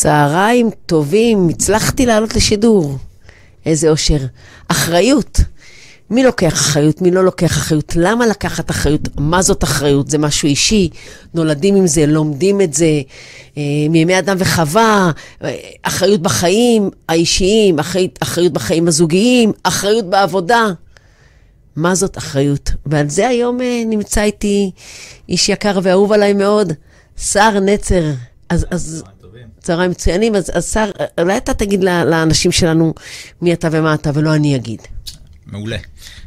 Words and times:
צהריים 0.00 0.70
טובים, 0.86 1.48
הצלחתי 1.48 2.06
לעלות 2.06 2.36
לשידור. 2.36 2.96
איזה 3.66 3.90
אושר. 3.90 4.18
אחריות. 4.68 5.40
מי 6.10 6.22
לוקח 6.22 6.52
אחריות, 6.52 7.02
מי 7.02 7.10
לא 7.10 7.24
לוקח 7.24 7.46
אחריות, 7.46 7.92
למה 7.96 8.26
לקחת 8.26 8.70
אחריות, 8.70 9.08
מה 9.18 9.42
זאת 9.42 9.64
אחריות, 9.64 10.10
זה 10.10 10.18
משהו 10.18 10.48
אישי, 10.48 10.88
נולדים 11.34 11.76
עם 11.76 11.86
זה, 11.86 12.06
לומדים 12.06 12.60
את 12.60 12.74
זה, 12.74 13.00
אה, 13.56 13.62
מימי 13.90 14.18
אדם 14.18 14.36
וחווה, 14.38 15.10
אה, 15.44 15.56
אחריות 15.82 16.22
בחיים 16.22 16.90
האישיים, 17.08 17.78
אחריות, 17.78 18.18
אחריות 18.22 18.52
בחיים 18.52 18.88
הזוגיים, 18.88 19.52
אחריות 19.62 20.10
בעבודה. 20.10 20.66
מה 21.76 21.94
זאת 21.94 22.18
אחריות? 22.18 22.70
ועל 22.86 23.08
זה 23.08 23.28
היום 23.28 23.60
אה, 23.60 23.82
נמצא 23.86 24.22
איתי 24.22 24.70
איש 25.28 25.48
יקר 25.48 25.78
ואהוב 25.82 26.12
עליי 26.12 26.32
מאוד, 26.32 26.72
שר 27.16 27.60
נצר. 27.60 28.04
אז, 28.48 28.66
אז 28.70 29.04
צהריים 29.60 29.90
מצוינים, 29.90 30.34
אז, 30.34 30.50
אז 30.54 30.72
שר, 30.72 30.90
אולי 31.20 31.36
אתה 31.36 31.54
תגיד 31.54 31.84
לאנשים 31.84 32.52
שלנו 32.52 32.94
מי 33.42 33.52
אתה 33.52 33.68
ומה 33.72 33.94
אתה, 33.94 34.10
ולא 34.14 34.34
אני 34.34 34.56
אגיד. 34.56 34.80
מעולה. 35.46 35.76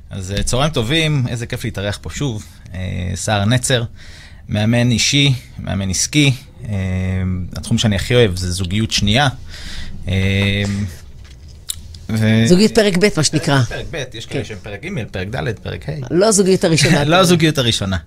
אז 0.09 0.31
אה, 0.31 0.43
צהריים 0.43 0.71
טובים, 0.71 1.25
איזה 1.27 1.45
כיף 1.45 1.63
להתארח 1.63 1.99
פה 2.01 2.09
שוב. 2.09 2.45
אה, 2.73 3.45
נצר, 3.45 3.83
מאמן 4.49 4.91
אישי, 4.91 5.33
מאמן 5.59 5.89
עסקי. 5.89 6.33
אה, 6.69 6.73
התחום 7.55 7.77
שאני 7.77 7.95
הכי 7.95 8.15
אוהב 8.15 8.35
זה 8.35 8.51
זוגיות 8.51 8.91
שנייה. 8.91 9.27
ו... 12.09 12.43
זוגיות 12.45 12.75
פרק 12.75 12.97
ב', 12.97 13.07
מה 13.17 13.23
שנקרא. 13.23 13.61
פרק 13.61 13.85
ב', 13.91 14.03
יש 14.13 14.25
כאלה 14.25 14.43
כן. 14.43 14.47
שהם 14.47 14.57
פרק 14.63 14.85
ג', 14.85 14.89
פרק 15.11 15.27
ד', 15.27 15.59
פרק 15.59 15.89
ה'. 15.89 15.91
לא 16.11 16.25
הזוגיות 16.25 16.63
הראשונה. 16.63 17.03
לא 17.11 17.15
הזוגיות 17.15 17.57
הראשונה. 17.57 17.97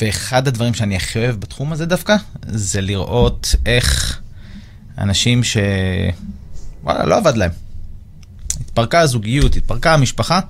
ואחד 0.00 0.48
הדברים 0.48 0.74
שאני 0.74 0.96
הכי 0.96 1.18
אוהב 1.18 1.36
בתחום 1.36 1.72
הזה 1.72 1.86
דווקא, 1.86 2.16
זה 2.46 2.80
לראות 2.80 3.54
איך 3.66 4.20
אנשים 4.98 5.44
ש... 5.44 5.56
וואלה, 6.82 7.06
לא 7.06 7.16
עבד 7.16 7.36
להם. 7.36 7.50
התפרקה 8.60 9.00
הזוגיות, 9.00 9.56
התפרקה 9.56 9.94
המשפחה, 9.94 10.40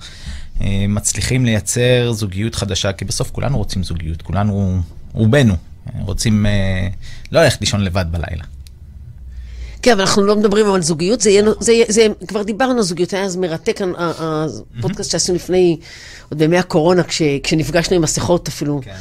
אה, 0.61 0.85
מצליחים 0.89 1.45
לייצר 1.45 2.13
זוגיות 2.13 2.55
חדשה, 2.55 2.93
כי 2.93 3.05
בסוף 3.05 3.31
כולנו 3.31 3.59
רוצים 3.59 3.83
זוגיות, 3.83 4.23
כולנו, 4.23 4.83
רובנו, 5.13 5.57
רוצים 6.01 6.47
אה, 6.47 6.89
לא 7.33 7.43
ללכת 7.43 7.61
לישון 7.61 7.81
לבד 7.81 8.07
בלילה. 8.11 8.45
כן, 9.85 9.93
אבל 9.93 10.01
אנחנו 10.01 10.23
לא 10.23 10.37
מדברים 10.37 10.73
על 10.73 10.83
זוגיות, 10.83 11.21
זה, 11.21 11.31
יהיה, 11.31 11.45
זה, 11.61 11.73
זה, 11.89 12.07
כבר 12.29 12.43
דיברנו 12.43 12.77
על 12.77 12.83
זוגיות, 12.83 13.13
היה 13.13 13.25
אז 13.25 13.37
מרתק, 13.37 13.81
הפודקאסט 14.79 15.11
שעשינו 15.11 15.37
לפני, 15.37 15.77
עוד 16.31 16.39
בימי 16.39 16.59
הקורונה, 16.59 17.03
כש, 17.03 17.23
כשנפגשנו 17.43 17.97
עם 17.97 18.03
מסכות 18.03 18.49
אפילו. 18.49 18.81
כן. 18.85 18.95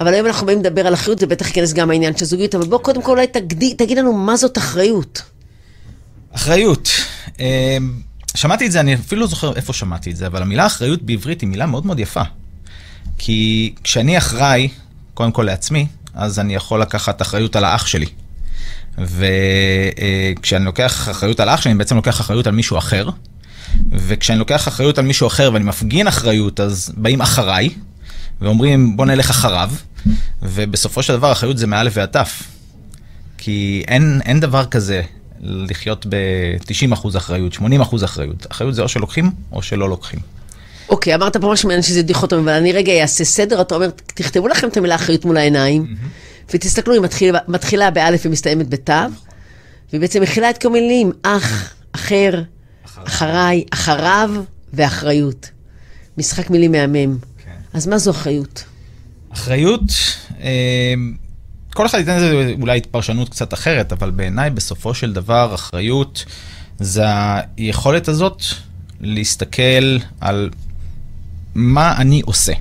אבל 0.00 0.14
היום 0.14 0.26
אנחנו 0.26 0.46
באים 0.46 0.60
לדבר 0.60 0.86
על 0.86 0.94
אחריות, 0.94 1.18
זה 1.18 1.26
בטח 1.26 1.46
ייכנס 1.46 1.72
גם 1.72 1.90
העניין 1.90 2.16
של 2.16 2.24
זוגיות, 2.24 2.54
אבל 2.54 2.66
בוא 2.66 2.78
קודם 2.78 3.02
כל 3.02 3.10
אולי 3.10 3.26
תגיד, 3.26 3.76
תגיד 3.76 3.98
לנו 3.98 4.12
מה 4.12 4.36
זאת 4.36 4.58
אחריות. 4.58 5.22
אחריות. 6.32 6.88
אה, 7.40 7.78
שמעתי 8.34 8.66
את 8.66 8.72
זה, 8.72 8.80
אני 8.80 8.94
אפילו 8.94 9.20
לא 9.20 9.26
זוכר 9.26 9.56
איפה 9.56 9.72
שמעתי 9.72 10.10
את 10.10 10.16
זה, 10.16 10.26
אבל 10.26 10.42
המילה 10.42 10.66
אחריות 10.66 11.02
בעברית 11.02 11.40
היא 11.40 11.48
מילה 11.48 11.66
מאוד 11.66 11.86
מאוד 11.86 12.00
יפה. 12.00 12.22
כי 13.18 13.74
כשאני 13.84 14.18
אחראי, 14.18 14.68
קודם 15.14 15.32
כל 15.32 15.42
לעצמי, 15.42 15.86
אז 16.14 16.38
אני 16.38 16.54
יכול 16.54 16.80
לקחת 16.80 17.22
אחריות 17.22 17.56
על 17.56 17.64
האח 17.64 17.86
שלי. 17.86 18.06
וכשאני 18.98 20.64
לוקח 20.64 21.08
אחריות 21.10 21.40
על 21.40 21.48
האח 21.48 21.60
שלי, 21.60 21.70
אני 21.70 21.78
בעצם 21.78 21.96
לוקח 21.96 22.20
אחריות 22.20 22.46
על 22.46 22.54
מישהו 22.54 22.78
אחר. 22.78 23.08
וכשאני 23.92 24.38
לוקח 24.38 24.68
אחריות 24.68 24.98
על 24.98 25.04
מישהו 25.04 25.26
אחר 25.26 25.50
ואני 25.52 25.64
מפגין 25.64 26.06
אחריות, 26.06 26.60
אז 26.60 26.92
באים 26.96 27.20
אחריי, 27.20 27.70
ואומרים 28.40 28.96
בוא 28.96 29.06
נלך 29.06 29.30
אחריו, 29.30 29.70
ובסופו 30.42 31.02
של 31.02 31.16
דבר 31.16 31.32
אחריות 31.32 31.58
זה 31.58 31.66
מאלף 31.66 31.92
ועד 31.96 32.08
תף. 32.08 32.42
כי 33.38 33.84
אין, 33.88 34.20
אין 34.24 34.40
דבר 34.40 34.64
כזה 34.66 35.02
לחיות 35.40 36.06
ב-90% 36.08 37.16
אחריות, 37.16 37.54
80% 37.54 38.04
אחריות. 38.04 38.46
אחריות 38.50 38.74
זה 38.74 38.82
או 38.82 38.88
שלוקחים 38.88 39.30
או 39.52 39.62
שלא 39.62 39.88
לוקחים. 39.88 40.20
אוקיי, 40.88 41.12
okay, 41.12 41.16
אמרת 41.16 41.36
פה 41.36 41.52
משהו 41.52 41.68
מעניין 41.68 41.82
שזה 41.82 42.02
דיכוטומי, 42.02 42.42
אבל 42.42 42.52
אני 42.52 42.72
רגע 42.72 42.92
אעשה 42.92 43.24
סדר, 43.24 43.60
אתה 43.60 43.74
אומר, 43.74 43.88
תכתבו 44.06 44.48
לכם 44.48 44.68
את 44.68 44.76
המילה 44.76 44.94
אחריות 44.94 45.24
מול 45.24 45.36
העיניים, 45.36 45.86
mm-hmm. 45.86 46.08
ותסתכלו, 46.54 46.94
היא 46.94 47.02
מתחיל, 47.02 47.34
מתחילה 47.48 47.90
באלף 47.90 48.22
ומסתיימת 48.26 48.68
בתו, 48.68 48.92
והיא 49.90 50.00
בעצם 50.00 50.22
מכילה 50.22 50.50
את 50.50 50.58
כל 50.62 50.68
מילים, 50.70 51.12
אח, 51.22 51.74
אחר, 51.92 52.42
אחריי, 52.94 53.64
אחריו 53.70 54.30
ואחריות. 54.72 55.50
משחק 56.18 56.50
מילים 56.50 56.72
מהמם. 56.72 57.18
כן. 57.44 57.50
אז 57.72 57.86
מה 57.86 57.98
זו 57.98 58.10
אחריות? 58.10 58.64
אחריות, 59.32 59.82
אה, 60.40 60.94
כל 61.74 61.86
אחד 61.86 61.98
ייתן 61.98 62.16
לזה 62.16 62.54
אולי 62.60 62.80
פרשנות 62.90 63.28
קצת 63.28 63.54
אחרת, 63.54 63.92
אבל 63.92 64.10
בעיניי 64.10 64.50
בסופו 64.50 64.94
של 64.94 65.12
דבר 65.12 65.54
אחריות 65.54 66.24
זה 66.78 67.04
היכולת 67.56 68.08
הזאת 68.08 68.42
להסתכל 69.00 69.98
על 70.20 70.50
מה 71.54 71.96
אני 71.96 72.22
עושה 72.24 72.52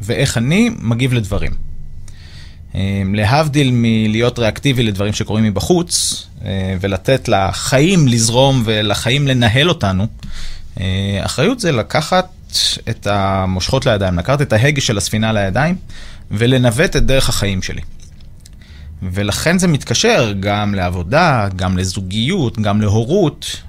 ואיך 0.00 0.38
אני 0.38 0.70
מגיב 0.78 1.12
לדברים. 1.12 1.65
אמ, 2.76 3.14
להבדיל 3.14 3.70
מלהיות 3.72 4.38
ריאקטיבי 4.38 4.82
לדברים 4.82 5.12
שקורים 5.12 5.44
מבחוץ, 5.44 6.26
אה, 6.44 6.76
ולתת 6.80 7.28
לחיים 7.28 8.08
לזרום 8.08 8.62
ולחיים 8.64 9.28
לנהל 9.28 9.68
אותנו, 9.68 10.06
אה, 10.80 11.20
אחריות 11.24 11.60
זה 11.60 11.72
לקחת 11.72 12.28
את 12.88 13.06
המושכות 13.06 13.86
לידיים, 13.86 14.18
לקחת 14.18 14.42
את 14.42 14.52
ההגה 14.52 14.80
של 14.80 14.98
הספינה 14.98 15.32
לידיים 15.32 15.76
ולנווט 16.30 16.96
את 16.96 17.06
דרך 17.06 17.28
החיים 17.28 17.62
שלי. 17.62 17.80
ולכן 19.02 19.58
זה 19.58 19.68
מתקשר 19.68 20.32
גם 20.40 20.74
לעבודה, 20.74 21.48
גם 21.56 21.78
לזוגיות, 21.78 22.58
גם 22.58 22.80
להורות, 22.80 23.46
אה, 23.46 23.60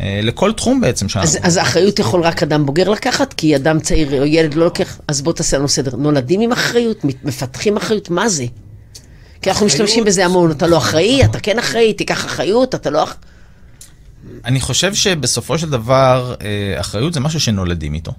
לכל 0.00 0.52
תחום 0.52 0.80
בעצם 0.80 1.08
שאנחנו... 1.08 1.30
אז, 1.30 1.38
אז 1.42 1.56
האחריות 1.56 1.98
יכול 1.98 2.22
רק 2.22 2.42
אדם 2.42 2.66
בוגר 2.66 2.88
לקחת? 2.88 3.32
כי 3.32 3.56
אדם 3.56 3.80
צעיר 3.80 4.20
או 4.20 4.24
ילד 4.24 4.54
לא 4.54 4.64
לוקח, 4.64 4.98
אז 5.08 5.22
בוא 5.22 5.32
תעשה 5.32 5.58
לנו 5.58 5.68
סדר. 5.68 5.96
נולדים 5.96 6.40
עם 6.40 6.52
אחריות? 6.52 7.04
מפתחים 7.24 7.76
אחריות? 7.76 8.10
מה 8.10 8.28
זה? 8.28 8.46
כי 9.42 9.50
אנחנו 9.50 9.66
משתמשים 9.66 10.04
בזה 10.04 10.24
המון, 10.24 10.50
אתה 10.50 10.66
לא 10.66 10.78
אחראי, 10.78 11.24
אתה 11.24 11.40
כן 11.40 11.58
אחראי, 11.58 11.92
תיקח 11.92 12.24
אחריות, 12.24 12.74
אתה 12.74 12.90
לא 12.90 13.02
אחראי. 13.02 13.18
אני 14.44 14.60
חושב 14.60 14.94
שבסופו 14.94 15.58
של 15.58 15.70
דבר, 15.70 16.34
אה, 16.42 16.80
אחריות 16.80 17.14
זה 17.14 17.20
משהו 17.20 17.40
שנולדים 17.40 17.94
איתו. 17.94 18.12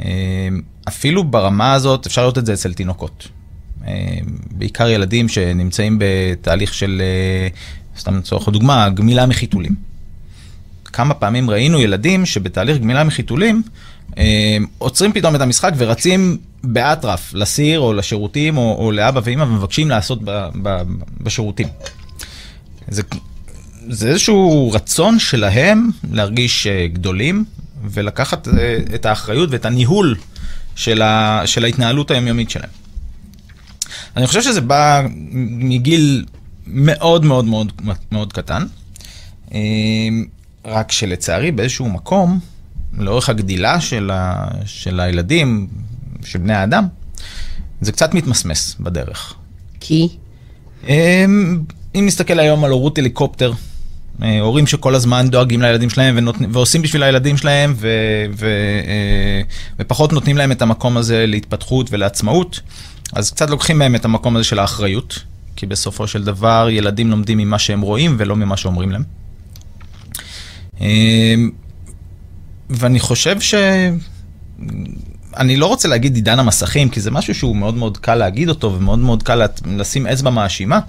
אה, 0.00 0.48
אפילו 0.88 1.24
ברמה 1.24 1.72
הזאת, 1.72 2.06
אפשר 2.06 2.20
לראות 2.20 2.38
את 2.38 2.46
זה 2.46 2.52
אצל 2.52 2.72
תינוקות. 2.72 3.28
אה, 3.86 4.18
בעיקר 4.50 4.88
ילדים 4.88 5.28
שנמצאים 5.28 5.98
בתהליך 6.00 6.74
של, 6.74 7.02
אה, 7.04 7.48
סתם 7.98 8.18
לצורך 8.18 8.48
הדוגמה, 8.48 8.90
גמילה 8.90 9.26
מחיתולים. 9.26 9.91
כמה 10.92 11.14
פעמים 11.14 11.50
ראינו 11.50 11.80
ילדים 11.80 12.26
שבתהליך 12.26 12.78
גמילה 12.78 13.04
מחיתולים 13.04 13.62
אה, 14.18 14.56
עוצרים 14.78 15.12
פתאום 15.12 15.36
את 15.36 15.40
המשחק 15.40 15.72
ורצים 15.76 16.38
באטרף 16.64 17.34
לסיר 17.34 17.80
או 17.80 17.92
לשירותים 17.92 18.56
או, 18.56 18.76
או 18.78 18.92
לאבא 18.92 19.20
ואמא 19.24 19.42
ומבקשים 19.42 19.88
לעשות 19.88 20.18
ב, 20.24 20.48
ב, 20.62 20.82
בשירותים. 21.20 21.68
זה, 22.88 23.02
זה 23.88 24.08
איזשהו 24.08 24.70
רצון 24.74 25.18
שלהם 25.18 25.90
להרגיש 26.12 26.66
גדולים 26.92 27.44
ולקחת 27.84 28.48
את 28.94 29.06
האחריות 29.06 29.48
ואת 29.52 29.64
הניהול 29.64 30.16
של, 30.74 31.02
ה, 31.02 31.42
של 31.46 31.64
ההתנהלות 31.64 32.10
היומיומית 32.10 32.50
שלהם. 32.50 32.70
אני 34.16 34.26
חושב 34.26 34.42
שזה 34.42 34.60
בא 34.60 35.02
מגיל 35.32 36.24
מאוד 36.66 37.24
מאוד 37.24 37.44
מאוד 37.44 37.72
מאוד 38.12 38.32
קטן, 38.32 38.66
רק 40.64 40.92
שלצערי 40.92 41.50
באיזשהו 41.50 41.88
מקום, 41.88 42.40
לאורך 42.98 43.28
הגדילה 43.28 43.80
של, 43.80 44.10
ה, 44.12 44.48
של 44.64 45.00
הילדים, 45.00 45.66
של 46.24 46.38
בני 46.38 46.54
האדם, 46.54 46.86
זה 47.80 47.92
קצת 47.92 48.14
מתמסמס 48.14 48.76
בדרך. 48.80 49.34
כי? 49.80 50.08
אמ, 50.88 51.62
אם 51.94 52.06
נסתכל 52.06 52.38
היום 52.38 52.64
על 52.64 52.70
הורות 52.70 52.98
הליקופטר, 52.98 53.52
אה, 54.22 54.40
הורים 54.40 54.66
שכל 54.66 54.94
הזמן 54.94 55.28
דואגים 55.30 55.62
לילדים 55.62 55.90
שלהם 55.90 56.14
ונות... 56.18 56.36
ועושים 56.52 56.82
בשביל 56.82 57.02
הילדים 57.02 57.36
שלהם 57.36 57.74
ו... 57.76 57.88
ו... 58.32 58.46
אה, 58.86 59.42
ופחות 59.78 60.12
נותנים 60.12 60.36
להם 60.36 60.52
את 60.52 60.62
המקום 60.62 60.96
הזה 60.96 61.26
להתפתחות 61.26 61.88
ולעצמאות. 61.90 62.60
אז 63.12 63.30
קצת 63.30 63.50
לוקחים 63.50 63.78
מהם 63.78 63.94
את 63.94 64.04
המקום 64.04 64.36
הזה 64.36 64.44
של 64.44 64.58
האחריות, 64.58 65.18
כי 65.56 65.66
בסופו 65.66 66.06
של 66.06 66.24
דבר 66.24 66.68
ילדים 66.70 67.10
לומדים 67.10 67.38
ממה 67.38 67.58
שהם 67.58 67.80
רואים 67.80 68.16
ולא 68.18 68.36
ממה 68.36 68.56
שאומרים 68.56 68.92
להם. 68.92 69.21
אמ, 70.80 71.50
ואני 72.70 73.00
חושב 73.00 73.40
ש... 73.40 73.54
אני 75.36 75.56
לא 75.56 75.66
רוצה 75.66 75.88
להגיד 75.88 76.14
עידן 76.14 76.38
המסכים, 76.38 76.88
כי 76.88 77.00
זה 77.00 77.10
משהו 77.10 77.34
שהוא 77.34 77.56
מאוד 77.56 77.74
מאוד 77.74 77.98
קל 77.98 78.14
להגיד 78.14 78.48
אותו 78.48 78.72
ומאוד 78.74 78.98
מאוד 78.98 79.22
קל 79.22 79.46
לשים 79.66 80.06
אצבע 80.06 80.30
מאשימה, 80.30 80.80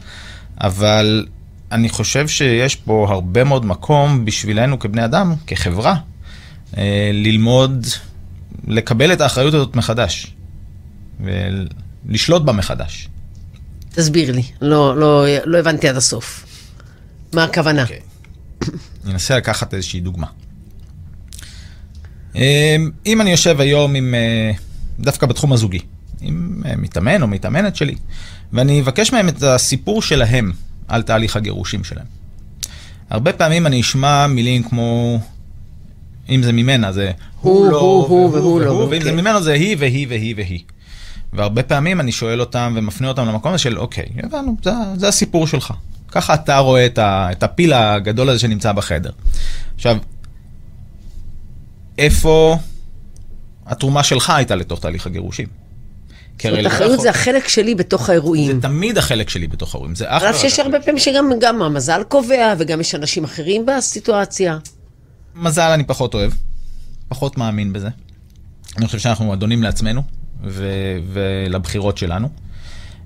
אבל 0.61 1.25
אני 1.71 1.89
חושב 1.89 2.27
שיש 2.27 2.75
פה 2.75 3.07
הרבה 3.09 3.43
מאוד 3.43 3.65
מקום 3.65 4.25
בשבילנו 4.25 4.79
כבני 4.79 5.05
אדם, 5.05 5.35
כחברה, 5.47 5.95
אה, 6.77 7.11
ללמוד, 7.13 7.87
לקבל 8.67 9.13
את 9.13 9.21
האחריות 9.21 9.53
הזאת 9.53 9.75
מחדש. 9.75 10.35
לשלוט 12.09 12.41
בה 12.41 12.53
מחדש. 12.53 13.09
תסביר 13.89 14.31
לי, 14.31 14.43
לא, 14.61 14.97
לא, 14.97 15.25
לא 15.45 15.57
הבנתי 15.57 15.89
עד 15.89 15.95
הסוף. 15.95 16.45
מה 17.33 17.43
הכוונה? 17.43 17.81
אוקיי. 17.81 17.99
אני 19.05 19.13
אנסה 19.13 19.37
לקחת 19.37 19.73
איזושהי 19.73 19.99
דוגמה. 19.99 20.27
אמ, 22.35 22.91
אם 23.05 23.21
אני 23.21 23.31
יושב 23.31 23.59
היום 23.59 23.95
עם, 23.95 24.15
אה, 24.15 24.51
דווקא 24.99 25.27
בתחום 25.27 25.53
הזוגי, 25.53 25.79
עם 26.21 26.61
אה, 26.65 26.75
מתאמן 26.75 27.21
או 27.21 27.27
מתאמנת 27.27 27.75
שלי, 27.75 27.95
ואני 28.53 28.81
אבקש 28.81 29.13
מהם 29.13 29.27
את 29.27 29.43
הסיפור 29.43 30.01
שלהם 30.01 30.51
על 30.87 31.01
תהליך 31.01 31.35
הגירושים 31.35 31.83
שלהם. 31.83 32.05
הרבה 33.09 33.33
פעמים 33.33 33.67
אני 33.67 33.81
אשמע 33.81 34.27
מילים 34.27 34.63
כמו, 34.63 35.19
אם 36.29 36.43
זה 36.43 36.51
ממנה 36.51 36.91
זה 36.91 37.11
הוא, 37.41 37.67
הוא, 37.67 38.07
הוא 38.07 38.29
והוא 38.29 38.61
לא, 38.61 38.71
ואם 38.71 39.01
זה 39.01 39.09
אוקיי. 39.09 39.21
ממנו 39.21 39.43
זה 39.43 39.53
היא 39.53 39.75
והיא 39.79 40.07
והיא 40.09 40.35
והיא. 40.37 40.59
והרבה 41.33 41.63
פעמים 41.63 41.99
אני 41.99 42.11
שואל 42.11 42.39
אותם 42.39 42.73
ומפנה 42.75 43.07
אותם 43.07 43.25
למקום 43.25 43.53
הזה 43.53 43.63
של, 43.63 43.79
אוקיי, 43.79 44.05
הבנו, 44.23 44.57
זה, 44.63 44.71
זה 44.95 45.07
הסיפור 45.07 45.47
שלך. 45.47 45.73
ככה 46.13 46.33
אתה 46.33 46.57
רואה 46.57 46.85
את, 46.85 46.97
ה, 46.97 47.27
את 47.31 47.43
הפיל 47.43 47.73
הגדול 47.73 48.29
הזה 48.29 48.39
שנמצא 48.39 48.71
בחדר. 48.71 49.11
עכשיו, 49.75 49.97
איפה 51.97 52.57
התרומה 53.65 54.03
שלך 54.03 54.29
הייתה 54.29 54.55
לתוך 54.55 54.79
תהליך 54.79 55.07
הגירושים? 55.07 55.47
זאת 56.37 56.45
אומרת, 56.45 56.67
אחריות 56.67 56.99
זה 56.99 57.09
החלק 57.09 57.47
שלי 57.47 57.75
בתוך 57.75 58.09
האירועים. 58.09 58.55
זה 58.55 58.61
תמיד 58.61 58.97
החלק 58.97 59.29
שלי 59.29 59.47
בתוך 59.47 59.75
האירועים. 59.75 59.95
זה 59.95 60.05
אך 60.07 60.23
על 60.23 60.29
אף 60.29 60.41
שיש 60.41 60.59
הרבה 60.59 60.79
פעמים 60.79 60.99
שגם 60.99 61.31
גם 61.39 61.61
המזל 61.61 62.03
קובע, 62.07 62.53
וגם 62.57 62.81
יש 62.81 62.95
אנשים 62.95 63.23
אחרים 63.23 63.65
בסיטואציה. 63.65 64.57
מזל 65.35 65.71
אני 65.73 65.83
פחות 65.83 66.13
אוהב, 66.13 66.31
פחות 67.07 67.37
מאמין 67.37 67.73
בזה. 67.73 67.89
אני 68.77 68.85
חושב 68.85 68.99
שאנחנו 68.99 69.33
אדונים 69.33 69.63
לעצמנו 69.63 70.03
ו- 70.43 70.97
ולבחירות 71.13 71.97
שלנו. 71.97 72.29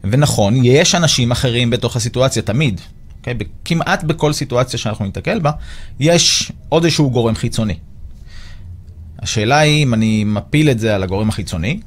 ונכון, 0.04 0.66
יש 0.66 0.96
אנשים 0.96 1.32
אחרים 1.32 1.70
בתוך 1.70 1.96
הסיטואציה, 1.96 2.42
תמיד. 2.42 2.82
Okay? 3.24 3.44
כמעט 3.66 4.04
בכל 4.04 4.34
סיטואציה 4.34 4.80
שאנחנו 4.80 5.06
ניתקל 5.06 5.40
בה, 5.40 5.52
יש 6.00 6.52
עוד 6.70 6.84
איזשהו 6.84 7.12
גורם 7.12 7.36
חיצוני. 7.36 7.78
השאלה 9.20 9.60
היא 9.60 9.84
אם 9.84 9.94
אני 9.94 10.24
מפיל 10.24 10.70
את 10.70 10.80
זה 10.80 10.96
על 10.96 11.04
הגורם 11.04 11.30
החיצוני, 11.30 11.80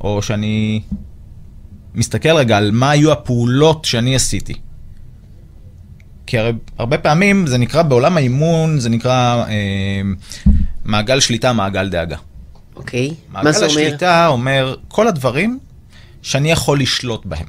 או 0.00 0.22
שאני 0.22 0.80
מסתכל 1.94 2.36
רגע 2.36 2.56
על 2.56 2.70
מה 2.70 2.90
היו 2.90 3.12
הפעולות 3.12 3.84
שאני 3.84 4.14
עשיתי. 4.14 4.54
כי 6.26 6.38
הרי 6.38 6.52
הרבה 6.78 6.98
פעמים 6.98 7.46
זה 7.46 7.58
נקרא 7.58 7.82
בעולם 7.82 8.16
האימון, 8.16 8.80
זה 8.80 8.88
נקרא 8.88 9.44
אה, 9.48 10.02
מעגל 10.84 11.20
שליטה, 11.20 11.52
מעגל 11.52 11.88
דאגה. 11.88 12.16
אוקיי? 12.76 13.08
מה 13.08 13.14
מעגל 13.42 13.52
זה 13.52 13.58
אומר? 13.58 13.66
השליטה 13.66 14.26
אומר 14.26 14.76
כל 14.88 15.08
הדברים 15.08 15.58
שאני 16.22 16.50
יכול 16.50 16.80
לשלוט 16.80 17.26
בהם, 17.26 17.46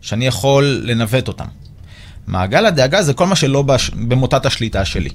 שאני 0.00 0.26
יכול 0.26 0.80
לנווט 0.84 1.28
אותם. 1.28 1.46
מעגל 2.28 2.66
הדאגה 2.66 3.02
זה 3.02 3.14
כל 3.14 3.26
מה 3.26 3.36
שלא 3.36 3.62
בש... 3.62 3.90
במוטת 3.90 4.46
השליטה 4.46 4.84
שלי. 4.84 5.10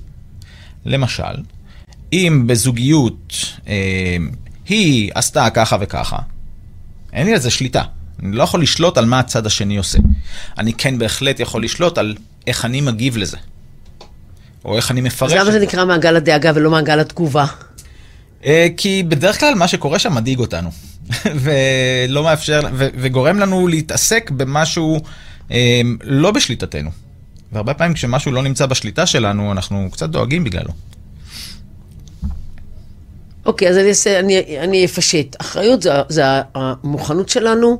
למשל, 0.86 1.44
אם 2.14 2.44
בזוגיות 2.48 3.36
אה, 3.68 4.18
היא 4.68 5.12
עשתה 5.16 5.50
ככה 5.50 5.78
וככה, 5.80 6.18
אין 7.14 7.28
לי 7.28 7.34
על 7.34 7.40
זה 7.40 7.50
שליטה. 7.50 7.84
אני 8.24 8.36
לא 8.36 8.44
יכול 8.44 8.62
לשלוט 8.62 8.98
על 8.98 9.06
מה 9.06 9.20
הצד 9.20 9.46
השני 9.46 9.78
עושה. 9.78 10.00
אני 10.58 10.74
כן 10.74 10.98
בהחלט 10.98 11.40
יכול 11.40 11.64
לשלוט 11.64 11.98
על 11.98 12.16
איך 12.48 12.66
אני 12.66 12.82
מגיב 12.82 13.18
לזה. 13.18 13.38
או 14.66 14.78
איך 14.78 14.92
אני 14.92 15.02
מפרש 15.02 15.32
אז 15.32 15.38
למה 15.38 15.52
זה 15.52 15.60
נקרא 15.60 15.86
מעגל 15.86 16.16
הדאגה 16.16 16.52
ולא 16.56 16.72
מעגל 16.72 17.00
התגובה? 17.00 17.46
אה, 18.46 18.68
כי 18.78 19.04
בדרך 19.04 19.40
כלל 19.40 19.56
מה 19.56 19.68
שקורה 19.68 20.00
שם 20.00 20.16
מדאיג 20.16 20.40
אותנו, 20.40 20.70
ולא 21.44 22.24
מאפשר, 22.24 22.62
ו- 22.74 22.88
וגורם 22.96 23.40
לנו 23.40 23.68
להתעסק 23.68 24.32
במשהו 24.32 25.02
אה, 25.52 25.82
לא 26.04 26.32
בשליטתנו. 26.32 27.03
והרבה 27.54 27.74
פעמים 27.74 27.94
כשמשהו 27.94 28.32
לא 28.32 28.44
נמצא 28.44 28.66
בשליטה 28.66 29.06
שלנו, 29.06 29.52
אנחנו 29.52 29.90
קצת 29.92 30.10
דואגים 30.10 30.44
בגללו. 30.44 30.72
אוקיי, 33.46 33.70
אז 33.70 33.78
אני, 33.78 33.90
אעשה, 33.90 34.20
אני, 34.20 34.60
אני 34.60 34.86
אפשט. 34.86 35.36
אחריות 35.42 35.82
זה, 35.82 35.92
זה 36.10 36.24
המוכנות 36.56 37.30
שלנו 37.30 37.80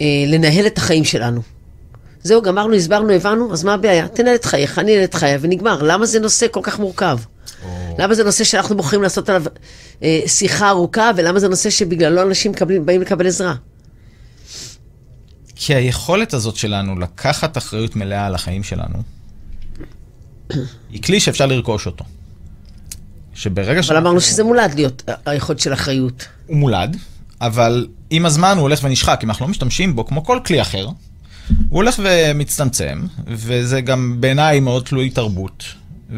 אה, 0.00 0.06
לנהל 0.26 0.66
את 0.66 0.78
החיים 0.78 1.04
שלנו. 1.04 1.40
זהו, 2.22 2.42
גמרנו, 2.42 2.74
הסברנו, 2.74 3.12
הבנו, 3.12 3.52
אז 3.52 3.64
מה 3.64 3.74
הבעיה? 3.74 4.08
תנהל 4.08 4.34
את 4.34 4.44
חייך, 4.44 4.78
אני 4.78 4.94
אנהל 4.94 5.04
את 5.04 5.14
חיי, 5.14 5.38
ונגמר. 5.40 5.82
למה 5.82 6.06
זה 6.06 6.20
נושא 6.20 6.46
כל 6.50 6.60
כך 6.62 6.78
מורכב? 6.78 7.18
למה 7.98 8.14
זה 8.14 8.24
נושא 8.24 8.44
שאנחנו 8.44 8.76
בוחרים 8.76 9.02
לעשות 9.02 9.28
עליו 9.28 9.42
אה, 10.02 10.20
שיחה 10.26 10.68
ארוכה, 10.68 11.10
ולמה 11.16 11.38
זה 11.38 11.48
נושא 11.48 11.70
שבגללו 11.70 12.22
אנשים 12.22 12.52
מקבלים, 12.52 12.86
באים 12.86 13.00
לקבל 13.00 13.26
עזרה? 13.26 13.54
כי 15.56 15.74
היכולת 15.74 16.34
הזאת 16.34 16.56
שלנו 16.56 16.98
לקחת 16.98 17.58
אחריות 17.58 17.96
מלאה 17.96 18.26
על 18.26 18.34
החיים 18.34 18.62
שלנו, 18.62 19.02
היא 20.90 21.02
כלי 21.02 21.20
שאפשר 21.20 21.46
לרכוש 21.46 21.86
אותו. 21.86 22.04
שברגע 23.34 23.80
אבל 23.88 23.96
אמרנו 23.96 24.20
שזה 24.20 24.44
מולד 24.44 24.74
להיות 24.74 25.02
היכולת 25.26 25.60
של 25.60 25.72
אחריות. 25.72 26.26
הוא 26.46 26.56
מולד, 26.56 26.96
אבל 27.40 27.86
עם 28.10 28.26
הזמן 28.26 28.56
הוא 28.56 28.62
הולך 28.62 28.80
ונשחק. 28.82 29.20
אם 29.24 29.30
אנחנו 29.30 29.44
לא 29.44 29.50
משתמשים 29.50 29.96
בו, 29.96 30.06
כמו 30.06 30.24
כל 30.24 30.40
כלי 30.46 30.62
אחר, 30.62 30.84
הוא 30.84 30.96
הולך 31.68 32.00
ומצטמצם, 32.04 33.06
וזה 33.26 33.80
גם 33.80 34.16
בעיניי 34.20 34.60
מאוד 34.60 34.84
תלוי 34.84 35.10
תרבות, 35.10 35.64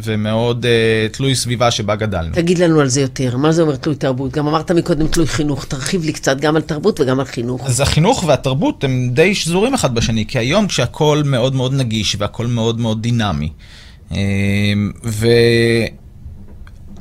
ומאוד 0.03 0.65
uh, 0.65 0.69
תלוי 1.17 1.35
סביבה 1.35 1.71
שבה 1.71 1.97
גדלנו. 1.97 2.35
תגיד 2.35 2.59
לנו 2.59 2.81
על 2.81 2.89
זה 2.89 3.01
יותר, 3.01 3.37
מה 3.37 3.53
זה 3.53 3.63
אומר 3.63 3.77
תלוי 3.77 3.97
תרבות? 3.97 4.33
גם 4.33 4.49
אמרת 4.49 4.71
מקודם 4.71 5.07
תלוי 5.07 5.27
חינוך, 5.27 5.65
תרחיב 5.65 6.05
לי 6.05 6.13
קצת 6.13 6.41
גם 6.41 6.57
על 6.57 6.63
תרבות 6.63 7.01
וגם 7.01 7.21
על 7.21 7.27
חינוך. 7.27 7.67
אז 7.67 7.81
החינוך 7.81 8.25
והתרבות 8.27 8.85
הם 8.85 9.11
די 9.13 9.35
שזורים 9.35 9.75
אחד 9.75 9.95
בשני, 9.95 10.27
כי 10.27 10.39
היום 10.39 10.67
כשהכול 10.67 11.23
מאוד 11.23 11.55
מאוד 11.55 11.75
נגיש 11.75 12.17
והכול 12.19 12.47
מאוד 12.47 12.81
מאוד 12.81 13.03
דינמי, 13.03 13.51
אה, 14.13 14.19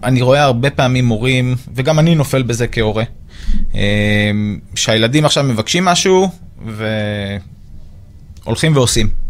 ואני 0.02 0.22
רואה 0.22 0.44
הרבה 0.44 0.70
פעמים 0.70 1.06
מורים, 1.06 1.56
וגם 1.76 2.00
אני 2.00 2.16
נופל 2.16 2.44
בזה 2.44 2.68
כהורה, 2.68 3.04
אה, 3.76 4.32
שהילדים 4.76 5.26
עכשיו 5.26 5.44
מבקשים 5.44 5.86
משהו, 5.86 6.30
והולכים 8.46 8.76
ועושים. 8.76 9.25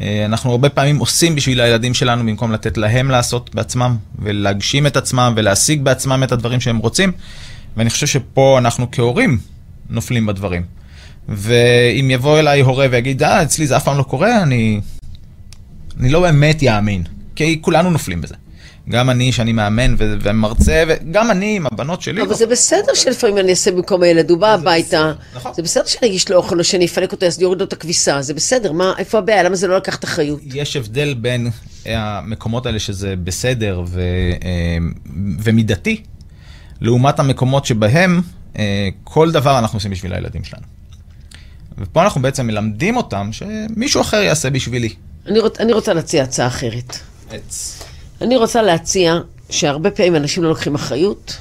אה, 0.00 0.24
אנחנו 0.24 0.50
הרבה 0.50 0.68
פעמים 0.68 0.98
עושים 0.98 1.34
בשביל 1.34 1.60
הילדים 1.60 1.94
שלנו 1.94 2.22
במקום 2.22 2.52
לתת 2.52 2.76
להם 2.76 3.10
לעשות 3.10 3.54
בעצמם, 3.54 3.96
ולהגשים 4.18 4.86
את 4.86 4.96
עצמם, 4.96 5.32
ולהשיג 5.36 5.82
בעצמם 5.82 6.22
את 6.24 6.32
הדברים 6.32 6.60
שהם 6.60 6.78
רוצים. 6.78 7.12
ואני 7.76 7.90
חושב 7.90 8.06
שפה 8.06 8.58
אנחנו 8.58 8.90
כהורים 8.92 9.38
נופלים 9.90 10.26
בדברים. 10.26 10.62
ואם 11.28 12.10
יבוא 12.10 12.38
אליי 12.38 12.60
הורה 12.60 12.86
ויגיד, 12.90 13.22
אה, 13.22 13.42
אצלי 13.42 13.66
זה 13.66 13.76
אף 13.76 13.84
פעם 13.84 13.98
לא 13.98 14.02
קורה, 14.02 14.42
אני, 14.42 14.80
אני 16.00 16.08
לא 16.08 16.20
באמת 16.20 16.62
יאמין. 16.62 17.04
כי 17.36 17.58
כולנו 17.60 17.90
נופלים 17.90 18.20
בזה. 18.20 18.34
גם 18.90 19.10
אני, 19.10 19.32
שאני 19.32 19.52
מאמן 19.52 19.94
ו- 19.98 20.14
ומרצה, 20.22 20.84
וגם 20.88 21.30
אני 21.30 21.56
עם 21.56 21.66
הבנות 21.66 22.02
שלי. 22.02 22.22
אבל 22.22 22.34
זה 22.34 22.46
בסדר 22.46 22.94
שלפעמים 22.94 23.38
אני 23.38 23.50
אעשה 23.50 23.70
במקום 23.70 24.02
הילד, 24.02 24.30
הוא 24.30 24.38
בא 24.38 24.54
הביתה. 24.54 25.12
נכון. 25.34 25.52
זה 25.54 25.62
בסדר 25.62 25.86
שאני 25.86 26.10
אגיש 26.10 26.30
לו 26.30 26.36
אוכל 26.36 26.58
או 26.58 26.64
שאני 26.64 26.86
אפלק 26.86 27.12
אותו, 27.12 27.26
אז 27.26 27.40
יוריד 27.40 27.58
לו 27.60 27.66
את 27.66 27.72
הכביסה, 27.72 28.22
זה 28.22 28.34
בסדר, 28.34 28.72
מה, 28.72 28.92
איפה 28.98 29.18
הבעיה? 29.18 29.42
למה 29.42 29.56
זה 29.56 29.66
לא 29.66 29.76
לקחת 29.76 30.04
אחריות? 30.04 30.40
יש 30.44 30.76
הבדל 30.76 31.14
בין 31.14 31.50
המקומות 31.86 32.66
האלה 32.66 32.78
שזה 32.78 33.14
בסדר 33.24 33.82
ו, 33.86 34.00
אה, 34.44 34.78
ומידתי, 35.42 36.02
לעומת 36.80 37.20
המקומות 37.20 37.64
שבהם 37.64 38.20
אה, 38.58 38.88
כל 39.04 39.30
דבר 39.30 39.58
אנחנו 39.58 39.76
עושים 39.76 39.90
בשביל 39.90 40.12
הילדים 40.14 40.44
שלנו. 40.44 40.62
ופה 41.78 42.02
אנחנו 42.02 42.22
בעצם 42.22 42.46
מלמדים 42.46 42.96
אותם 42.96 43.30
שמישהו 43.32 44.00
אחר 44.00 44.16
יעשה 44.16 44.50
בשבילי. 44.50 44.94
אני, 45.26 45.38
רוצ, 45.38 45.60
אני 45.60 45.72
רוצה 45.72 45.92
להציע 45.92 46.22
הצעה 46.22 46.46
אחרת. 46.46 46.96
עץ. 47.30 47.82
אני 48.20 48.36
רוצה 48.36 48.62
להציע 48.62 49.18
שהרבה 49.50 49.90
פעמים 49.90 50.16
אנשים 50.16 50.42
לא 50.42 50.48
לוקחים 50.48 50.74
אחריות, 50.74 51.36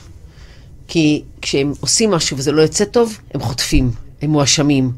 כי 0.87 1.23
כשהם 1.41 1.73
עושים 1.79 2.11
משהו 2.11 2.37
וזה 2.37 2.51
לא 2.51 2.61
יוצא 2.61 2.85
טוב, 2.85 3.17
הם 3.33 3.41
חוטפים, 3.41 3.91
הם 4.21 4.29
מואשמים. 4.29 4.91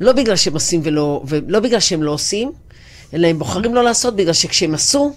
לא 0.00 0.12
בגלל 0.12 0.36
שהם 0.36 0.54
עושים 0.54 0.80
ולא, 0.84 1.22
ולא 1.26 1.60
בגלל 1.60 1.80
שהם 1.80 2.02
לא 2.02 2.10
עושים, 2.10 2.52
אלא 3.14 3.26
הם 3.26 3.38
בוחרים 3.38 3.74
לא 3.74 3.84
לעשות 3.84 4.16
בגלל 4.16 4.32
שכשהם 4.32 4.74
עשו, 4.74 5.14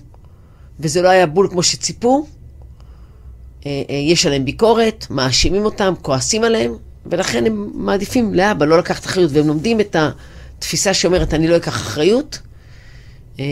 וזה 0.79 1.01
לא 1.01 1.09
היה 1.09 1.25
בול 1.25 1.47
כמו 1.51 1.63
שציפו, 1.63 2.27
אה, 3.65 3.81
אה, 3.89 3.95
יש 3.95 4.25
עליהם 4.25 4.45
ביקורת, 4.45 5.05
מאשימים 5.09 5.65
אותם, 5.65 5.93
כועסים 6.01 6.43
עליהם, 6.43 6.73
ולכן 7.05 7.45
הם 7.45 7.71
מעדיפים 7.73 8.33
להבא 8.33 8.65
לא 8.65 8.77
לקחת 8.77 9.05
אחריות, 9.05 9.31
והם 9.33 9.47
לומדים 9.47 9.79
את 9.79 9.95
התפיסה 10.57 10.93
שאומרת, 10.93 11.33
אני 11.33 11.47
לא 11.47 11.57
אקח 11.57 11.75
אחריות, 11.75 12.39
אה, 13.39 13.45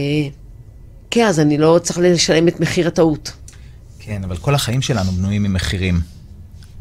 כן, 1.11 1.25
אז 1.27 1.39
אני 1.39 1.57
לא 1.57 1.79
צריך 1.83 1.99
לשלם 2.01 2.47
את 2.47 2.59
מחיר 2.59 2.87
הטעות. 2.87 3.31
כן, 3.99 4.23
אבל 4.23 4.37
כל 4.37 4.55
החיים 4.55 4.81
שלנו 4.81 5.11
בנויים 5.11 5.43
ממחירים 5.43 5.99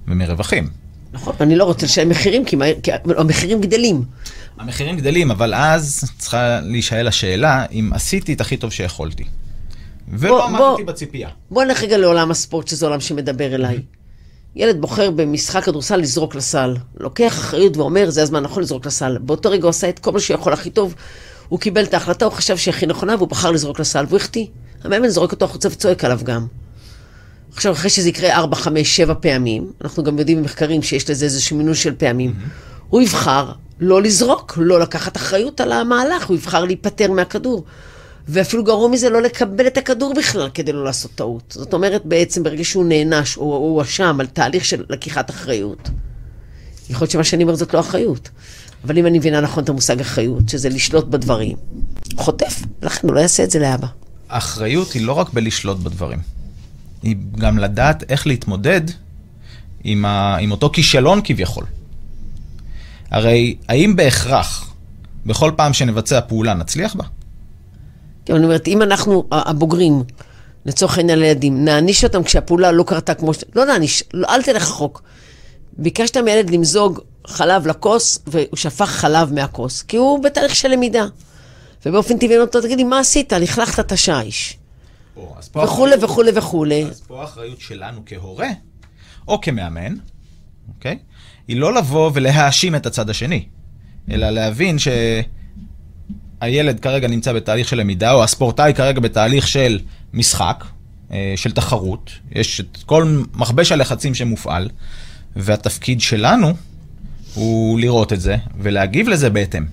ומרווחים. 0.08 0.68
נכון, 1.12 1.34
אני 1.40 1.56
לא 1.56 1.64
רוצה 1.64 1.86
לשלם 1.86 2.08
מחירים, 2.08 2.44
כי, 2.44 2.56
מהר- 2.56 2.80
כי 2.82 2.90
המחירים 3.18 3.60
גדלים. 3.60 4.02
המחירים 4.58 4.96
גדלים, 4.96 5.30
אבל 5.30 5.54
אז 5.54 6.04
צריכה 6.18 6.60
להישאל 6.60 7.08
השאלה 7.08 7.66
אם 7.72 7.90
עשיתי 7.94 8.32
את 8.32 8.40
הכי 8.40 8.56
טוב 8.56 8.72
שיכולתי. 8.72 9.24
בוא- 9.24 10.18
ולא 10.18 10.44
עמדתי 10.46 10.58
בוא. 10.62 10.80
בציפייה. 10.92 11.28
בוא 11.50 11.64
נלך 11.64 11.82
רגע 11.82 11.98
לעולם 11.98 12.30
הספורט, 12.30 12.68
שזה 12.68 12.86
עולם 12.86 13.00
שמדבר 13.00 13.54
אליי. 13.54 13.78
ילד 14.56 14.80
בוחר 14.80 15.10
במשחק 15.10 15.64
כדורסל 15.64 15.96
לזרוק 15.96 16.34
לסל. 16.34 16.76
לוקח 17.00 17.32
אחריות 17.38 17.76
ואומר, 17.76 18.10
זה 18.10 18.22
הזמן 18.22 18.42
נכון 18.42 18.62
לזרוק 18.62 18.86
לסל. 18.86 19.18
באותו 19.20 19.50
רגע 19.50 19.62
הוא 19.62 19.70
עשה 19.70 19.88
את 19.88 19.98
כל 19.98 20.12
מה 20.12 20.20
שהוא 20.20 20.34
יכול 20.34 20.52
הכי 20.52 20.70
טוב. 20.70 20.94
הוא 21.48 21.60
קיבל 21.60 21.82
את 21.84 21.94
ההחלטה, 21.94 22.24
הוא 22.24 22.32
חשב 22.32 22.56
שהיא 22.56 22.74
הכי 22.74 22.86
נכונה, 22.86 23.14
והוא 23.16 23.28
בחר 23.28 23.50
לזרוק 23.50 23.80
לסל, 23.80 24.04
והוא 24.08 24.16
החטיא. 24.16 24.46
המאמן 24.84 25.08
זורק 25.08 25.32
אותו 25.32 25.44
החוצה 25.44 25.68
וצועק 25.68 26.04
עליו 26.04 26.20
גם. 26.24 26.46
עכשיו, 27.54 27.72
אחרי 27.72 27.90
שזה 27.90 28.08
יקרה 28.08 28.36
4, 28.36 28.56
5, 28.56 28.96
7 28.96 29.14
פעמים, 29.20 29.72
אנחנו 29.84 30.04
גם 30.04 30.18
יודעים 30.18 30.38
במחקרים 30.38 30.82
שיש 30.82 31.10
לזה 31.10 31.24
איזשהו 31.24 31.56
מינון 31.56 31.74
של 31.74 31.94
פעמים, 31.98 32.30
mm-hmm. 32.30 32.86
הוא 32.88 33.00
יבחר 33.02 33.52
לא 33.80 34.02
לזרוק, 34.02 34.58
לא 34.60 34.80
לקחת 34.80 35.16
אחריות 35.16 35.60
על 35.60 35.72
המהלך, 35.72 36.26
הוא 36.26 36.36
יבחר 36.36 36.64
להיפטר 36.64 37.12
מהכדור. 37.12 37.64
ואפילו 38.28 38.64
גרוע 38.64 38.88
מזה, 38.88 39.10
לא 39.10 39.22
לקבל 39.22 39.66
את 39.66 39.78
הכדור 39.78 40.14
בכלל 40.14 40.48
כדי 40.54 40.72
לא 40.72 40.84
לעשות 40.84 41.10
טעות. 41.14 41.42
זאת 41.48 41.72
אומרת, 41.72 42.06
בעצם 42.06 42.42
ברגע 42.42 42.64
שהוא 42.64 42.84
נענש 42.84 43.36
או 43.36 43.42
הוא 43.42 43.74
הואשם 43.74 44.16
על 44.20 44.26
תהליך 44.26 44.64
של 44.64 44.84
לקיחת 44.88 45.30
אחריות, 45.30 45.88
יכול 46.90 47.04
להיות 47.04 47.10
שמה 47.10 47.24
שאני 47.24 47.42
אומר 47.42 47.54
זאת 47.54 47.74
לא 47.74 47.80
אחריות. 47.80 48.28
אבל 48.84 48.98
אם 48.98 49.06
אני 49.06 49.18
מבינה 49.18 49.40
נכון 49.40 49.64
את 49.64 49.68
המושג 49.68 50.00
אחריות, 50.00 50.48
שזה 50.48 50.68
לשלוט 50.68 51.04
בדברים, 51.04 51.56
חוטף, 52.16 52.62
לכן 52.82 53.08
הוא 53.08 53.14
לא 53.14 53.20
יעשה 53.20 53.44
את 53.44 53.50
זה 53.50 53.58
לאבא. 53.58 53.86
האחריות 54.28 54.92
היא 54.92 55.06
לא 55.06 55.12
רק 55.12 55.32
בלשלוט 55.32 55.78
בדברים, 55.78 56.18
היא 57.02 57.16
גם 57.38 57.58
לדעת 57.58 58.10
איך 58.10 58.26
להתמודד 58.26 58.80
עם, 59.84 60.04
ה... 60.04 60.36
עם 60.36 60.50
אותו 60.50 60.70
כישלון 60.70 61.20
כביכול. 61.24 61.64
הרי 63.10 63.56
האם 63.68 63.96
בהכרח, 63.96 64.74
בכל 65.26 65.52
פעם 65.56 65.72
שנבצע 65.72 66.20
פעולה, 66.20 66.54
נצליח 66.54 66.94
בה? 66.94 67.04
כן, 68.24 68.34
אני 68.34 68.44
אומרת, 68.44 68.68
אם 68.68 68.82
אנחנו, 68.82 69.24
הבוגרים, 69.32 70.02
לצורך 70.66 70.98
העניין 70.98 71.18
לילדים, 71.18 71.64
נעניש 71.64 72.04
אותם 72.04 72.22
כשהפעולה 72.22 72.72
לא 72.72 72.82
קרתה 72.82 73.14
כמו 73.14 73.34
ש... 73.34 73.44
לא 73.54 73.64
נעניש, 73.64 74.04
לא, 74.14 74.26
אל 74.28 74.42
תלך 74.42 74.62
רחוק. 74.62 75.02
ביקשת 75.78 76.16
מילד 76.16 76.50
למזוג 76.50 77.00
חלב 77.28 77.66
לכוס, 77.66 78.18
והוא 78.26 78.56
שפך 78.56 78.88
חלב 78.88 79.32
מהכוס, 79.32 79.82
כי 79.82 79.96
הוא 79.96 80.22
בתהליך 80.22 80.56
של 80.56 80.68
למידה. 80.68 81.06
ובאופן 81.86 82.18
טבעי 82.18 82.38
אותו, 82.38 82.60
תגיד 82.60 82.78
לי, 82.78 82.84
מה 82.84 82.98
עשית? 82.98 83.32
לכלכת 83.32 83.80
את 83.80 83.92
השיש. 83.92 84.58
וכולי 85.64 85.96
וכולי 86.02 86.30
וכולי. 86.34 86.84
אז 86.84 87.00
פה 87.00 87.20
האחריות 87.20 87.60
שלנו 87.60 88.02
כהורה, 88.06 88.48
או 89.28 89.40
כמאמן, 89.40 89.94
אוקיי? 90.68 90.98
היא 91.48 91.56
לא 91.56 91.74
לבוא 91.74 92.10
ולהאשים 92.14 92.74
את 92.74 92.86
הצד 92.86 93.10
השני, 93.10 93.44
אלא 94.10 94.30
להבין 94.30 94.76
שהילד 96.40 96.80
כרגע 96.80 97.08
נמצא 97.08 97.32
בתהליך 97.32 97.68
של 97.68 97.76
למידה, 97.76 98.12
או 98.12 98.24
הספורטאי 98.24 98.74
כרגע 98.74 99.00
בתהליך 99.00 99.48
של 99.48 99.80
משחק, 100.12 100.64
אה, 101.12 101.32
של 101.36 101.52
תחרות, 101.52 102.10
יש 102.32 102.60
את 102.60 102.78
כל 102.86 103.22
מכבש 103.34 103.72
הלחצים 103.72 104.14
שמופעל, 104.14 104.68
והתפקיד 105.36 106.00
שלנו 106.00 106.54
הוא 107.38 107.78
לראות 107.80 108.12
את 108.12 108.20
זה 108.20 108.36
ולהגיב 108.58 109.08
לזה 109.08 109.30
בהתאם. 109.30 109.64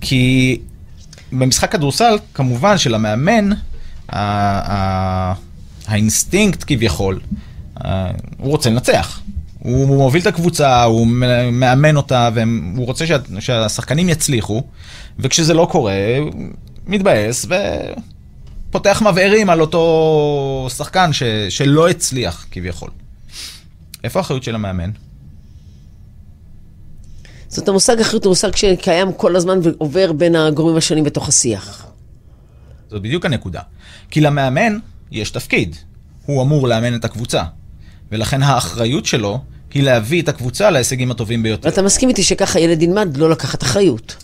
כי 0.00 0.58
במשחק 1.32 1.72
כדורסל, 1.72 2.18
כמובן 2.34 2.78
שלמאמן, 2.78 3.50
האינסטינקט 5.86 6.64
כביכול, 6.66 7.20
הוא 7.74 7.86
רוצה 8.38 8.70
לנצח. 8.70 9.20
הוא 9.58 9.86
מוביל 9.86 10.22
את 10.22 10.26
הקבוצה, 10.26 10.82
הוא 10.82 11.06
מאמן 11.52 11.96
אותה, 11.96 12.30
והוא 12.34 12.86
רוצה 12.86 13.06
שה, 13.06 13.16
שהשחקנים 13.40 14.08
יצליחו, 14.08 14.62
וכשזה 15.18 15.54
לא 15.54 15.68
קורה, 15.70 15.94
מתבאס 16.86 17.46
ופותח 18.68 19.02
מבערים 19.02 19.50
על 19.50 19.60
אותו 19.60 20.68
שחקן 20.76 21.12
ש, 21.12 21.22
שלא 21.48 21.88
הצליח 21.88 22.46
כביכול. 22.50 22.90
איפה 24.04 24.18
האחריות 24.18 24.42
של 24.42 24.54
המאמן? 24.54 24.90
זאת 27.48 27.68
המושג 27.68 28.00
אחריות 28.00 28.24
הוא 28.24 28.30
מושג 28.30 28.56
שקיים 28.56 29.12
כל 29.12 29.36
הזמן 29.36 29.58
ועובר 29.62 30.12
בין 30.12 30.36
הגורמים 30.36 30.76
השונים 30.76 31.04
בתוך 31.04 31.28
השיח. 31.28 31.86
זאת 32.90 33.02
בדיוק 33.02 33.24
הנקודה. 33.24 33.60
כי 34.10 34.20
למאמן 34.20 34.78
יש 35.10 35.30
תפקיד. 35.30 35.76
הוא 36.26 36.42
אמור 36.42 36.68
לאמן 36.68 36.94
את 36.94 37.04
הקבוצה. 37.04 37.42
ולכן 38.12 38.42
האחריות 38.42 39.06
שלו 39.06 39.40
היא 39.74 39.82
להביא 39.82 40.22
את 40.22 40.28
הקבוצה 40.28 40.70
להישגים 40.70 41.10
הטובים 41.10 41.42
ביותר. 41.42 41.68
ואתה 41.68 41.82
מסכים 41.82 42.08
איתי 42.08 42.22
שככה 42.22 42.60
ילד 42.60 42.82
ילמד 42.82 43.16
לא 43.16 43.30
לקחת 43.30 43.62
אחריות. 43.62 44.16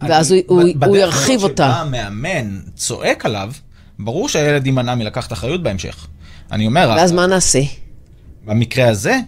ואז 0.00 0.30
הוא, 0.30 0.40
הוא, 0.46 0.62
הוא 0.86 0.96
ירחיב 0.96 1.42
אותה. 1.42 1.64
בדרך 1.66 1.76
המאמן 1.76 2.60
צועק 2.74 3.26
עליו, 3.26 3.52
ברור 3.98 4.28
שהילד 4.28 4.66
יימנע 4.66 4.94
מלקחת 4.94 5.32
אחריות 5.32 5.62
בהמשך. 5.62 6.06
אני 6.52 6.66
אומר... 6.66 6.94
ואז 6.96 7.12
מה 7.12 7.26
נעשה? 7.26 7.60
במקרה 8.44 8.88
הזה, 8.88 9.18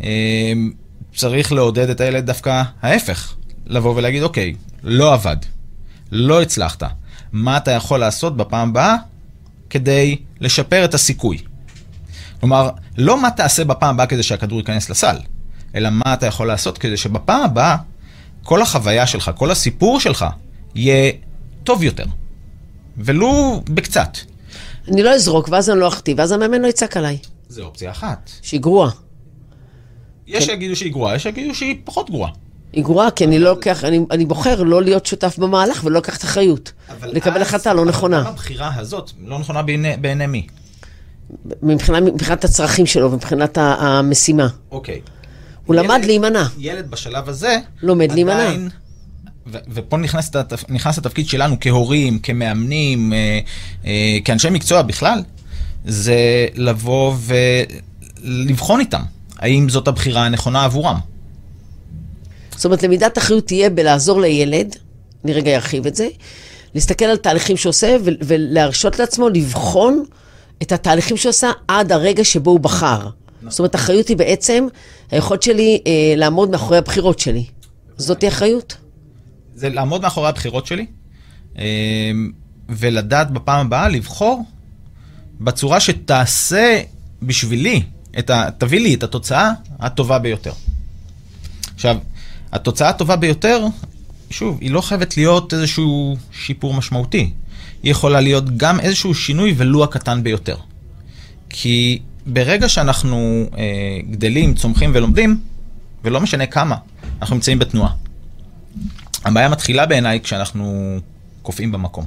אמ, 0.00 0.06
צריך 1.14 1.52
לעודד 1.52 1.90
את 1.90 2.00
הילד 2.00 2.26
דווקא 2.26 2.62
ההפך. 2.82 3.34
לבוא 3.66 3.94
ולהגיד, 3.96 4.22
אוקיי, 4.22 4.54
לא 4.82 5.14
עבד, 5.14 5.36
לא 6.12 6.42
הצלחת. 6.42 6.82
מה 7.32 7.56
אתה 7.56 7.70
יכול 7.70 8.00
לעשות 8.00 8.36
בפעם 8.36 8.68
הבאה 8.68 8.94
כדי 9.70 10.16
לשפר 10.40 10.84
את 10.84 10.94
הסיכוי? 10.94 11.38
כלומר, 12.40 12.70
לא 12.96 13.22
מה 13.22 13.30
תעשה 13.30 13.64
בפעם 13.64 13.94
הבאה 13.94 14.06
כדי 14.06 14.22
שהכדור 14.22 14.58
ייכנס 14.58 14.90
לסל, 14.90 15.16
אלא 15.74 15.90
מה 15.90 16.14
אתה 16.14 16.26
יכול 16.26 16.46
לעשות 16.46 16.78
כדי 16.78 16.96
שבפעם 16.96 17.42
הבאה 17.42 17.76
כל 18.42 18.62
החוויה 18.62 19.06
שלך, 19.06 19.30
כל 19.36 19.50
הסיפור 19.50 20.00
שלך, 20.00 20.26
יהיה 20.74 21.12
טוב 21.64 21.82
יותר. 21.82 22.04
ולו 22.96 23.62
בקצת. 23.64 24.18
אני 24.88 25.02
לא 25.02 25.14
אזרוק, 25.14 25.48
ואז 25.52 25.70
אני 25.70 25.80
לא 25.80 25.88
אחטיא, 25.88 26.14
ואז 26.18 26.32
המאמן 26.32 26.62
לא 26.62 26.66
יצעק 26.66 26.96
עליי. 26.96 27.18
זה 27.48 27.62
אופציה 27.62 27.90
אחת. 27.90 28.30
שהיא 28.42 28.60
גרועה. 28.60 28.90
יש 30.28 30.44
כן. 30.44 30.50
שיגידו 30.50 30.76
שהיא 30.76 30.92
גרועה, 30.92 31.14
יש 31.14 31.22
שיגידו 31.22 31.54
שהיא 31.54 31.76
פחות 31.84 32.10
גרועה. 32.10 32.30
היא 32.72 32.84
גרועה, 32.84 33.10
כי 33.10 33.24
אני 33.24 33.38
לא 33.38 33.50
לוקח, 33.50 33.84
אני, 33.84 34.00
אני 34.10 34.26
בוחר 34.26 34.62
לא 34.62 34.82
להיות 34.82 35.06
שותף 35.06 35.38
במהלך 35.38 35.84
ולא 35.84 35.98
לקחת 35.98 36.24
אחריות. 36.24 36.72
לקבל 37.02 37.42
החלטה 37.42 37.74
לא 37.74 37.84
נכונה. 37.84 38.20
אבל 38.20 38.28
הבחירה 38.28 38.70
הזאת 38.76 39.10
לא 39.24 39.38
נכונה 39.38 39.62
בעיני, 39.62 39.96
בעיני 40.00 40.26
מי? 40.26 40.46
מבחינת, 41.62 42.02
מבחינת 42.02 42.44
הצרכים 42.44 42.86
שלו 42.86 43.12
ומבחינת 43.12 43.58
המשימה. 43.60 44.48
אוקיי. 44.70 45.00
הוא 45.66 45.76
ילד, 45.76 45.84
למד 45.84 46.04
להימנע. 46.04 46.44
ילד 46.58 46.90
בשלב 46.90 47.28
הזה... 47.28 47.56
לומד 47.82 48.12
להימנע. 48.12 48.50
ו- 49.52 49.58
ופה 49.74 49.96
נכנס, 49.96 50.30
נכנס 50.68 50.98
התפקיד 50.98 51.28
שלנו 51.28 51.56
כהורים, 51.60 52.18
כמאמנים, 52.18 53.12
אה, 53.12 53.40
אה, 53.86 54.18
כאנשי 54.24 54.50
מקצוע 54.50 54.82
בכלל, 54.82 55.22
זה 55.84 56.46
לבוא 56.54 57.14
ולבחון 58.24 58.80
איתם, 58.80 59.02
האם 59.38 59.68
זאת 59.68 59.88
הבחירה 59.88 60.26
הנכונה 60.26 60.64
עבורם. 60.64 60.98
זאת 62.50 62.64
אומרת, 62.64 62.82
למידת 62.82 63.18
אחריות 63.18 63.46
תהיה 63.46 63.70
בלעזור 63.70 64.20
לילד, 64.20 64.76
אני 65.24 65.32
רגע 65.32 65.54
ארחיב 65.54 65.86
את 65.86 65.94
זה, 65.94 66.08
להסתכל 66.74 67.04
על 67.04 67.16
תהליכים 67.16 67.56
שעושה 67.56 67.96
ולהרשות 68.02 68.98
לעצמו 68.98 69.28
לבחון 69.28 70.04
את 70.62 70.72
התהליכים 70.72 71.16
שהוא 71.16 71.30
עשה 71.30 71.50
עד 71.68 71.92
הרגע 71.92 72.24
שבו 72.24 72.50
הוא 72.50 72.60
בחר. 72.60 72.98
נכון. 72.98 73.50
זאת 73.50 73.58
אומרת, 73.58 73.74
אחריות 73.74 74.08
היא 74.08 74.16
בעצם 74.16 74.66
היכולת 75.10 75.42
שלי 75.42 75.82
אה, 75.86 76.14
לעמוד 76.16 76.50
מאחורי 76.50 76.78
הבחירות 76.78 77.18
שלי. 77.18 77.44
זאת 77.96 78.24
אחריות. 78.28 78.76
זה 79.54 79.68
לעמוד 79.68 80.02
מאחורי 80.02 80.28
הבחירות 80.28 80.66
שלי, 80.66 80.86
אה, 81.58 81.64
ולדעת 82.68 83.30
בפעם 83.30 83.66
הבאה 83.66 83.88
לבחור 83.88 84.42
בצורה 85.40 85.80
שתעשה 85.80 86.80
בשבילי, 87.22 87.82
ה, 88.30 88.48
תביא 88.58 88.80
לי 88.80 88.94
את 88.94 89.02
התוצאה 89.02 89.50
הטובה 89.80 90.18
ביותר. 90.18 90.52
עכשיו, 91.74 91.96
התוצאה 92.52 92.88
הטובה 92.88 93.16
ביותר, 93.16 93.64
שוב, 94.30 94.58
היא 94.60 94.70
לא 94.70 94.80
חייבת 94.80 95.16
להיות 95.16 95.54
איזשהו 95.54 96.16
שיפור 96.32 96.74
משמעותי. 96.74 97.30
היא 97.82 97.90
יכולה 97.90 98.20
להיות 98.20 98.56
גם 98.56 98.80
איזשהו 98.80 99.14
שינוי 99.14 99.54
ולו 99.56 99.84
הקטן 99.84 100.22
ביותר. 100.22 100.56
כי 101.50 101.98
ברגע 102.26 102.68
שאנחנו 102.68 103.46
אה, 103.58 103.98
גדלים, 104.10 104.54
צומחים 104.54 104.90
ולומדים, 104.94 105.40
ולא 106.04 106.20
משנה 106.20 106.46
כמה, 106.46 106.76
אנחנו 107.20 107.34
נמצאים 107.34 107.58
בתנועה. 107.58 107.92
הבעיה 109.24 109.48
מתחילה 109.48 109.86
בעיניי 109.86 110.20
כשאנחנו 110.20 110.96
קופאים 111.42 111.72
במקום. 111.72 112.04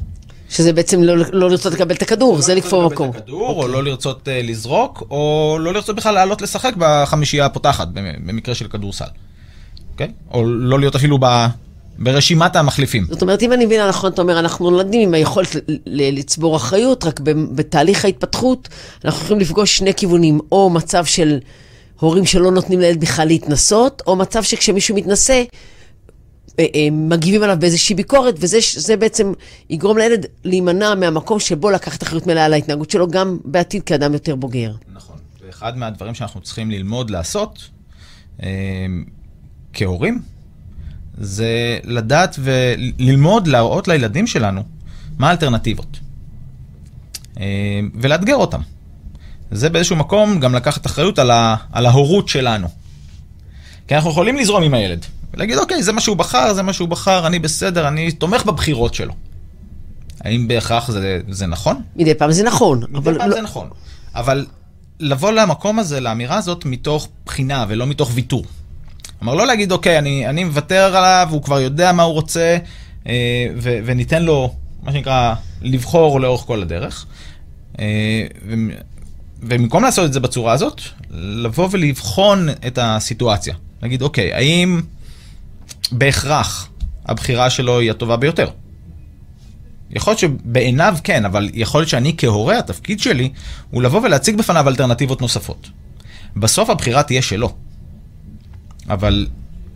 שזה 0.51 0.73
בעצם 0.73 1.03
לא, 1.03 1.17
לא 1.17 1.49
לרצות 1.49 1.73
לקבל 1.73 1.95
את 1.95 2.01
הכדור, 2.01 2.35
לא 2.35 2.41
זה 2.41 2.55
לקפוא 2.55 2.83
במקום. 2.83 3.07
לא 3.07 3.13
לרצות 3.13 3.17
לקבל 3.17 3.19
את 3.19 3.23
הכדור, 3.23 3.49
okay. 3.49 3.53
או 3.53 3.55
אוקיי. 3.55 3.73
לא 3.73 3.83
לרצות 3.83 4.27
uh, 4.27 4.31
לזרוק, 4.43 5.03
או 5.09 5.57
לא 5.59 5.73
לרצות 5.73 5.95
בכלל 5.95 6.13
לעלות 6.13 6.41
לשחק 6.41 6.73
בחמישייה 6.77 7.45
הפותחת, 7.45 7.87
במקרה 8.25 8.55
של 8.55 8.67
כדורסל. 8.67 9.05
אוקיי? 9.91 10.07
Okay? 10.07 10.33
או 10.33 10.45
לא 10.45 10.79
להיות 10.79 10.95
אפילו 10.95 11.17
ב... 11.21 11.25
ברשימת 11.97 12.55
המחליפים. 12.55 13.05
זאת 13.09 13.21
אומרת, 13.21 13.41
אם 13.41 13.53
אני 13.53 13.65
מבינה 13.65 13.89
נכון, 13.89 14.11
אתה 14.11 14.21
אומר, 14.21 14.39
אנחנו 14.39 14.69
נולדים 14.69 15.01
עם 15.01 15.13
היכולת 15.13 15.55
לצבור 15.85 16.55
אחריות, 16.55 17.05
רק 17.05 17.19
בתהליך 17.55 18.05
ההתפתחות, 18.05 18.69
אנחנו 19.05 19.23
יכולים 19.23 19.41
לפגוש 19.41 19.77
שני 19.77 19.93
כיוונים, 19.93 20.39
או 20.51 20.69
מצב 20.69 21.05
של 21.05 21.39
הורים 21.99 22.25
שלא 22.25 22.51
נותנים 22.51 22.79
לילד 22.79 22.99
בכלל 22.99 23.27
להתנסות, 23.27 24.01
או 24.07 24.15
מצב 24.15 24.43
שכשמישהו 24.43 24.95
מתנסה, 24.95 25.43
מגיבים 26.91 27.43
עליו 27.43 27.57
באיזושהי 27.59 27.95
ביקורת, 27.95 28.35
וזה 28.39 28.97
בעצם 28.97 29.33
יגרום 29.69 29.97
לילד 29.97 30.25
להימנע 30.43 30.95
מהמקום 30.95 31.39
שבו 31.39 31.69
לקחת 31.69 32.03
אחריות 32.03 32.27
מלאה 32.27 32.45
על 32.45 32.53
ההתנהגות 32.53 32.89
שלו, 32.89 33.07
גם 33.07 33.37
בעתיד 33.45 33.83
כאדם 33.83 34.13
יותר 34.13 34.35
בוגר. 34.35 34.73
נכון. 34.93 35.15
ואחד 35.45 35.77
מהדברים 35.77 36.15
שאנחנו 36.15 36.41
צריכים 36.41 36.71
ללמוד 36.71 37.09
לעשות 37.09 37.69
אה, 38.43 38.49
כהורים, 39.73 40.21
זה 41.17 41.79
לדעת 41.83 42.39
וללמוד 42.39 43.47
להראות 43.47 43.87
לילדים 43.87 44.27
שלנו 44.27 44.63
מה 45.17 45.29
האלטרנטיבות. 45.29 45.99
אה, 47.39 47.79
ולאתגר 47.95 48.35
אותם. 48.35 48.61
זה 49.51 49.69
באיזשהו 49.69 49.95
מקום 49.95 50.39
גם 50.39 50.55
לקחת 50.55 50.85
אחריות 50.85 51.19
על, 51.19 51.31
ה, 51.31 51.55
על 51.71 51.85
ההורות 51.85 52.27
שלנו. 52.27 52.67
כי 53.87 53.95
אנחנו 53.95 54.09
יכולים 54.09 54.37
לזרום 54.37 54.63
עם 54.63 54.73
הילד, 54.73 55.05
ולהגיד, 55.33 55.57
אוקיי, 55.57 55.83
זה 55.83 55.91
מה 55.91 56.01
שהוא 56.01 56.17
בחר, 56.17 56.53
זה 56.53 56.63
מה 56.63 56.73
שהוא 56.73 56.89
בחר, 56.89 57.27
אני 57.27 57.39
בסדר, 57.39 57.87
אני 57.87 58.11
תומך 58.11 58.45
בבחירות 58.45 58.93
שלו. 58.93 59.13
האם 60.23 60.47
בהכרח 60.47 60.91
זה, 60.91 61.19
זה 61.29 61.47
נכון? 61.47 61.81
מדי 61.95 62.15
פעם 62.15 62.31
זה 62.31 62.43
נכון, 62.43 62.83
מדי 62.89 62.97
אבל 62.97 63.17
פעם 63.17 63.29
לא... 63.29 63.35
זה 63.35 63.41
נכון. 63.41 63.69
אבל 64.15 64.45
לבוא 64.99 65.31
למקום 65.31 65.79
הזה, 65.79 65.99
לאמירה 65.99 66.37
הזאת, 66.37 66.65
מתוך 66.65 67.07
בחינה 67.25 67.65
ולא 67.67 67.87
מתוך 67.87 68.11
ויתור. 68.13 68.43
כלומר, 69.19 69.35
לא 69.35 69.47
להגיד, 69.47 69.71
אוקיי, 69.71 69.97
אני, 69.97 70.27
אני 70.27 70.43
מוותר 70.43 70.95
עליו, 70.95 71.27
הוא 71.31 71.43
כבר 71.43 71.59
יודע 71.59 71.91
מה 71.91 72.03
הוא 72.03 72.13
רוצה, 72.13 72.57
אה, 73.07 73.47
ו, 73.57 73.79
וניתן 73.85 74.23
לו, 74.23 74.53
מה 74.83 74.91
שנקרא, 74.91 75.33
לבחור 75.61 76.21
לאורך 76.21 76.41
כל 76.41 76.61
הדרך. 76.61 77.05
אה, 77.79 78.25
ו, 78.47 78.53
ובמקום 79.43 79.83
לעשות 79.83 80.05
את 80.05 80.13
זה 80.13 80.19
בצורה 80.19 80.53
הזאת, 80.53 80.81
לבוא 81.11 81.67
ולבחון 81.71 82.49
את 82.67 82.79
הסיטואציה. 82.81 83.55
להגיד, 83.81 84.01
אוקיי, 84.01 84.33
האם 84.33 84.81
בהכרח 85.91 86.69
הבחירה 87.05 87.49
שלו 87.49 87.79
היא 87.79 87.91
הטובה 87.91 88.15
ביותר? 88.15 88.49
יכול 89.89 90.11
להיות 90.11 90.19
שבעיניו 90.19 90.97
כן, 91.03 91.25
אבל 91.25 91.49
יכול 91.53 91.81
להיות 91.81 91.89
שאני 91.89 92.15
כהורה, 92.17 92.57
התפקיד 92.57 92.99
שלי 92.99 93.31
הוא 93.71 93.83
לבוא 93.83 94.01
ולהציג 94.01 94.37
בפניו 94.37 94.67
אלטרנטיבות 94.67 95.21
נוספות. 95.21 95.69
בסוף 96.35 96.69
הבחירה 96.69 97.03
תהיה 97.03 97.21
שלו. 97.21 97.53
אבל 98.89 99.27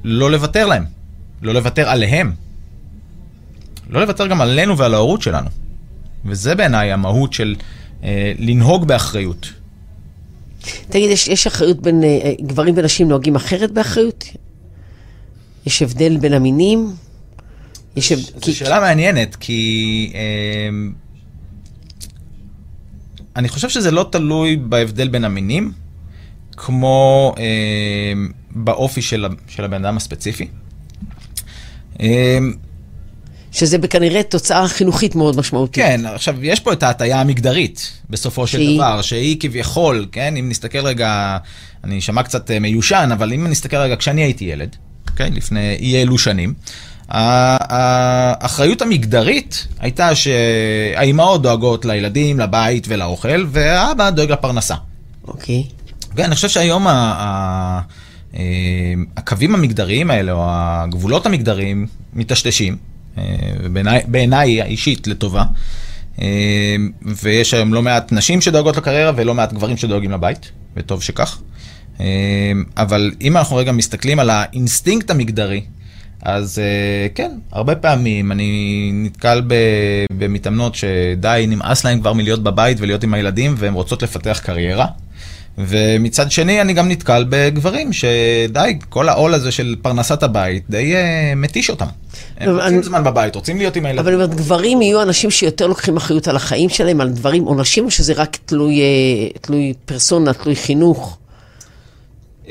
לא 0.04 0.32
לוותר 0.32 0.66
להם, 0.66 0.86
לא 1.42 1.54
לוותר 1.54 1.90
עליהם. 1.90 2.34
לא 3.90 4.02
לוותר 4.02 4.28
גם 4.28 4.42
עלינו 4.42 4.78
ועל 4.78 4.94
ההורות 4.94 5.22
שלנו. 5.22 5.50
וזה 6.26 6.56
בעיניי 6.56 6.92
המהות 6.92 7.34
של 7.34 7.56
אה, 8.04 8.32
לנהוג 8.40 8.88
באחריות. 8.88 9.48
תגיד, 10.90 11.12
יש, 11.12 11.28
יש 11.28 11.48
אחריות 11.48 11.80
בין 11.82 12.04
אה, 12.04 12.34
גברים 12.42 12.74
ונשים 12.78 13.10
נוהגים 13.10 13.36
אחרת 13.36 13.72
באחריות? 13.72 14.24
יש 15.66 15.82
הבדל 15.82 16.18
בין 16.18 16.34
המינים? 16.34 16.96
יש 17.96 18.12
הבדל... 18.12 18.46
זו 18.46 18.56
שאלה 18.56 18.80
מעניינת, 18.80 19.36
כי 19.36 20.12
אה, 20.16 20.70
אני 23.36 23.50
חושב 23.50 23.70
שזה 23.70 23.92
לא 23.92 24.10
תלוי 24.12 24.56
בהבדל 24.56 25.08
בין 25.08 25.26
המינים, 25.26 25.72
כמו 26.58 27.34
אה, 27.38 28.14
באופי 28.52 29.02
של, 29.02 29.26
של 29.48 29.64
הבן 29.66 29.86
אדם 29.86 29.98
הספציפי. 29.98 30.48
אה, 32.02 32.40
שזה 33.52 33.78
כנראה 33.78 34.24
תוצאה 34.24 34.68
חינוכית 34.68 35.16
מאוד 35.16 35.38
משמעותית. 35.38 35.84
כן, 35.84 36.06
עכשיו, 36.06 36.46
יש 36.46 36.60
פה 36.60 36.74
את 36.74 36.84
ההטייה 36.84 37.22
המגדרית, 37.22 37.92
בסופו 38.10 38.48
של 38.48 38.58
שהיא? 38.58 38.78
דבר, 38.78 39.02
שהיא 39.02 39.38
כביכול, 39.40 40.08
כן, 40.12 40.38
אם 40.38 40.50
נסתכל 40.50 40.88
רגע, 40.88 41.38
אני 41.84 42.00
אשמע 42.00 42.24
קצת 42.24 42.52
אה, 42.52 42.60
מיושן, 42.60 43.10
אבל 43.14 43.34
אם 43.34 43.48
נסתכל 43.48 43.78
רגע, 43.78 43.96
כשאני 43.96 44.22
הייתי 44.22 44.46
ילד, 44.46 44.76
אוקיי, 45.16 45.32
לפני 45.32 45.76
אי 45.80 46.02
אלו 46.02 46.18
שנים, 46.18 46.54
האחריות 47.10 48.82
המגדרית 48.82 49.68
הייתה 49.80 50.10
שהאימהות 50.16 51.42
דואגות 51.42 51.86
לילדים, 51.86 52.40
לבית 52.40 52.86
ולאוכל, 52.90 53.46
והאבא 53.52 54.10
דואג 54.10 54.32
לפרנסה. 54.32 54.76
אוקיי. 55.28 55.64
כן, 56.16 56.24
אני 56.24 56.36
חושב 56.36 56.50
שהיום 56.50 56.88
ה- 56.88 57.82
אה, 58.36 58.44
הקווים 59.18 59.56
המגדריים 59.56 60.12
האלה, 60.12 60.32
או 60.32 60.44
הגבולות 60.50 61.26
המגדריים, 61.26 61.88
מטשטשים, 62.14 62.78
אה, 63.18 63.24
בעיניי 64.08 64.62
האישית 64.62 65.08
לטובה. 65.08 65.44
אה, 66.22 66.76
ויש 67.24 67.54
היום 67.54 67.74
לא 67.74 67.82
מעט 67.82 68.12
נשים 68.12 68.42
שדואגות 68.42 68.78
לקריירה 68.78 69.12
ולא 69.16 69.34
מעט 69.34 69.54
גברים 69.54 69.78
שדואגים 69.78 70.12
לבית, 70.12 70.52
וטוב 70.78 71.04
שכך. 71.04 71.40
אה, 72.00 72.06
אבל 72.78 73.12
אם 73.22 73.38
אנחנו 73.38 73.56
רגע 73.56 73.72
מסתכלים 73.72 74.20
על 74.20 74.30
האינסטינקט 74.30 75.10
המגדרי, 75.12 75.62
אז 76.22 76.60
אה, 76.60 77.08
כן, 77.16 77.32
הרבה 77.52 77.76
פעמים 77.76 78.32
אני 78.32 78.92
נתקל 78.94 79.42
במתאמנות 80.12 80.76
שדי 80.76 81.46
נמאס 81.48 81.86
להם 81.86 82.00
כבר 82.00 82.14
מלהיות 82.14 82.44
בבית 82.44 82.78
ולהיות 82.80 83.04
עם 83.04 83.14
הילדים 83.14 83.56
והן 83.58 83.74
רוצות 83.74 84.04
לפתח 84.04 84.40
קריירה. 84.44 84.86
ומצד 85.58 86.32
שני 86.32 86.62
אני 86.62 86.74
גם 86.74 86.90
נתקל 86.90 87.26
בגברים 87.30 87.94
שדי, 87.94 88.78
כל 88.90 89.10
העול 89.10 89.34
הזה 89.34 89.52
של 89.52 89.76
פרנסת 89.82 90.24
הבית 90.24 90.64
די 90.70 90.94
אה, 90.94 90.98
מתיש 91.36 91.70
אותם. 91.70 91.86
הם 92.38 92.50
רוצים 92.56 92.68
אני- 92.68 92.84
זמן 92.84 93.04
בבית, 93.04 93.36
רוצים 93.36 93.58
להיות 93.58 93.76
עם 93.76 93.86
הילדים. 93.86 94.00
אבל 94.00 94.14
אני 94.14 94.24
אומרת, 94.24 94.36
גברים 94.38 94.82
יהיו 94.82 95.02
אנשים 95.02 95.32
שיותר 95.32 95.68
לוקחים 95.68 95.98
אחריות 95.98 96.28
על 96.28 96.36
החיים 96.36 96.70
שלהם, 96.70 97.02
על 97.02 97.10
דברים, 97.10 97.48
או 97.48 97.56
נשים, 97.56 97.86
או 97.86 97.92
שזה 97.92 98.14
רק 98.14 98.38
תלוי, 98.46 98.82
אה, 98.82 98.86
תלוי 99.42 99.74
פרסונה, 99.86 100.34
תלוי 100.34 100.56
חינוך? 100.56 101.18
Um, 102.46 102.50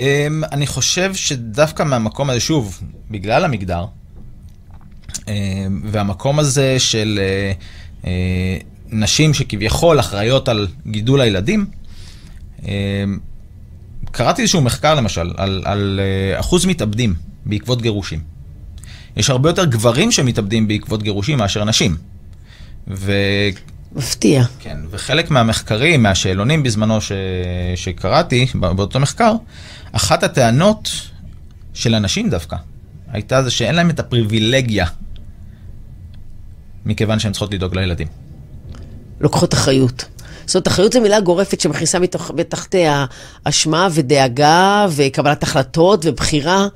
אני 0.52 0.66
חושב 0.66 1.14
שדווקא 1.14 1.82
מהמקום 1.82 2.30
הזה, 2.30 2.40
שוב, 2.40 2.80
בגלל 3.10 3.44
המגדר, 3.44 3.84
um, 5.12 5.26
והמקום 5.84 6.38
הזה 6.38 6.76
של 6.78 7.20
uh, 7.20 8.02
uh, 8.02 8.06
נשים 8.88 9.34
שכביכול 9.34 10.00
אחראיות 10.00 10.48
על 10.48 10.68
גידול 10.86 11.20
הילדים, 11.20 11.66
um, 12.58 12.64
קראתי 14.10 14.42
איזשהו 14.42 14.60
מחקר 14.60 14.94
למשל 14.94 15.32
על, 15.36 15.62
על 15.64 16.00
uh, 16.36 16.40
אחוז 16.40 16.66
מתאבדים 16.66 17.14
בעקבות 17.46 17.82
גירושים. 17.82 18.20
יש 19.16 19.30
הרבה 19.30 19.48
יותר 19.48 19.64
גברים 19.64 20.12
שמתאבדים 20.12 20.68
בעקבות 20.68 21.02
גירושים 21.02 21.38
מאשר 21.38 21.64
נשים. 21.64 21.96
ו... 22.88 23.12
מפתיע. 23.94 24.44
כן, 24.58 24.76
וחלק 24.90 25.30
מהמחקרים, 25.30 26.02
מהשאלונים 26.02 26.62
בזמנו 26.62 27.00
ש... 27.00 27.12
שקראתי, 27.76 28.46
בא- 28.54 28.72
באותו 28.72 29.00
מחקר, 29.00 29.32
אחת 29.92 30.22
הטענות 30.22 30.90
של 31.74 31.94
אנשים 31.94 32.30
דווקא, 32.30 32.56
הייתה 33.12 33.42
זה 33.42 33.50
שאין 33.50 33.74
להם 33.74 33.90
את 33.90 34.00
הפריבילגיה, 34.00 34.86
מכיוון 36.86 37.18
שהן 37.18 37.32
צריכות 37.32 37.54
לדאוג 37.54 37.74
לילדים. 37.76 38.06
לוקחות 39.20 39.54
אחריות. 39.54 40.04
זאת 40.46 40.54
אומרת, 40.54 40.68
אחריות 40.68 40.92
זו 40.92 41.00
מילה 41.00 41.20
גורפת 41.20 41.60
שמכניסה 41.60 41.98
מתוך, 41.98 42.30
בתחתיה 42.34 43.04
אשמה 43.44 43.88
ודאגה 43.92 44.86
וקבלת 44.90 45.42
החלטות 45.42 46.00
ובחירה. 46.04 46.66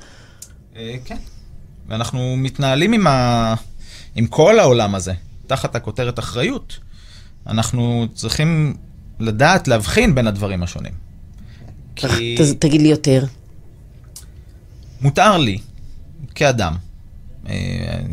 אה, 0.76 0.94
כן. 1.04 1.16
ואנחנו 1.88 2.34
מתנהלים 2.36 2.92
עם, 2.92 3.06
ה... 3.06 3.54
עם 4.14 4.26
כל 4.26 4.58
העולם 4.58 4.94
הזה, 4.94 5.12
תחת 5.46 5.76
הכותרת 5.76 6.18
אחריות. 6.18 6.78
אנחנו 7.48 8.06
צריכים 8.14 8.74
לדעת 9.20 9.68
להבחין 9.68 10.14
בין 10.14 10.26
הדברים 10.26 10.62
השונים. 10.62 10.92
כי... 11.96 12.36
ת, 12.38 12.60
תגיד 12.60 12.82
לי 12.82 12.88
יותר. 12.88 13.24
מותר 15.00 15.36
לי, 15.36 15.58
כאדם, 16.34 16.74
אה, 17.48 17.54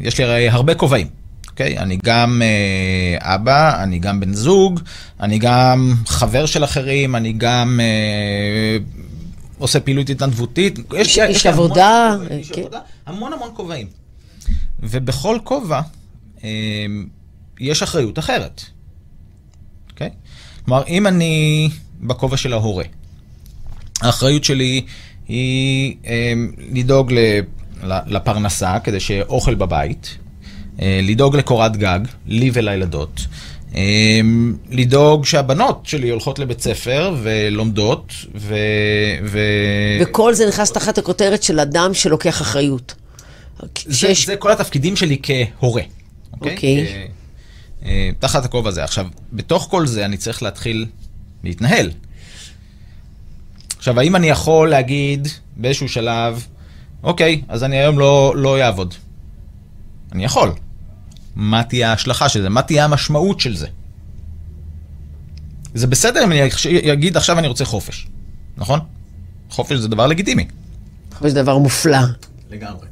יש 0.01 0.17
לי 0.17 0.23
הרי 0.23 0.49
הרבה 0.49 0.75
כובעים, 0.75 1.07
אוקיי? 1.49 1.77
אני 1.77 1.97
גם 2.03 2.41
אה, 2.41 3.35
אבא, 3.35 3.83
אני 3.83 3.99
גם 3.99 4.19
בן 4.19 4.33
זוג, 4.33 4.79
אני 5.19 5.39
גם 5.39 5.93
חבר 6.05 6.45
של 6.45 6.63
אחרים, 6.63 7.15
אני 7.15 7.33
גם 7.33 7.79
אה, 7.83 8.77
עושה 9.57 9.79
פעילות 9.79 10.09
התנדבותית. 10.09 10.79
איש 10.93 11.19
לי 11.19 11.23
המון 11.23 11.53
עבודה, 11.53 12.15
איש 12.31 12.51
כן. 12.51 12.61
עבודה, 12.61 12.79
המון 13.05 13.33
המון 13.33 13.49
כובעים. 13.53 13.87
ובכל 14.79 15.37
כובע 15.43 15.81
אה, 16.43 16.49
יש 17.59 17.83
אחריות 17.83 18.19
אחרת, 18.19 18.61
אוקיי? 19.95 20.09
כלומר, 20.65 20.83
אם 20.87 21.07
אני 21.07 21.69
בכובע 22.01 22.37
של 22.37 22.53
ההורה, 22.53 22.83
האחריות 24.01 24.43
שלי 24.43 24.81
היא 25.27 25.95
אה, 26.07 26.33
לדאוג 26.71 27.13
ל, 27.13 27.39
לפרנסה, 28.07 28.79
כדי 28.83 28.99
שיהיה 28.99 29.23
אוכל 29.23 29.55
בבית, 29.55 30.17
אה, 30.81 30.99
לדאוג 31.03 31.35
לקורת 31.35 31.77
גג, 31.77 31.99
לי 32.27 32.49
ולילדות, 32.53 33.25
אה, 33.75 34.19
לדאוג 34.71 35.25
שהבנות 35.25 35.81
שלי 35.85 36.09
הולכות 36.09 36.39
לבית 36.39 36.61
ספר 36.61 37.15
ולומדות, 37.23 38.13
ו... 38.35 38.55
ו... 39.23 39.39
וכל 40.01 40.33
זה 40.33 40.47
נכנס 40.47 40.71
תחת 40.71 40.97
הכותרת 40.97 41.43
של 41.43 41.59
אדם 41.59 41.93
שלוקח 41.93 42.41
אחריות. 42.41 42.95
זה, 43.85 43.95
שיש... 43.97 44.25
זה 44.25 44.35
כל 44.35 44.51
התפקידים 44.51 44.95
שלי 44.95 45.17
כהורה. 45.23 45.81
אוקיי. 46.33 46.55
כ- 46.57 46.63
אה, 46.63 47.05
תחת 48.19 48.45
הכובע 48.45 48.69
הזה. 48.69 48.83
עכשיו, 48.83 49.07
בתוך 49.33 49.67
כל 49.71 49.87
זה 49.87 50.05
אני 50.05 50.17
צריך 50.17 50.43
להתחיל 50.43 50.85
להתנהל. 51.43 51.91
עכשיו, 53.77 53.99
האם 53.99 54.15
אני 54.15 54.29
יכול 54.29 54.69
להגיד 54.69 55.27
באיזשהו 55.57 55.89
שלב, 55.89 56.45
אוקיי, 57.03 57.41
אז 57.47 57.63
אני 57.63 57.77
היום 57.77 57.99
לא, 57.99 58.33
לא 58.37 58.61
אעבוד. 58.61 58.93
אני 60.11 60.25
יכול. 60.25 60.51
מה 61.35 61.63
תהיה 61.63 61.89
ההשלכה 61.89 62.29
של 62.29 62.41
זה? 62.41 62.49
מה 62.49 62.61
תהיה 62.61 62.85
המשמעות 62.85 63.39
של 63.39 63.55
זה? 63.55 63.67
זה 65.73 65.87
בסדר 65.87 66.23
אם 66.23 66.31
אני 66.31 66.41
אגיד 66.93 67.17
עכשיו 67.17 67.39
אני 67.39 67.47
רוצה 67.47 67.65
חופש. 67.65 68.07
נכון? 68.57 68.79
חופש 69.49 69.77
זה 69.77 69.87
דבר 69.87 70.07
לגיטימי. 70.07 70.47
חופש 71.13 71.31
זה 71.31 71.41
דבר 71.41 71.57
מופלא. 71.57 71.97
לגמרי. 72.49 72.87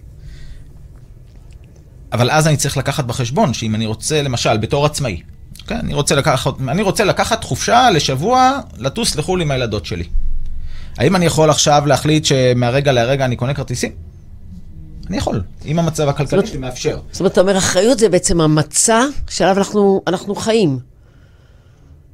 אבל 2.14 2.32
אז 2.32 2.48
אני 2.48 2.58
צריך 2.58 2.78
לקחת 2.78 3.06
בחשבון 3.06 3.54
שאם 3.54 3.76
אני 3.76 3.86
רוצה, 3.86 4.22
למשל, 4.22 4.58
בתור 4.58 4.86
עצמאי, 4.86 5.22
כן, 5.68 5.76
אני 5.76 5.94
רוצה 5.94 6.16
לקחת, 6.16 6.54
אני 6.68 6.82
רוצה 6.82 7.04
לקחת 7.04 7.44
חופשה 7.44 7.90
לשבוע, 7.90 8.60
לטוס 8.78 9.16
לחו"ל 9.16 9.42
עם 9.42 9.52
הילדות 9.52 9.86
שלי. 9.86 10.04
האם 10.98 11.16
אני 11.16 11.26
יכול 11.26 11.50
עכשיו 11.50 11.84
להחליט 11.86 12.26
שמהרגע 12.26 12.92
להרגע 12.92 13.26
אני 13.26 13.36
קונה 13.36 13.54
כרטיסים? 13.54 13.92
אני 15.10 15.18
יכול, 15.18 15.42
אם 15.66 15.80
המצב 15.80 16.08
הכלכלי 16.10 16.48
שלי 16.48 16.58
מאפשר. 16.58 17.00
זאת 17.12 17.20
אומרת, 17.20 17.32
אתה 17.32 17.42
אומר, 17.42 17.58
אחריות 17.58 18.00
זה 18.00 18.10
בעצם 18.10 18.42
המצע 18.42 19.04
שעליו 19.30 19.58
אנחנו, 19.58 20.02
אנחנו 20.08 20.36
חיים. 20.36 20.80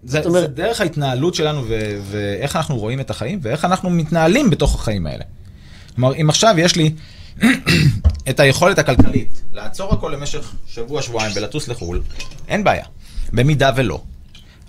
זה, 0.03 0.21
אומרת- 0.25 0.41
זה 0.41 0.47
דרך 0.47 0.81
ההתנהלות 0.81 1.35
שלנו 1.35 1.63
ו- 1.67 1.99
ואיך 2.11 2.55
אנחנו 2.55 2.77
רואים 2.77 2.99
את 2.99 3.09
החיים 3.09 3.39
ואיך 3.41 3.65
אנחנו 3.65 3.89
מתנהלים 3.89 4.49
בתוך 4.49 4.75
החיים 4.75 5.07
האלה. 5.07 5.23
כלומר, 5.95 6.15
אם 6.21 6.29
עכשיו 6.29 6.55
יש 6.57 6.75
לי 6.75 6.93
את 8.29 8.39
היכולת 8.39 8.79
הכלכלית 8.79 9.38
לעצור 9.53 9.93
הכל 9.93 10.11
למשך 10.15 10.53
שבוע, 10.67 11.01
שבועיים 11.01 11.31
ולטוס 11.35 11.67
לחו"ל, 11.67 12.01
אין 12.47 12.63
בעיה. 12.63 12.85
במידה 13.33 13.71
ולא, 13.75 14.01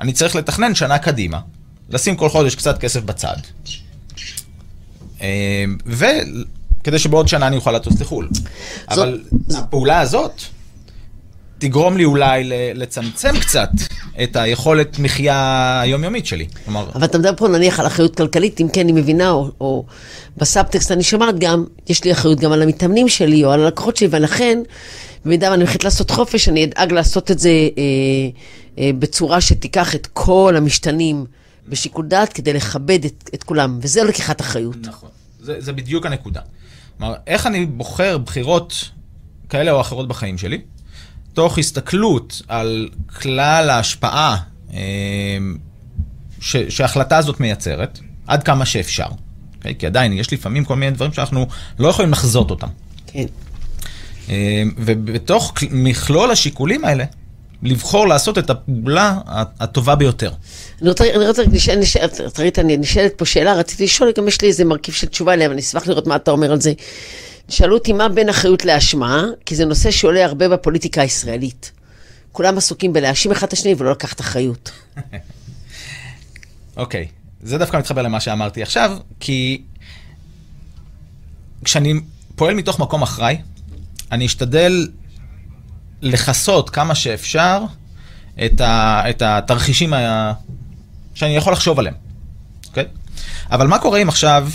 אני 0.01 0.13
צריך 0.13 0.37
לתכנן 0.37 0.75
שנה 0.75 0.99
קדימה, 0.99 1.41
לשים 1.89 2.17
כל 2.17 2.29
חודש 2.29 2.55
קצת 2.55 2.79
כסף 2.79 3.03
בצד, 3.03 3.37
אה, 5.21 5.65
וכדי 5.87 6.99
שבעוד 6.99 7.29
שנה 7.29 7.47
אני 7.47 7.57
אוכל 7.57 7.73
לטוס 7.73 8.01
לחו"ל. 8.01 8.29
אבל 8.89 9.21
הפעולה 9.59 10.01
הזאת 10.01 10.43
תגרום 11.59 11.97
לי 11.97 12.05
אולי 12.05 12.45
לצמצם 12.75 13.41
קצת 13.41 13.71
את 14.23 14.37
היכולת 14.37 14.99
מחיה 14.99 15.81
היומיומית 15.81 16.27
שלי. 16.27 16.47
כלומר, 16.65 16.91
אבל 16.95 17.05
אתה 17.05 17.19
מדבר 17.19 17.37
פה 17.37 17.49
נניח 17.49 17.81
על 17.81 17.87
אחריות 17.87 18.17
כלכלית, 18.17 18.61
אם 18.61 18.69
כן 18.69 18.81
אני 18.81 18.93
מבינה, 18.93 19.31
או, 19.31 19.51
או 19.61 19.85
בסאבטקסט 20.37 20.93
אני 20.93 21.03
שומעת 21.03 21.39
גם, 21.39 21.65
יש 21.89 22.05
לי 22.05 22.13
אחריות 22.13 22.41
גם 22.41 22.53
על 22.53 22.63
המתאמנים 22.63 23.09
שלי 23.09 23.45
או 23.45 23.51
על 23.51 23.65
הלקוחות 23.65 23.97
שלי, 23.97 24.09
ולכן, 24.11 24.59
במידה 25.25 25.51
ואני 25.51 25.63
הולכת 25.63 25.85
לעשות 25.85 26.11
חופש, 26.11 26.49
אני 26.49 26.65
אדאג 26.65 26.93
לעשות 26.93 27.31
את 27.31 27.39
זה 27.39 27.49
אה, 27.49 27.83
אה, 28.79 28.91
בצורה 28.99 29.41
שתיקח 29.41 29.95
את 29.95 30.07
כל 30.07 30.55
המשתנים 30.57 31.25
בשיקול 31.69 32.07
דעת 32.07 32.33
כדי 32.33 32.53
לכבד 32.53 33.05
את, 33.05 33.31
את 33.35 33.43
כולם, 33.43 33.79
וזה 33.83 34.05
לקיחת 34.05 34.41
אחריות. 34.41 34.77
נכון. 34.83 35.09
זה, 35.41 35.57
זה 35.59 35.73
בדיוק 35.73 36.07
הנקודה. 36.07 36.41
כלומר, 36.99 37.15
איך 37.27 37.47
אני 37.47 37.67
בוחר 37.67 38.19
בחירות 38.19 38.75
כאלה 39.49 39.73
או 39.73 39.81
אחרות 39.81 40.09
בחיים 40.09 40.39
שלי, 40.39 40.61
תוך 41.35 41.59
הסתכלות 41.59 42.43
על 42.49 42.89
כלל 43.23 43.71
ההשפעה 43.71 44.37
אה, 44.75 44.79
ש, 46.41 46.57
שההחלטה 46.57 47.17
הזאת 47.19 47.41
מייצרת, 47.41 47.99
עד 48.27 48.43
כמה 48.43 48.67
שאפשר. 48.67 49.07
Okay? 49.63 49.75
כי 49.79 49.87
עדיין 49.87 50.13
יש 50.13 50.33
לפעמים 50.33 50.65
כל 50.65 50.77
מיני 50.77 50.91
דברים 50.93 51.13
שאנחנו 51.13 51.47
לא 51.79 51.89
יכולים 51.89 52.11
לחזות 52.13 52.51
אותם. 52.51 52.69
כן. 53.07 53.25
אה, 54.29 54.63
ובתוך 54.77 55.53
כל- 55.57 55.67
מכלול 55.71 56.31
השיקולים 56.31 56.85
האלה, 56.85 57.05
לבחור 57.63 58.09
לעשות 58.09 58.39
את 58.39 58.51
הפעולה 58.51 59.19
הטובה 59.61 59.95
ביותר. 59.95 60.31
אני 60.83 60.89
רוצה, 60.89 61.05
אני 61.15 61.27
רוצה, 61.27 61.43
אתה 62.27 62.43
ראית, 62.43 62.59
אני 62.59 62.77
נשאלת 62.77 63.15
פה 63.17 63.25
שאלה, 63.25 63.55
רציתי 63.55 63.85
לשאול, 63.85 64.13
גם 64.17 64.29
יש 64.29 64.41
לי 64.41 64.49
איזה 64.49 64.65
מרכיב 64.65 64.95
של 64.95 65.07
תשובה 65.07 65.35
אליה, 65.35 65.49
ואני 65.49 65.61
אשמח 65.61 65.87
לראות 65.87 66.07
מה 66.07 66.17
אתה 66.17 66.31
אומר 66.31 66.53
על 66.53 66.61
זה. 66.61 66.73
שאלו 67.49 67.75
אותי 67.75 67.93
מה 67.93 68.09
בין 68.09 68.29
אחריות 68.29 68.65
לאשמה, 68.65 69.25
כי 69.47 69.57
זה 69.57 69.65
נושא 69.65 69.91
שעולה 69.91 70.25
הרבה 70.25 70.49
בפוליטיקה 70.49 71.03
הישראלית. 71.03 71.73
כולם 72.33 72.59
עסוקים 72.59 72.93
בלהאשים 72.93 73.33
אחד 73.33 73.47
את 73.47 73.53
השני 73.53 73.75
ולא 73.79 73.91
לקחת 73.91 74.21
אחריות. 74.21 74.71
אוקיי, 76.77 77.09
זה 77.43 77.59
דווקא 77.59 77.77
מתחבר 77.77 78.03
למה 78.03 78.21
שאמרתי 78.21 78.63
עכשיו, 78.63 78.99
כי 79.21 79.63
כשאני 81.65 81.95
פועל 82.37 82.55
מתוך 82.55 82.81
מקום 82.81 83.03
אחראי, 83.03 83.37
אני 84.13 84.27
אשתדל 84.27 84.89
לכסות 86.03 86.71
כמה 86.71 86.95
שאפשר 86.95 87.63
את, 88.45 88.61
ה, 88.61 89.03
את 89.11 89.23
התרחישים 89.23 89.95
ה, 89.95 90.33
שאני 91.15 91.37
יכול 91.37 91.53
לחשוב 91.53 91.79
עליהם, 91.79 91.95
אוקיי? 92.69 92.85
אבל 93.51 93.67
מה 93.67 93.79
קורה 93.79 94.03
אם 94.03 94.09
עכשיו 94.09 94.49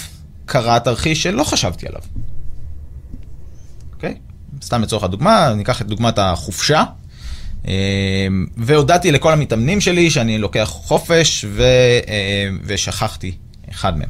קרה 0.45 0.79
תרחיש 0.79 1.23
שלא 1.23 1.43
חשבתי 1.43 1.87
עליו? 1.87 2.01
אוקיי? 3.93 4.17
סתם 4.61 4.81
לצורך 4.81 5.03
הדוגמה, 5.03 5.53
ניקח 5.53 5.81
את 5.81 5.87
דוגמת 5.87 6.19
החופשה. 6.19 6.83
אה, 7.67 8.27
והודעתי 8.57 9.11
לכל 9.11 9.33
המתאמנים 9.33 9.81
שלי 9.81 10.09
שאני 10.09 10.37
לוקח 10.37 10.63
חופש 10.63 11.45
ו, 11.49 11.63
אה, 12.07 12.49
ושכחתי 12.63 13.31
אחד 13.71 13.97
מהם. 13.97 14.09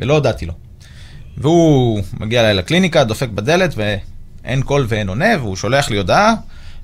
ולא 0.00 0.14
הודעתי 0.14 0.46
לו. 0.46 0.52
והוא 1.36 2.02
מגיע 2.20 2.40
אליי 2.40 2.54
לקליניקה, 2.54 3.04
דופק 3.04 3.28
בדלת 3.28 3.74
ואין 4.44 4.62
קול 4.62 4.86
ואין 4.88 5.08
עונה, 5.08 5.38
והוא 5.38 5.56
שולח 5.56 5.90
לי 5.90 5.96
הודעה, 5.96 6.34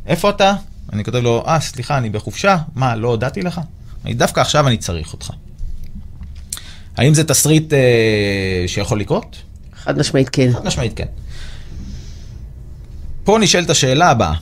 איפה 0.07 0.31
אתה? 0.31 0.55
אני 0.93 1.05
כותב 1.05 1.17
לו, 1.17 1.45
אה, 1.47 1.61
סליחה, 1.61 1.99
אני 1.99 2.11
בחופשה, 2.11 2.57
מה, 2.75 2.97
לא 2.97 3.09
הודעתי 3.09 3.43
לך? 3.43 3.61
אני, 4.05 4.15
דווקא 4.15 4.41
עכשיו 4.41 4.69
אני 4.69 4.77
צריך 4.77 5.13
אותך. 5.13 5.31
האם 6.97 7.15
זה 7.15 7.25
תסריט 7.25 7.73
אה, 7.73 8.65
שיכול 8.67 9.01
לקרות? 9.01 9.37
חד 9.75 9.99
משמעית 9.99 10.29
כן. 10.29 10.53
חד 10.53 10.65
משמעית 10.67 10.97
כן. 10.97 11.07
פה 13.25 13.39
נשאלת 13.41 13.71
השאלה 13.71 14.11
הבאה, 14.11 14.35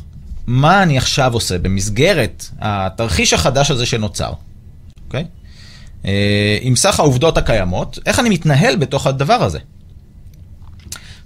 מה 0.46 0.82
אני 0.82 0.98
עכשיו 0.98 1.34
עושה 1.34 1.58
במסגרת 1.58 2.46
התרחיש 2.60 3.32
החדש 3.32 3.70
הזה 3.70 3.86
שנוצר, 3.86 4.32
אוקיי? 5.06 5.24
אה, 6.04 6.58
עם 6.60 6.76
סך 6.76 7.00
העובדות 7.00 7.38
הקיימות, 7.38 7.98
איך 8.06 8.18
אני 8.18 8.28
מתנהל 8.28 8.76
בתוך 8.76 9.06
הדבר 9.06 9.34
הזה? 9.34 9.58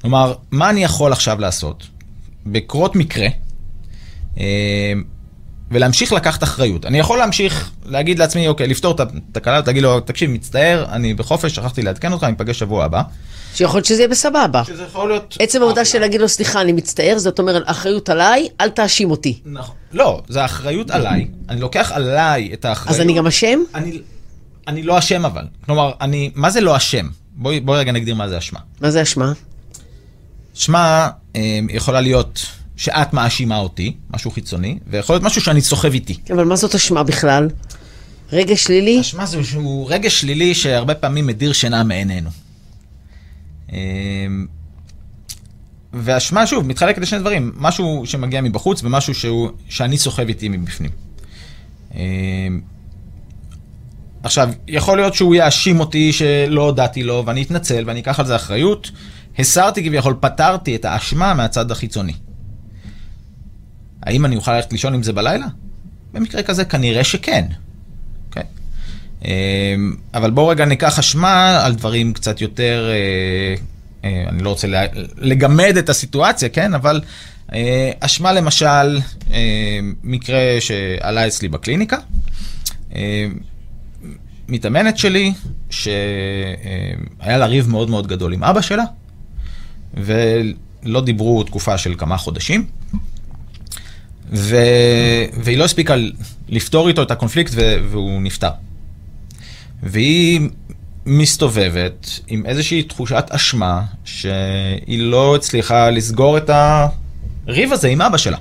כלומר, 0.03 0.35
מה 0.51 0.71
אני 0.71 0.85
יכול 0.85 1.13
עכשיו 1.13 1.41
לעשות 1.41 1.87
בקרות 2.47 2.97
מקרה, 2.97 3.29
אה, 4.39 4.93
ולהמשיך 5.71 6.13
לקחת 6.13 6.43
אחריות. 6.43 6.87
אני 6.87 6.99
יכול 6.99 7.19
להמשיך 7.19 7.71
להגיד 7.85 8.19
לעצמי, 8.19 8.49
אוקיי, 8.49 8.67
לפתור 8.67 8.95
את 8.95 9.01
התקלה, 9.01 9.63
תגיד 9.63 9.83
לו, 9.83 10.01
תקשיב, 10.01 10.31
מצטער, 10.31 10.87
אני 10.93 11.15
בחופש, 11.15 11.55
שכחתי 11.55 11.83
לעדכן 11.83 12.13
אותך, 12.13 12.25
ניפגש 12.25 12.59
שבוע 12.59 12.85
הבא. 12.85 13.03
שיכול 13.55 13.79
להיות 13.79 13.87
שזה 13.87 14.01
יהיה 14.01 14.09
בסבבה. 14.09 14.65
שזה 14.65 14.83
יכול 14.83 15.09
להיות... 15.09 15.37
עצם 15.41 15.63
העובדה 15.63 15.85
של 15.85 15.99
להגיד 15.99 16.21
לו, 16.21 16.29
סליחה, 16.29 16.61
אני 16.61 16.73
מצטער, 16.73 17.19
זאת 17.19 17.39
אומרת, 17.39 17.63
אחריות 17.67 18.09
עליי, 18.09 18.49
אל 18.61 18.69
תאשים 18.69 19.11
אותי. 19.11 19.39
נכון. 19.45 19.75
לא, 19.93 20.23
זה 20.29 20.43
האחריות 20.43 20.91
עליי, 20.91 21.29
אני 21.49 21.61
לוקח 21.61 21.93
עליי 21.93 22.51
את 22.53 22.65
האחריות. 22.65 22.95
אז 22.95 23.01
אני 23.01 23.13
גם 23.13 23.27
אשם? 23.27 23.61
אני, 23.75 23.99
אני 24.69 24.83
לא 24.83 24.99
אשם 24.99 25.25
אבל. 25.25 25.45
כלומר, 25.67 25.93
אני, 26.01 26.31
מה 26.35 26.51
זה 26.51 26.61
לא 26.61 26.77
אשם? 26.77 27.09
בואי, 27.35 27.61
בואי 27.61 27.79
רגע 27.79 27.93
נגדיר 27.93 28.15
מה 28.15 28.29
זה 28.29 28.39
אשמה. 28.39 28.59
מה 28.81 28.91
זה 28.91 29.03
אשמה? 29.03 29.33
אשמה 30.57 31.11
אה, 31.37 31.59
יכולה 31.71 32.01
להיות 32.01 32.47
שאת 32.77 33.13
מאשימה 33.13 33.59
אותי, 33.59 33.97
משהו 34.11 34.31
חיצוני, 34.31 34.79
ויכול 34.87 35.15
להיות 35.15 35.23
משהו 35.23 35.41
שאני 35.41 35.61
סוחב 35.61 35.93
איתי. 35.93 36.15
כן, 36.15 36.35
אבל 36.35 36.45
מה 36.45 36.57
זאת 36.57 36.75
אשמה 36.75 37.03
בכלל? 37.03 37.49
רגש 38.33 38.65
שלילי? 38.65 39.01
אשמה 39.01 39.27
זה 39.27 39.39
איזשהו 39.39 39.87
רגש 39.91 40.21
שלילי 40.21 40.55
שהרבה 40.55 40.95
פעמים 40.95 41.27
מדיר 41.27 41.53
שינה 41.53 41.83
מעינינו. 41.83 42.31
אה, 43.73 43.79
ואשמה, 45.93 46.47
שוב, 46.47 46.67
מתחלקת 46.67 47.03
לשני 47.03 47.19
דברים, 47.19 47.53
משהו 47.57 48.03
שמגיע 48.05 48.41
מבחוץ 48.41 48.85
ומשהו 48.85 49.15
שהוא, 49.15 49.51
שאני 49.69 49.99
סוחב 49.99 50.29
איתי 50.29 50.49
מבפנים. 50.49 50.91
אה, 51.95 52.01
עכשיו, 54.23 54.51
יכול 54.69 54.99
להיות 54.99 55.15
שהוא 55.15 55.35
יאשים 55.35 55.81
אותי 55.81 56.13
שלא 56.13 56.63
הודעתי 56.63 57.03
לו, 57.03 57.23
ואני 57.27 57.43
אתנצל 57.43 57.85
ואני 57.87 58.01
אקח 58.01 58.21
על 58.21 58.27
זה 58.27 58.37
אחריות. 58.37 58.91
הסרתי 59.39 59.85
כביכול, 59.85 60.15
פתרתי 60.21 60.77
את 60.77 60.85
האשמה 60.85 61.35
מהצד 61.35 61.71
החיצוני. 61.71 62.13
האם 64.03 64.25
אני 64.25 64.37
אוכל 64.37 64.57
ללכת 64.57 64.73
לישון 64.73 64.95
עם 64.95 65.03
זה 65.03 65.13
בלילה? 65.13 65.47
במקרה 66.13 66.43
כזה 66.43 66.65
כנראה 66.65 67.05
שכן. 67.05 67.45
אוקיי? 68.29 68.43
אמ, 69.25 69.97
אבל 70.15 70.31
בואו 70.31 70.49
רגע 70.49 70.65
ניקח 70.65 70.99
אשמה 70.99 71.65
על 71.65 71.75
דברים 71.75 72.13
קצת 72.13 72.41
יותר, 72.41 72.91
אה, 72.91 73.55
אה, 74.05 74.25
אני 74.29 74.43
לא 74.43 74.49
רוצה 74.51 74.69
לגמד 75.17 75.75
את 75.79 75.89
הסיטואציה, 75.89 76.49
כן? 76.49 76.75
אבל 76.75 77.01
אה, 77.53 77.91
אשמה 78.01 78.33
למשל, 78.33 79.01
מקרה 80.03 80.57
שעלה 80.61 81.27
אצלי 81.27 81.49
בקליניקה. 81.49 81.97
מתאמנת 84.49 84.99
שלי, 84.99 85.33
שהיה 85.71 87.39
לה 87.39 87.47
ריב 87.47 87.69
מאוד 87.69 87.91
מאוד 87.91 88.07
גדול 88.07 88.33
עם 88.33 88.45
אבא 88.45 88.61
שלה, 88.61 88.85
ולא 89.95 91.01
דיברו 91.01 91.43
תקופה 91.43 91.79
של 91.79 91.95
כמה 91.99 92.17
חודשים, 92.17 92.67
ו... 94.33 94.57
והיא 95.43 95.59
לא 95.59 95.65
הספיקה 95.65 95.95
לפתור 96.49 96.89
איתו 96.89 97.03
את 97.03 97.11
הקונפליקט 97.11 97.53
ו... 97.55 97.77
והוא 97.91 98.23
נפטר. 98.23 98.51
והיא 99.83 100.41
מסתובבת 101.07 102.21
עם 102.29 102.47
איזושהי 102.47 102.83
תחושת 102.83 103.25
אשמה 103.31 103.83
שהיא 104.05 104.99
לא 104.99 105.37
הצליחה 105.37 105.91
לסגור 105.91 106.39
את 106.39 106.51
הריב 107.47 107.73
הזה 107.73 107.89
עם 107.89 108.03
אבא 108.03 108.17
שלה. 108.17 108.39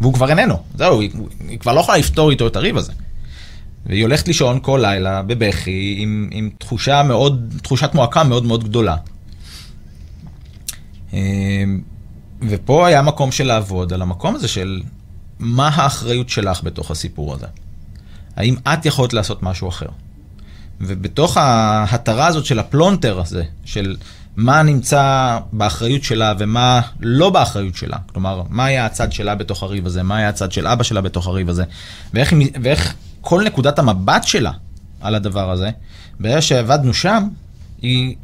והוא 0.00 0.14
כבר 0.14 0.28
איננו, 0.28 0.62
זהו, 0.74 1.00
היא, 1.00 1.10
היא 1.48 1.58
כבר 1.58 1.72
לא 1.72 1.80
יכולה 1.80 1.98
לפתור 1.98 2.30
איתו 2.30 2.46
את 2.46 2.56
הריב 2.56 2.76
הזה. 2.76 2.92
והיא 3.86 4.02
הולכת 4.02 4.28
לישון 4.28 4.58
כל 4.62 4.78
לילה 4.82 5.22
בבכי, 5.22 5.96
עם, 5.98 6.28
עם 6.32 6.50
תחושה 6.58 7.02
מאוד, 7.02 7.54
תחושת 7.62 7.90
מועקה 7.94 8.24
מאוד 8.24 8.44
מאוד 8.44 8.64
גדולה. 8.64 8.96
אה, 11.14 11.18
ופה 12.42 12.86
היה 12.86 13.02
מקום 13.02 13.32
של 13.32 13.46
לעבוד 13.46 13.92
על 13.92 14.02
המקום 14.02 14.34
הזה 14.34 14.48
של 14.48 14.82
מה 15.38 15.68
האחריות 15.68 16.28
שלך 16.28 16.60
בתוך 16.64 16.90
הסיפור 16.90 17.34
הזה. 17.34 17.46
האם 18.36 18.54
את 18.68 18.86
יכולת 18.86 19.12
לעשות 19.12 19.42
משהו 19.42 19.68
אחר? 19.68 19.86
ובתוך 20.80 21.36
ההתרה 21.36 22.26
הזאת 22.26 22.46
של 22.46 22.58
הפלונטר 22.58 23.20
הזה, 23.20 23.44
של 23.64 23.96
מה 24.36 24.62
נמצא 24.62 25.38
באחריות 25.52 26.04
שלה 26.04 26.34
ומה 26.38 26.80
לא 27.00 27.30
באחריות 27.30 27.74
שלה, 27.74 27.96
כלומר, 28.12 28.42
מה 28.50 28.64
היה 28.64 28.86
הצד 28.86 29.12
שלה 29.12 29.34
בתוך 29.34 29.62
הריב 29.62 29.86
הזה, 29.86 30.02
מה 30.02 30.16
היה 30.16 30.28
הצד 30.28 30.52
של 30.52 30.66
אבא 30.66 30.82
שלה 30.82 31.00
בתוך 31.00 31.26
הריב 31.26 31.48
הזה, 31.48 31.64
ואיך, 32.14 32.32
ואיך 32.62 32.94
כל 33.20 33.44
נקודת 33.44 33.78
המבט 33.78 34.24
שלה 34.24 34.52
על 35.00 35.14
הדבר 35.14 35.50
הזה, 35.50 35.70
ברגע 36.20 36.42
שעבדנו 36.42 36.94
שם, 36.94 37.28
היא 37.82 38.16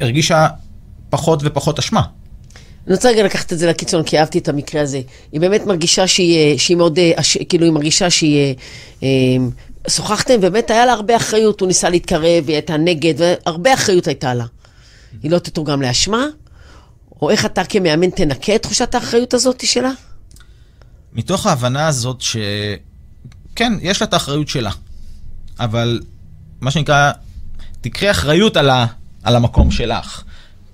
הרגישה 0.00 0.48
פחות 1.14 1.40
ופחות 1.44 1.78
אשמה. 1.78 2.02
אני 2.86 2.94
רוצה 2.94 3.08
רגע 3.08 3.22
לקחת 3.22 3.52
את 3.52 3.58
זה 3.58 3.66
לקיצון, 3.66 4.02
כי 4.02 4.18
אהבתי 4.18 4.38
את 4.38 4.48
המקרה 4.48 4.82
הזה. 4.82 5.00
היא 5.32 5.40
באמת 5.40 5.66
מרגישה 5.66 6.06
שהיא, 6.06 6.58
שהיא 6.58 6.76
מאוד, 6.76 6.98
אה, 6.98 7.12
כאילו, 7.48 7.64
היא 7.64 7.72
מרגישה 7.72 8.10
שהיא... 8.10 8.54
אה, 9.02 9.08
שוחחתם, 9.88 10.40
באמת 10.40 10.70
היה 10.70 10.86
לה 10.86 10.92
הרבה 10.92 11.16
אחריות, 11.16 11.60
הוא 11.60 11.66
ניסה 11.66 11.90
להתקרב, 11.90 12.44
היא 12.46 12.54
הייתה 12.54 12.76
נגד, 12.76 13.14
והרבה 13.16 13.74
אחריות 13.74 14.06
הייתה 14.06 14.34
לה. 14.34 14.44
היא 15.22 15.30
לא 15.30 15.38
תתורגם 15.38 15.82
לאשמה? 15.82 16.24
או 17.22 17.30
איך 17.30 17.46
אתה 17.46 17.64
כמאמן 17.64 18.10
תנקה 18.10 18.54
את 18.54 18.62
תחושת 18.62 18.94
האחריות 18.94 19.34
הזאת 19.34 19.66
שלה? 19.66 19.90
מתוך 21.12 21.46
ההבנה 21.46 21.86
הזאת 21.88 22.20
ש... 22.20 22.36
כן, 23.56 23.72
יש 23.80 24.00
לה 24.00 24.06
את 24.06 24.12
האחריות 24.12 24.48
שלה, 24.48 24.70
אבל 25.60 26.00
מה 26.60 26.70
שנקרא, 26.70 27.12
תקחי 27.80 28.10
אחריות 28.10 28.56
על, 28.56 28.70
ה... 28.70 28.86
על 29.22 29.36
המקום 29.36 29.70
שלך. 29.70 30.22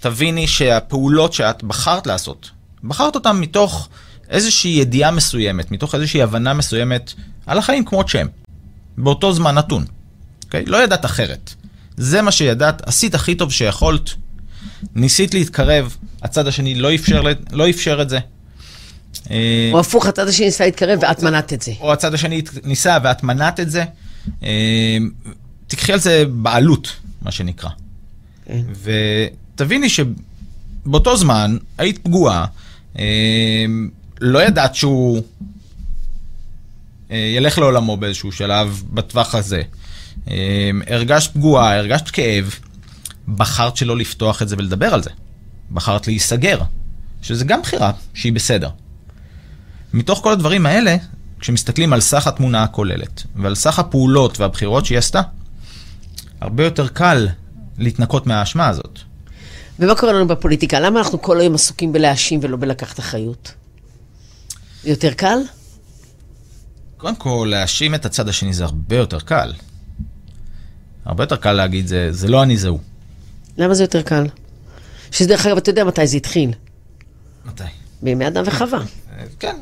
תביני 0.00 0.46
שהפעולות 0.46 1.32
שאת 1.32 1.62
בחרת 1.62 2.06
לעשות, 2.06 2.50
בחרת 2.84 3.14
אותן 3.14 3.36
מתוך 3.36 3.88
איזושהי 4.30 4.70
ידיעה 4.70 5.10
מסוימת, 5.10 5.70
מתוך 5.70 5.94
איזושהי 5.94 6.22
הבנה 6.22 6.54
מסוימת 6.54 7.12
על 7.46 7.58
החיים 7.58 7.84
כמות 7.84 8.08
שהם, 8.08 8.28
באותו 8.98 9.32
זמן 9.32 9.54
נתון. 9.54 9.82
Okay? 9.82 10.44
אוקיי? 10.44 10.64
לא 10.66 10.84
ידעת 10.84 11.04
אחרת. 11.04 11.54
זה 11.96 12.22
מה 12.22 12.32
שידעת, 12.32 12.88
עשית 12.88 13.14
הכי 13.14 13.34
טוב 13.34 13.52
שיכולת, 13.52 14.10
ניסית 14.94 15.34
להתקרב, 15.34 15.96
הצד 16.22 16.46
השני 16.46 16.74
לא 16.74 16.94
אפשר, 16.94 17.22
לא 17.52 17.70
אפשר 17.70 18.02
את 18.02 18.08
זה. 18.08 18.18
אה, 19.30 19.70
או 19.72 19.80
הפוך, 19.80 20.06
הצד 20.06 20.28
השני 20.28 20.46
ניסה 20.46 20.64
להתקרב 20.64 20.98
ואת 21.02 21.22
מנעת 21.22 21.52
את 21.52 21.62
זה. 21.62 21.72
או 21.80 21.92
הצד 21.92 22.14
השני 22.14 22.42
ניסה 22.64 22.98
ואת 23.02 23.22
מנעת 23.22 23.60
את 23.60 23.70
זה. 23.70 23.84
אה, 24.42 24.98
תקחי 25.66 25.92
על 25.92 25.98
זה 25.98 26.24
בעלות, 26.30 26.96
מה 27.22 27.30
שנקרא. 27.30 27.70
כן. 28.46 28.62
תביני 29.60 29.88
שבאותו 29.88 31.16
זמן 31.16 31.56
היית 31.78 31.98
פגועה, 31.98 32.46
אה, 32.98 33.04
לא 34.20 34.42
ידעת 34.42 34.74
שהוא 34.74 35.22
אה, 37.10 37.16
ילך 37.16 37.58
לעולמו 37.58 37.96
באיזשהו 37.96 38.32
שלב 38.32 38.82
בטווח 38.90 39.34
הזה. 39.34 39.62
אה, 40.30 40.70
הרגשת 40.86 41.34
פגועה, 41.34 41.76
הרגשת 41.76 42.08
כאב, 42.08 42.54
בחרת 43.28 43.76
שלא 43.76 43.96
לפתוח 43.96 44.42
את 44.42 44.48
זה 44.48 44.56
ולדבר 44.58 44.94
על 44.94 45.02
זה. 45.02 45.10
בחרת 45.72 46.06
להיסגר, 46.06 46.58
שזה 47.22 47.44
גם 47.44 47.62
בחירה 47.62 47.92
שהיא 48.14 48.32
בסדר. 48.32 48.70
מתוך 49.92 50.20
כל 50.22 50.32
הדברים 50.32 50.66
האלה, 50.66 50.96
כשמסתכלים 51.40 51.92
על 51.92 52.00
סך 52.00 52.26
התמונה 52.26 52.62
הכוללת 52.62 53.22
ועל 53.36 53.54
סך 53.54 53.78
הפעולות 53.78 54.40
והבחירות 54.40 54.86
שהיא 54.86 54.98
עשתה, 54.98 55.20
הרבה 56.40 56.64
יותר 56.64 56.88
קל 56.88 57.28
להתנקות 57.78 58.26
מהאשמה 58.26 58.68
הזאת. 58.68 59.09
ומה 59.80 59.94
קורה 59.94 60.12
לנו 60.12 60.26
בפוליטיקה? 60.28 60.80
למה 60.80 60.98
אנחנו 60.98 61.22
כל 61.22 61.40
היום 61.40 61.54
עסוקים 61.54 61.92
בלהאשים 61.92 62.40
ולא 62.42 62.56
בלקחת 62.56 62.98
אחריות? 63.00 63.52
יותר 64.84 65.12
קל? 65.12 65.38
קודם 66.96 67.16
כל, 67.16 67.48
להאשים 67.50 67.94
את 67.94 68.06
הצד 68.06 68.28
השני 68.28 68.52
זה 68.52 68.64
הרבה 68.64 68.96
יותר 68.96 69.20
קל. 69.20 69.52
הרבה 71.04 71.22
יותר 71.22 71.36
קל 71.36 71.52
להגיד, 71.52 71.86
זה, 71.86 72.12
זה 72.12 72.28
לא 72.28 72.42
אני, 72.42 72.56
זה 72.56 72.68
הוא. 72.68 72.78
למה 73.58 73.74
זה 73.74 73.82
יותר 73.82 74.02
קל? 74.02 74.26
שדרך 75.10 75.46
אגב, 75.46 75.56
אתה 75.56 75.70
יודע 75.70 75.84
מתי 75.84 76.06
זה 76.06 76.16
התחיל. 76.16 76.52
מתי? 77.44 77.64
בימי 78.02 78.28
אדם 78.28 78.44
וחווה. 78.46 78.80
כן. 79.38 79.56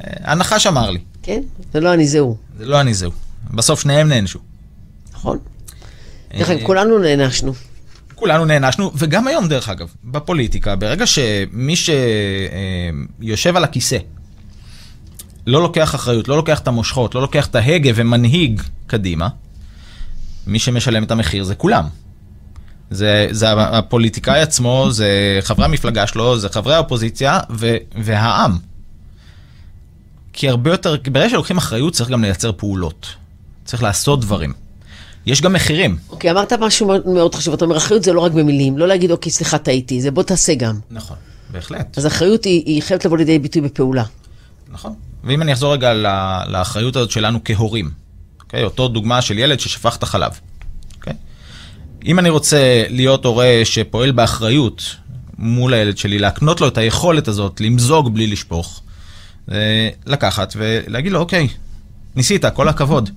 הנחש 0.00 0.66
אמר 0.66 0.90
לי. 0.90 1.00
כן? 1.22 1.42
זה 1.72 1.80
לא 1.80 1.94
אני, 1.94 2.06
זה 2.06 2.18
הוא. 2.18 2.36
זה 2.58 2.66
לא 2.66 2.80
אני, 2.80 2.94
זה 2.94 3.06
הוא. 3.06 3.14
בסוף 3.54 3.80
שניהם 3.80 4.08
נענשו. 4.08 4.38
נכון. 5.12 5.38
דרך 6.38 6.50
אגב, 6.50 6.66
כולנו 6.66 6.98
נענשנו. 6.98 7.52
כולנו 8.18 8.44
נענשנו, 8.44 8.92
וגם 8.94 9.26
היום 9.26 9.48
דרך 9.48 9.68
אגב, 9.68 9.88
בפוליטיקה, 10.04 10.76
ברגע 10.76 11.06
שמי 11.06 11.74
שיושב 11.76 13.56
על 13.56 13.64
הכיסא 13.64 13.98
לא 15.46 15.62
לוקח 15.62 15.94
אחריות, 15.94 16.28
לא 16.28 16.36
לוקח 16.36 16.58
את 16.58 16.68
המושכות, 16.68 17.14
לא 17.14 17.20
לוקח 17.20 17.46
את 17.46 17.54
ההגה 17.54 17.90
ומנהיג 17.94 18.62
קדימה, 18.86 19.28
מי 20.46 20.58
שמשלם 20.58 21.02
את 21.02 21.10
המחיר 21.10 21.44
זה 21.44 21.54
כולם. 21.54 21.84
זה, 22.90 23.28
זה 23.30 23.52
הפוליטיקאי 23.52 24.40
עצמו, 24.40 24.86
זה 24.90 25.38
חברי 25.40 25.64
המפלגה 25.64 26.06
שלו, 26.06 26.38
זה 26.38 26.48
חברי 26.48 26.74
האופוזיציה 26.74 27.40
ו, 27.50 27.76
והעם. 28.02 28.58
כי 30.32 30.48
הרבה 30.48 30.70
יותר, 30.70 30.96
ברגע 31.12 31.30
שלוקחים 31.30 31.56
אחריות 31.56 31.92
צריך 31.92 32.10
גם 32.10 32.22
לייצר 32.22 32.52
פעולות. 32.52 33.14
צריך 33.64 33.82
לעשות 33.82 34.20
דברים. 34.20 34.52
יש 35.28 35.40
גם 35.40 35.52
מחירים. 35.52 35.96
אוקיי, 36.10 36.30
אמרת 36.30 36.52
משהו 36.52 36.86
מאוד, 37.06 37.34
חשוב. 37.34 37.54
אתה 37.54 37.64
אומר, 37.64 37.76
אחריות 37.76 38.02
זה 38.04 38.12
לא 38.12 38.20
רק 38.20 38.32
במילים, 38.32 38.78
לא 38.78 38.88
להגיד, 38.88 39.10
אוקיי, 39.10 39.32
סליחה, 39.32 39.58
טעיתי, 39.58 40.00
זה 40.00 40.10
בוא 40.10 40.22
תעשה 40.22 40.54
גם. 40.54 40.78
נכון, 40.90 41.16
בהחלט. 41.50 41.98
אז 41.98 42.06
אחריות 42.06 42.44
היא, 42.44 42.62
היא 42.66 42.82
חייבת 42.82 43.04
לבוא 43.04 43.18
לידי 43.18 43.38
ביטוי 43.38 43.62
בפעולה. 43.62 44.04
נכון. 44.72 44.94
ואם 45.24 45.42
אני 45.42 45.52
אחזור 45.52 45.72
רגע 45.72 45.94
לאחריות 46.48 46.96
הזאת 46.96 47.10
שלנו 47.10 47.38
כהורים, 47.44 47.90
אוקיי? 48.40 48.64
אותו 48.64 48.88
דוגמה 48.88 49.22
של 49.22 49.38
ילד 49.38 49.60
ששפך 49.60 49.96
את 49.96 50.02
החלב. 50.02 50.32
אוקיי? 50.96 51.12
אם 52.06 52.18
אני 52.18 52.30
רוצה 52.30 52.84
להיות 52.88 53.24
הורה 53.24 53.60
שפועל 53.64 54.12
באחריות 54.12 54.82
מול 55.38 55.74
הילד 55.74 55.98
שלי, 55.98 56.18
להקנות 56.18 56.60
לו 56.60 56.68
את 56.68 56.78
היכולת 56.78 57.28
הזאת 57.28 57.60
למזוג 57.60 58.14
בלי 58.14 58.26
לשפוך, 58.26 58.80
לקחת 60.06 60.54
ולהגיד 60.56 61.12
לו, 61.12 61.20
אוקיי, 61.20 61.48
ניסית, 62.16 62.44
כל 62.46 62.68
הכבוד, 62.68 63.10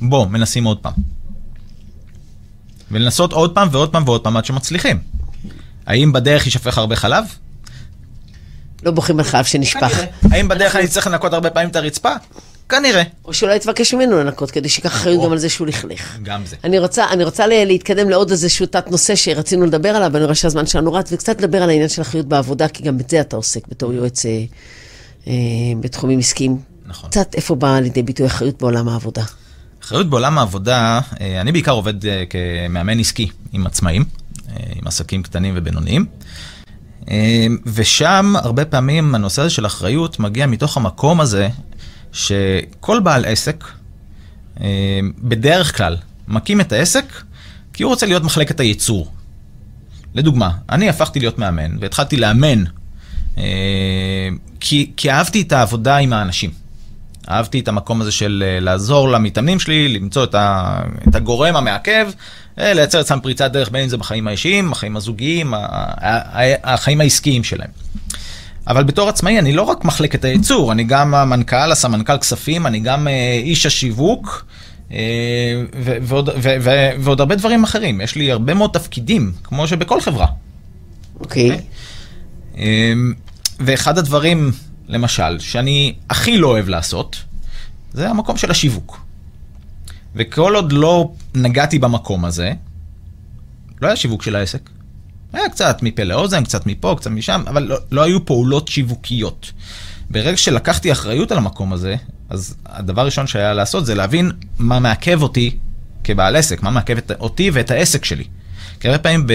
בוא, 0.00 0.26
מנסים 0.26 0.64
עוד 0.64 0.78
פעם. 0.78 1.17
ולנסות 2.90 3.32
עוד 3.32 3.54
פעם 3.54 3.68
ועוד 3.72 3.92
פעם 3.92 4.02
ועוד 4.06 4.20
פעם 4.20 4.36
עד 4.36 4.44
שמצליחים. 4.44 4.98
האם 5.86 6.12
בדרך 6.12 6.46
יישפך 6.46 6.78
הרבה 6.78 6.96
חלב? 6.96 7.24
לא 8.82 8.90
בוכים 8.90 9.18
על 9.18 9.24
חלב 9.24 9.44
שנשפך. 9.44 10.00
האם 10.30 10.48
בדרך 10.48 10.76
אני 10.76 10.88
צריך 10.88 11.06
לנקות 11.06 11.32
הרבה 11.32 11.50
פעמים 11.50 11.68
את 11.68 11.76
הרצפה? 11.76 12.12
כנראה. 12.68 13.02
או 13.24 13.34
שאולי 13.34 13.58
תבקש 13.58 13.94
ממנו 13.94 14.18
לנקות, 14.18 14.50
כדי 14.50 14.68
שיקח 14.68 14.90
אחריות 14.94 15.24
גם 15.24 15.32
על 15.32 15.38
זה 15.38 15.48
שהוא 15.48 15.66
לכלך. 15.66 16.18
גם 16.22 16.46
זה. 16.46 16.56
אני 16.64 16.78
רוצה, 16.78 17.04
אני 17.10 17.24
רוצה 17.24 17.46
להתקדם 17.46 18.10
לעוד 18.10 18.30
איזשהו 18.30 18.66
תת 18.66 18.90
נושא 18.90 19.14
שרצינו 19.14 19.66
לדבר 19.66 19.88
עליו, 19.88 20.10
ואני 20.12 20.24
רואה 20.24 20.34
שהזמן 20.34 20.66
שלנו 20.66 20.92
רץ, 20.92 21.12
וקצת 21.12 21.40
לדבר 21.40 21.62
על 21.62 21.70
העניין 21.70 21.88
של 21.88 22.02
אחריות 22.02 22.26
בעבודה, 22.26 22.68
כי 22.68 22.82
גם 22.82 22.98
בזה 22.98 23.20
אתה 23.20 23.36
עוסק 23.36 23.68
בתור 23.68 23.92
יועץ 23.92 24.26
אה, 24.26 24.44
אה, 25.26 25.32
בתחומים 25.80 26.18
עסקיים. 26.18 26.58
נכון. 26.86 27.10
קצת 27.10 27.34
איפה 27.34 27.54
באה 27.54 27.80
לידי 27.80 28.02
ביטוי 28.02 28.26
אחריות 28.26 28.62
בעולם 28.62 28.88
העבודה. 28.88 29.22
אחריות 29.88 30.10
בעולם 30.10 30.38
העבודה, 30.38 31.00
אה, 31.20 31.40
אני 31.40 31.52
בעיקר 31.52 31.70
עובד 31.72 32.06
אה, 32.06 32.24
כמאמן 32.30 33.00
עסקי 33.00 33.28
עם 33.52 33.66
עצמאים, 33.66 34.04
אה, 34.48 34.56
עם 34.76 34.86
עסקים 34.86 35.22
קטנים 35.22 35.54
ובינוניים. 35.56 36.06
ושם 37.66 38.34
הרבה 38.36 38.64
פעמים 38.64 39.14
הנושא 39.14 39.42
הזה 39.42 39.50
של 39.50 39.66
אחריות 39.66 40.18
מגיע 40.18 40.46
מתוך 40.46 40.76
המקום 40.76 41.20
הזה 41.20 41.48
שכל 42.12 43.00
בעל 43.00 43.24
עסק, 43.24 43.64
בדרך 45.18 45.76
כלל, 45.76 45.96
מקים 46.28 46.60
את 46.60 46.72
העסק 46.72 47.04
כי 47.72 47.82
הוא 47.82 47.90
רוצה 47.90 48.06
להיות 48.06 48.22
מחלקת 48.22 48.60
הייצור. 48.60 49.12
לדוגמה, 50.14 50.50
אני 50.70 50.88
הפכתי 50.88 51.20
להיות 51.20 51.38
מאמן 51.38 51.76
והתחלתי 51.80 52.16
לאמן 52.16 52.64
כי, 54.60 54.92
כי 54.96 55.10
אהבתי 55.10 55.40
את 55.40 55.52
העבודה 55.52 55.96
עם 55.96 56.12
האנשים. 56.12 56.67
אהבתי 57.30 57.60
את 57.60 57.68
המקום 57.68 58.00
הזה 58.00 58.12
של 58.12 58.44
אה, 58.46 58.60
לעזור 58.60 59.08
למתאמנים 59.08 59.60
שלי, 59.60 59.88
למצוא 59.88 60.24
את, 60.24 60.34
ה, 60.34 60.80
את 61.08 61.14
הגורם 61.14 61.56
המעכב, 61.56 62.10
אה, 62.58 62.74
לייצר 62.74 63.00
אצלם 63.00 63.20
פריצת 63.20 63.52
דרך, 63.52 63.70
בין 63.70 63.82
אם 63.82 63.88
זה 63.88 63.96
בחיים 63.96 64.28
האישיים, 64.28 64.72
החיים 64.72 64.96
הזוגיים, 64.96 65.54
החיים 66.64 67.00
העסקיים 67.00 67.44
שלהם. 67.44 67.70
אבל 68.66 68.84
בתור 68.84 69.08
עצמאי 69.08 69.38
אני 69.38 69.52
לא 69.52 69.62
רק 69.62 69.84
מחלקת 69.84 70.24
הייצור, 70.24 70.72
אני 70.72 70.84
גם 70.84 71.14
המנכ"ל, 71.14 71.72
הסמנכ"ל 71.72 72.18
כספים, 72.18 72.66
אני 72.66 72.80
גם 72.80 73.08
אה, 73.08 73.40
איש 73.42 73.66
השיווק. 73.66 74.44
ועוד, 76.02 76.30
ועוד 77.00 77.20
הרבה 77.20 77.34
דברים 77.34 77.64
אחרים. 77.64 78.00
יש 78.00 78.16
לי 78.16 78.32
הרבה 78.32 78.54
מאוד 78.54 78.70
תפקידים, 78.72 79.32
כמו 79.44 79.68
שבכל 79.68 80.00
חברה. 80.00 80.26
אוקיי. 81.20 81.50
Okay. 81.50 82.56
Okay? 82.56 82.58
ואחד 83.60 83.98
הדברים 83.98 84.52
למשל, 84.88 85.38
שאני 85.38 85.94
הכי 86.10 86.38
לא 86.38 86.48
אוהב 86.48 86.68
לעשות, 86.68 87.16
זה 87.92 88.10
המקום 88.10 88.36
של 88.36 88.50
השיווק. 88.50 89.00
וכל 90.14 90.54
עוד 90.54 90.72
לא 90.72 91.12
נגעתי 91.34 91.78
במקום 91.78 92.24
הזה, 92.24 92.52
לא 93.82 93.86
היה 93.86 93.96
שיווק 93.96 94.22
של 94.22 94.36
העסק. 94.36 94.70
היה 95.32 95.48
קצת 95.48 95.82
מפה 95.82 96.04
לאוזן, 96.04 96.44
קצת 96.44 96.66
מפה, 96.66 96.94
קצת 96.98 97.10
משם, 97.10 97.42
אבל 97.46 97.62
לא, 97.62 97.76
לא 97.90 98.02
היו 98.02 98.26
פעולות 98.26 98.68
שיווקיות. 98.68 99.52
ברגע 100.10 100.36
שלקחתי 100.36 100.92
אחריות 100.92 101.32
על 101.32 101.38
המקום 101.38 101.72
הזה, 101.72 101.96
אז 102.28 102.54
הדבר 102.66 103.02
הראשון 103.02 103.26
שהיה 103.26 103.54
לעשות 103.54 103.86
זה 103.86 103.94
להבין 103.94 104.32
מה 104.58 104.78
מעכב 104.78 105.22
אותי 105.22 105.56
כבעל 106.04 106.36
עסק, 106.36 106.62
מה 106.62 106.70
מעכב 106.70 106.96
אותי 107.20 107.50
ואת 107.50 107.70
העסק 107.70 108.04
שלי. 108.04 108.24
כי 108.80 108.88
הרבה 108.88 109.02
פעמים 109.02 109.26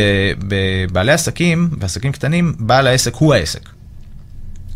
בבעלי 0.48 1.12
עסקים, 1.12 1.70
ועסקים 1.80 2.12
קטנים, 2.12 2.56
בעל 2.60 2.88
העסק 2.88 3.16
הוא 3.16 3.34
העסק. 3.34 3.70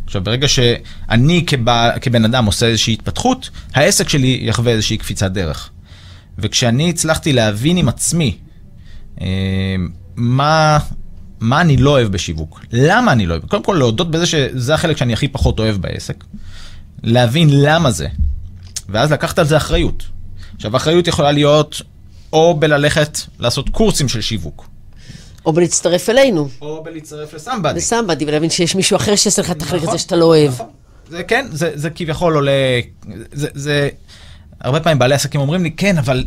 עכשיו, 0.08 0.24
ברגע 0.24 0.48
שאני 0.48 1.44
כבע, 1.48 2.00
כבן 2.00 2.26
אדם 2.26 2.46
עושה 2.46 2.66
איזושהי 2.66 2.94
התפתחות, 2.94 3.50
העסק 3.74 4.10
שלי 4.10 4.40
יחווה 4.42 4.72
איזושהי 4.72 4.98
קפיצת 4.98 5.32
דרך. 5.32 5.70
וכשאני 6.38 6.90
הצלחתי 6.90 7.34
להבין 7.34 7.78
עם 7.78 7.90
עצמי 7.90 8.38
אה, 9.22 9.76
מה, 10.16 10.80
מה 11.40 11.62
אני 11.62 11.78
לא 11.78 11.90
אוהב 11.90 12.08
בשיווק, 12.08 12.66
למה 12.72 13.12
אני 13.12 13.26
לא 13.26 13.34
אוהב, 13.34 13.46
קודם 13.46 13.64
כל 13.64 13.76
להודות 13.80 14.12
בזה 14.12 14.26
שזה 14.26 14.74
החלק 14.74 14.98
שאני 14.98 15.14
הכי 15.14 15.28
פחות 15.28 15.60
אוהב 15.60 15.76
בעסק, 15.76 16.24
להבין 17.04 17.50
למה 17.52 17.92
זה, 17.92 18.08
ואז 18.90 19.12
לקחת 19.12 19.40
על 19.40 19.46
זה 19.46 19.58
אחריות. 19.58 20.04
עכשיו, 20.56 20.76
אחריות 20.76 21.08
יכולה 21.08 21.32
להיות 21.32 21.82
או 22.34 22.60
בללכת 22.60 23.20
לעשות 23.40 23.70
קורסים 23.70 24.08
של 24.10 24.22
שיווק. 24.22 24.67
או 25.48 25.54
בלהצטרף 25.54 26.10
אלינו. 26.10 26.50
או 26.62 26.84
בלהצטרף 26.84 27.34
לסמבדי. 27.34 27.78
לסמבדי, 27.78 28.26
ולהבין 28.26 28.50
שיש 28.50 28.76
מישהו 28.76 28.96
אחר 28.96 29.16
שיעשה 29.16 29.42
לך 29.42 29.52
את 29.52 29.62
החלק 29.62 29.84
הזה 29.84 29.98
שאתה 29.98 30.16
לא 30.16 30.26
אוהב. 30.26 30.52
נכון. 30.52 30.68
זה 31.10 31.24
כן, 31.24 31.48
זה, 31.52 31.72
זה 31.76 31.90
כביכול 31.90 32.36
עולה, 32.36 32.52
זה, 33.32 33.48
זה, 33.54 33.90
הרבה 34.62 34.80
פעמים 34.80 35.00
בעלי 35.00 35.16
עסקים 35.16 35.42
אומרים 35.42 35.64
לי, 35.64 35.72
כן, 35.72 35.98
אבל 35.98 36.24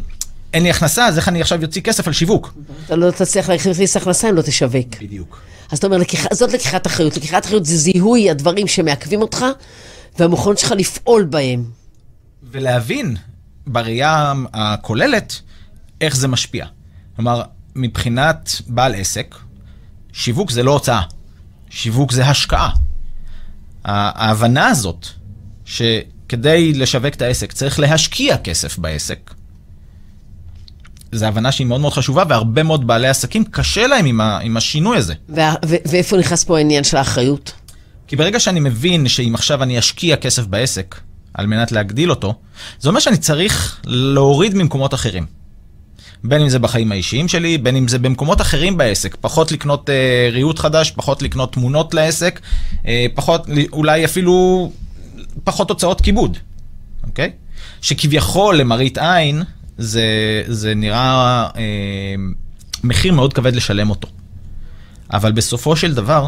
אין 0.55 0.63
לי 0.63 0.71
הכנסה, 0.71 1.07
אז 1.07 1.17
איך 1.17 1.29
אני 1.29 1.41
עכשיו 1.41 1.63
יוציא 1.63 1.83
כסף 1.83 2.07
על 2.07 2.13
שיווק? 2.13 2.55
אתה 2.87 2.97
לא 2.97 3.11
תצליח 3.11 3.49
להכניס 3.49 3.97
הכנסה 3.97 4.31
אם 4.31 4.35
לא 4.35 4.43
תשווק. 4.43 4.97
בדיוק. 5.01 5.41
אז 5.71 5.79
אתה 5.79 5.87
אומר, 5.87 5.99
לקיח, 5.99 6.27
זאת 6.33 6.53
לקיחת 6.53 6.87
אחריות. 6.87 7.17
לקיחת 7.17 7.47
אחריות 7.47 7.67
זה 7.67 7.77
זיהוי 7.77 8.31
הדברים 8.31 8.67
שמעכבים 8.67 9.23
אותך, 9.23 9.45
והמוכנות 10.19 10.59
שלך 10.59 10.73
לפעול 10.73 11.25
בהם. 11.25 11.65
ולהבין, 12.51 13.17
בראייה 13.67 14.33
הכוללת, 14.55 15.41
איך 16.01 16.17
זה 16.17 16.29
משפיע. 16.29 16.67
כלומר, 17.17 17.43
מבחינת 17.77 18.63
בעל 18.67 18.95
עסק, 18.95 19.35
שיווק 20.13 20.51
זה 20.51 20.63
לא 20.63 20.73
הוצאה, 20.73 21.03
שיווק 21.71 22.13
זה 22.13 22.27
השקעה. 22.27 22.71
ההבנה 23.85 24.67
הזאת, 24.67 25.07
שכדי 25.65 26.73
לשווק 26.75 27.15
את 27.15 27.23
העסק 27.23 27.53
צריך 27.53 27.79
להשקיע 27.79 28.37
כסף 28.39 28.79
בעסק, 28.79 29.35
זו 31.13 31.27
הבנה 31.27 31.53
שהיא 31.53 31.67
מאוד 31.67 31.81
מאוד 31.81 31.93
חשובה, 31.93 32.25
והרבה 32.29 32.63
מאוד 32.63 32.87
בעלי 32.87 33.09
עסקים 33.09 33.45
קשה 33.45 33.87
להם 33.87 34.05
עם, 34.05 34.21
ה, 34.21 34.39
עם 34.39 34.57
השינוי 34.57 34.97
הזה. 34.97 35.15
ואיפה 35.65 36.17
נכנס 36.17 36.45
פה 36.45 36.59
העניין 36.59 36.85
של 36.85 36.97
האחריות? 36.97 37.53
כי 38.07 38.17
ברגע 38.17 38.41
שאני 38.41 38.61
מבין 38.61 39.09
שאם 39.09 39.35
עכשיו 39.35 39.63
אני 39.63 39.79
אשקיע 39.79 40.17
כסף 40.17 40.47
בעסק 40.47 41.01
על 41.35 41.47
מנת 41.47 41.73
להגדיל 41.73 42.11
אותו, 42.11 42.35
זה 42.81 42.89
אומר 42.89 43.01
שאני 43.01 43.17
צריך 43.17 43.81
להוריד 43.85 44.55
ממקומות 44.55 44.95
אחרים. 44.95 45.27
בין 46.25 46.43
אם 46.43 46.49
זה 46.49 46.59
בחיים 46.59 46.93
האישיים 46.93 47.29
שלי, 47.29 47.59
בין 47.59 47.77
אם 47.77 47.89
זה 47.89 47.99
במקומות 47.99 48.41
אחרים 48.41 48.77
בעסק. 48.77 49.17
פחות 49.21 49.53
לקנות 49.53 49.91
אה, 49.91 50.29
ריהוט 50.33 50.59
חדש, 50.59 50.91
פחות 50.91 51.23
לקנות 51.23 51.53
תמונות 51.53 51.95
לעסק, 51.95 52.41
אה, 52.87 53.07
פחות, 53.15 53.47
אולי 53.73 54.05
אפילו 54.05 54.73
פחות 55.45 55.71
הוצאות 55.71 56.01
כיבוד, 56.01 56.39
אוקיי? 57.07 57.31
שכביכול 57.81 58.57
למראית 58.57 58.99
עין, 58.99 59.43
זה, 59.79 60.05
זה 60.47 60.75
נראה 60.75 61.49
אה, 61.57 62.15
מחיר 62.85 63.13
מאוד 63.13 63.33
כבד 63.33 63.57
לשלם 63.57 63.91
אותו. 63.91 64.09
אבל 65.13 65.33
בסופו 65.33 65.77
של 65.77 65.95
דבר, 65.95 66.27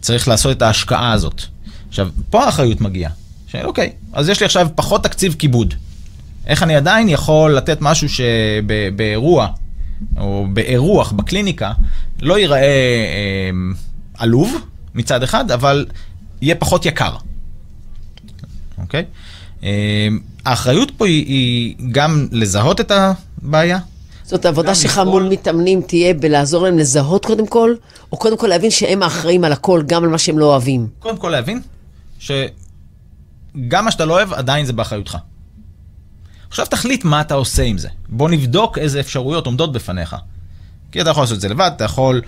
צריך 0.00 0.28
לעשות 0.28 0.56
את 0.56 0.62
ההשקעה 0.62 1.12
הזאת. 1.12 1.42
עכשיו, 1.88 2.08
פה 2.30 2.44
האחריות 2.44 2.80
מגיעה. 2.80 3.10
שאוקיי, 3.46 3.92
אז 4.12 4.28
יש 4.28 4.40
לי 4.40 4.46
עכשיו 4.46 4.68
פחות 4.74 5.04
תקציב 5.04 5.34
כיבוד. 5.38 5.74
איך 6.46 6.62
אני 6.62 6.76
עדיין 6.76 7.08
יכול 7.08 7.54
לתת 7.54 7.78
משהו 7.80 8.08
שבאירוע, 8.08 9.48
או 10.18 10.46
באירוח, 10.52 11.12
בקליניקה, 11.12 11.72
לא 12.22 12.38
ייראה 12.38 12.60
אה, 12.60 13.50
עלוב 14.18 14.56
מצד 14.94 15.22
אחד, 15.22 15.50
אבל 15.50 15.86
יהיה 16.40 16.54
פחות 16.54 16.86
יקר. 16.86 17.16
אוקיי? 18.78 19.04
אה, 19.62 20.08
האחריות 20.46 20.90
פה 20.96 21.06
היא, 21.06 21.26
היא 21.26 21.74
גם 21.90 22.28
לזהות 22.32 22.80
את 22.80 22.92
הבעיה. 23.42 23.78
זאת 24.24 24.44
העבודה 24.44 24.74
שלך 24.74 24.98
מול 24.98 25.28
מתאמנים 25.30 25.82
תהיה 25.82 26.14
בלעזור 26.14 26.64
להם 26.64 26.78
לזהות 26.78 27.24
קודם 27.24 27.46
כל, 27.46 27.74
או 28.12 28.16
קודם 28.16 28.36
כל 28.36 28.46
להבין 28.46 28.70
שהם 28.70 29.02
האחראים 29.02 29.44
על 29.44 29.52
הכל, 29.52 29.82
גם 29.86 30.04
על 30.04 30.10
מה 30.10 30.18
שהם 30.18 30.38
לא 30.38 30.44
אוהבים? 30.44 30.86
קודם 30.98 31.16
כל 31.16 31.28
להבין 31.28 31.60
שגם 32.18 33.84
מה 33.84 33.90
שאתה 33.90 34.04
לא 34.04 34.14
אוהב, 34.14 34.32
עדיין 34.32 34.66
זה 34.66 34.72
באחריותך. 34.72 35.18
עכשיו 36.54 36.66
תחליט 36.66 37.04
מה 37.04 37.20
אתה 37.20 37.34
עושה 37.34 37.62
עם 37.62 37.78
זה. 37.78 37.88
בוא 38.08 38.30
נבדוק 38.30 38.78
איזה 38.78 39.00
אפשרויות 39.00 39.46
עומדות 39.46 39.72
בפניך. 39.72 40.16
כי 40.92 41.00
אתה 41.00 41.10
יכול 41.10 41.22
לעשות 41.22 41.36
את 41.36 41.40
זה 41.40 41.48
לבד, 41.48 41.70
אתה 41.76 41.84
יכול 41.84 42.22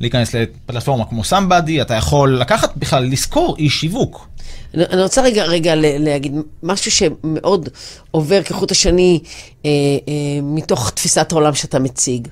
להיכנס 0.00 0.34
לפלטפורמה 0.34 1.04
כמו 1.04 1.24
סמבדי, 1.24 1.82
אתה 1.82 1.94
יכול 1.94 2.40
לקחת 2.40 2.76
בכלל, 2.76 3.04
לשכור 3.04 3.56
איש 3.58 3.80
שיווק. 3.80 4.28
אני 4.74 5.02
רוצה 5.02 5.22
רגע, 5.22 5.44
רגע 5.44 5.74
להגיד 5.76 6.32
משהו 6.62 6.90
שמאוד 6.90 7.68
עובר 8.10 8.42
כחוט 8.42 8.70
השני 8.70 9.20
אה, 9.64 9.70
אה, 9.70 10.12
מתוך 10.42 10.90
תפיסת 10.90 11.32
העולם 11.32 11.54
שאתה 11.54 11.78
מציג. 11.78 12.28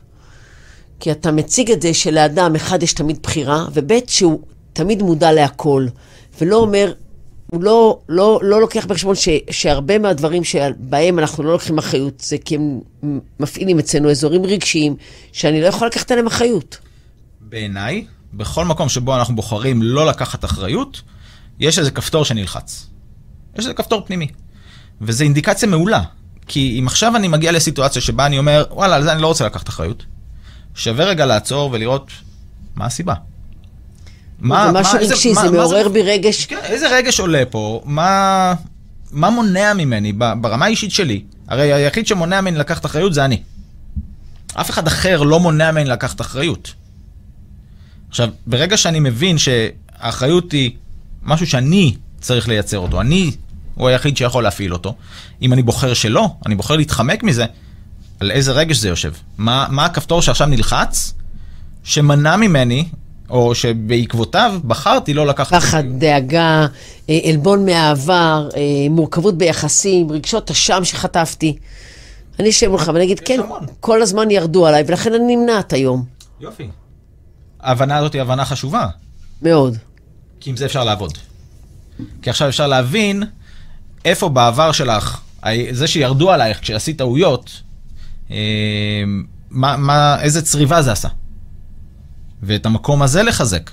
כי 1.00 1.10
אתה 1.10 1.32
מציג 1.32 1.70
את 1.70 1.82
זה 1.82 1.94
שלאדם, 1.94 2.54
אחד, 2.56 2.82
יש 2.82 2.92
תמיד 2.92 3.18
בחירה, 3.22 3.66
וב' 3.72 3.92
שהוא 4.06 4.40
תמיד 4.72 5.02
מודע 5.02 5.32
להכל, 5.32 5.86
ולא 6.40 6.56
אומר, 6.56 6.92
הוא 7.50 7.62
לא, 7.62 7.98
לא, 8.08 8.40
לא 8.42 8.60
לוקח 8.60 8.86
בחשבון 8.86 9.14
ש, 9.14 9.28
שהרבה 9.50 9.98
מהדברים 9.98 10.44
שבהם 10.44 11.18
אנחנו 11.18 11.42
לא 11.42 11.52
לוקחים 11.52 11.78
אחריות, 11.78 12.20
זה 12.20 12.38
כי 12.38 12.54
הם 12.54 12.80
מפעילים 13.40 13.78
אצלנו 13.78 14.10
אזורים 14.10 14.46
רגשיים, 14.46 14.96
שאני 15.32 15.60
לא 15.60 15.66
יכול 15.66 15.86
לקחת 15.86 16.10
עליהם 16.10 16.26
אחריות. 16.26 16.78
בעיניי, 17.40 18.04
בכל 18.34 18.64
מקום 18.64 18.88
שבו 18.88 19.16
אנחנו 19.16 19.36
בוחרים 19.36 19.82
לא 19.82 20.06
לקחת 20.06 20.44
אחריות, 20.44 21.02
יש 21.60 21.78
איזה 21.78 21.90
כפתור 21.90 22.24
שנלחץ. 22.24 22.86
יש 23.54 23.64
איזה 23.64 23.74
כפתור 23.74 24.02
פנימי. 24.06 24.28
וזו 25.00 25.24
אינדיקציה 25.24 25.68
מעולה. 25.68 26.02
כי 26.46 26.76
אם 26.80 26.86
עכשיו 26.86 27.16
אני 27.16 27.28
מגיע 27.28 27.52
לסיטואציה 27.52 28.02
שבה 28.02 28.26
אני 28.26 28.38
אומר, 28.38 28.64
וואלה, 28.70 28.96
על 28.96 29.02
זה 29.02 29.12
אני 29.12 29.22
לא 29.22 29.26
רוצה 29.26 29.46
לקחת 29.46 29.68
אחריות, 29.68 30.04
שווה 30.74 31.04
רגע 31.04 31.26
לעצור 31.26 31.70
ולראות 31.72 32.10
מה 32.74 32.86
הסיבה. 32.86 33.14
מה, 34.40 34.66
זה 34.66 34.80
משהו 34.80 34.98
רגשי, 34.98 35.34
זה, 35.34 35.40
זה 35.40 35.50
מעורר 35.50 35.88
בי 35.88 36.02
רגש. 36.02 36.46
כן, 36.46 36.58
איזה 36.64 36.96
רגש 36.96 37.20
עולה 37.20 37.42
פה? 37.50 37.82
מה, 37.84 38.54
מה 39.12 39.30
מונע 39.30 39.72
ממני 39.74 40.12
ברמה 40.12 40.64
האישית 40.64 40.90
שלי? 40.90 41.22
הרי 41.48 41.72
היחיד 41.72 42.06
שמונע 42.06 42.40
ממני 42.40 42.58
לקחת 42.58 42.86
אחריות 42.86 43.14
זה 43.14 43.24
אני. 43.24 43.42
אף 44.54 44.70
אחד 44.70 44.86
אחר 44.86 45.22
לא 45.22 45.40
מונע 45.40 45.70
ממני 45.70 45.90
לקחת 45.90 46.20
אחריות. 46.20 46.72
עכשיו, 48.08 48.28
ברגע 48.46 48.76
שאני 48.76 49.00
מבין 49.00 49.36
שהאחריות 49.38 50.52
היא 50.52 50.70
משהו 51.22 51.46
שאני 51.46 51.96
צריך 52.20 52.48
לייצר 52.48 52.78
אותו, 52.78 53.00
אני 53.00 53.30
הוא 53.74 53.88
היחיד 53.88 54.16
שיכול 54.16 54.42
להפעיל 54.42 54.72
אותו, 54.72 54.94
אם 55.42 55.52
אני 55.52 55.62
בוחר 55.62 55.94
שלא, 55.94 56.28
אני 56.46 56.54
בוחר 56.54 56.76
להתחמק 56.76 57.22
מזה, 57.22 57.44
על 58.20 58.30
איזה 58.30 58.52
רגש 58.52 58.76
זה 58.76 58.88
יושב? 58.88 59.12
מה, 59.38 59.66
מה 59.70 59.84
הכפתור 59.84 60.22
שעכשיו 60.22 60.46
נלחץ, 60.46 61.14
שמנע 61.84 62.36
ממני 62.36 62.88
או 63.30 63.54
שבעקבותיו 63.54 64.60
בחרתי 64.64 65.14
לא 65.14 65.26
לקחת... 65.26 65.62
פחד, 65.62 65.82
דאגה, 65.98 66.66
אה, 67.10 67.18
עלבון 67.24 67.66
מהעבר, 67.66 68.48
אה, 68.56 68.60
מורכבות 68.90 69.38
ביחסים, 69.38 70.12
רגשות 70.12 70.50
אשם 70.50 70.84
שחטפתי. 70.84 71.56
אני 72.38 72.50
אשב 72.50 72.68
מולך 72.68 72.90
ואני 72.94 73.04
אגיד, 73.04 73.20
כן, 73.20 73.40
המון. 73.40 73.66
כל 73.80 74.02
הזמן 74.02 74.30
ירדו 74.30 74.66
עליי, 74.66 74.84
ולכן 74.86 75.14
אני 75.14 75.36
נמנעת 75.36 75.72
היום. 75.72 76.04
יופי. 76.40 76.68
ההבנה 77.60 77.96
הזאת 77.96 78.12
היא 78.12 78.22
הבנה 78.22 78.44
חשובה. 78.44 78.86
מאוד. 79.42 79.76
כי 80.40 80.50
עם 80.50 80.56
זה 80.56 80.66
אפשר 80.66 80.84
לעבוד. 80.84 81.18
כי 82.22 82.30
עכשיו 82.30 82.48
אפשר 82.48 82.66
להבין 82.66 83.22
איפה 84.04 84.28
בעבר 84.28 84.72
שלך, 84.72 85.20
זה 85.70 85.86
שירדו 85.86 86.30
עלייך 86.30 86.60
כשעשית 86.60 86.98
טעויות, 86.98 87.62
אה, 88.30 88.36
מה, 89.50 89.76
מה, 89.76 90.22
איזה 90.22 90.42
צריבה 90.42 90.82
זה 90.82 90.92
עשה. 90.92 91.08
ואת 92.42 92.66
המקום 92.66 93.02
הזה 93.02 93.22
לחזק. 93.22 93.70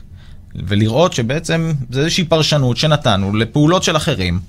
ולראות 0.55 1.13
שבעצם 1.13 1.73
זה 1.89 1.99
איזושהי 1.99 2.23
פרשנות 2.23 2.77
שנתנו 2.77 3.35
לפעולות 3.35 3.83
של 3.83 3.97
אחרים, 3.97 4.39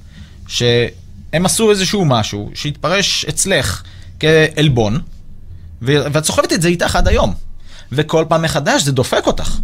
שהם 0.46 1.46
עשו 1.46 1.70
איזשהו 1.70 2.04
משהו 2.04 2.50
שהתפרש 2.54 3.24
אצלך 3.24 3.82
כעלבון, 4.20 5.00
ואת 5.82 6.24
סוחבת 6.24 6.52
את 6.52 6.62
זה 6.62 6.68
איתך 6.68 6.96
עד 6.96 7.08
היום. 7.08 7.34
וכל 7.92 8.24
פעם 8.28 8.42
מחדש 8.42 8.82
זה 8.82 8.92
דופק 8.92 9.26
אותך. 9.26 9.58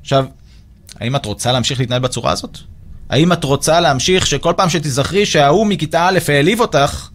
עכשיו, 0.00 0.26
האם 1.00 1.16
את 1.16 1.26
רוצה 1.26 1.52
להמשיך 1.52 1.80
להתנהל 1.80 2.00
בצורה 2.00 2.32
הזאת? 2.32 2.58
האם 3.10 3.32
את 3.32 3.44
רוצה 3.44 3.80
להמשיך 3.80 4.26
שכל 4.26 4.52
פעם 4.56 4.70
שתיזכרי 4.70 5.26
שההוא 5.26 5.66
מכיתה 5.66 6.06
א' 6.06 6.18
העליב 6.28 6.60
אותך, 6.60 7.08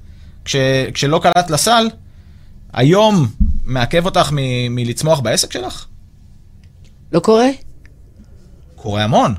כש, 0.46 0.56
כשלא 0.94 1.22
קלט 1.24 1.50
לסל, 1.50 1.90
היום 2.74 3.28
מעכב 3.66 4.06
אותך 4.06 4.32
מ, 4.32 4.38
מלצמוח 4.76 5.20
בעסק 5.20 5.52
שלך? 5.52 5.86
לא 7.12 7.20
קורה? 7.20 7.48
קורה 8.76 9.04
המון. 9.04 9.34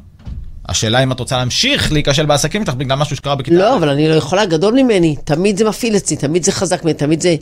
השאלה 0.69 1.03
אם 1.03 1.13
את 1.13 1.21
רוצה 1.21 1.37
להמשיך 1.37 1.93
להיכשל 1.93 2.27
בעסקים 2.27 2.65
שלך 2.65 2.75
בגלל 2.75 2.99
משהו 2.99 3.17
שקרה 3.17 3.35
בכיתה. 3.35 3.57
לא, 3.57 3.77
אבל 3.77 3.89
אני 3.89 4.09
לא 4.09 4.15
יכולה, 4.15 4.47
גדול 4.47 4.75
ממני. 4.75 5.17
תמיד 5.25 5.57
זה 5.57 5.65
מפעיל 5.65 5.97
אצלי, 5.97 6.17
תמיד 6.17 6.45
זה 6.45 6.53
חזק 6.53 6.83
ממני, 6.85 6.95
תמיד 6.95 7.21
זה... 7.21 7.37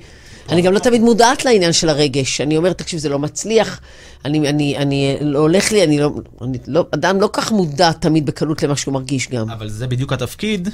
אני 0.49 0.63
גם 0.63 0.73
לא 0.73 0.79
תמיד 0.79 1.01
מודעת 1.01 1.45
לעניין 1.45 1.73
של 1.73 1.89
הרגש. 1.89 2.41
אני 2.41 2.57
אומרת, 2.57 2.79
תקשיב, 2.79 3.01
זה 3.01 3.09
לא 3.09 3.19
מצליח, 3.19 3.81
אני, 4.25 4.49
אני, 4.49 4.77
אני, 4.77 5.17
לא 5.21 5.39
הולך 5.39 5.73
לי, 5.73 5.85
אני 5.85 5.99
לא, 5.99 6.11
אני 6.43 6.59
לא, 6.67 6.87
אדם 6.95 7.21
לא 7.21 7.31
כך 7.33 7.53
מודע 7.53 7.93
תמיד 7.93 8.27
בקלות 8.27 8.63
למה 8.63 8.77
שהוא 8.77 8.95
מרגיש 8.95 9.29
גם. 9.29 9.51
אבל 9.51 9.69
זה 9.69 9.87
בדיוק 9.87 10.13
התפקיד 10.13 10.69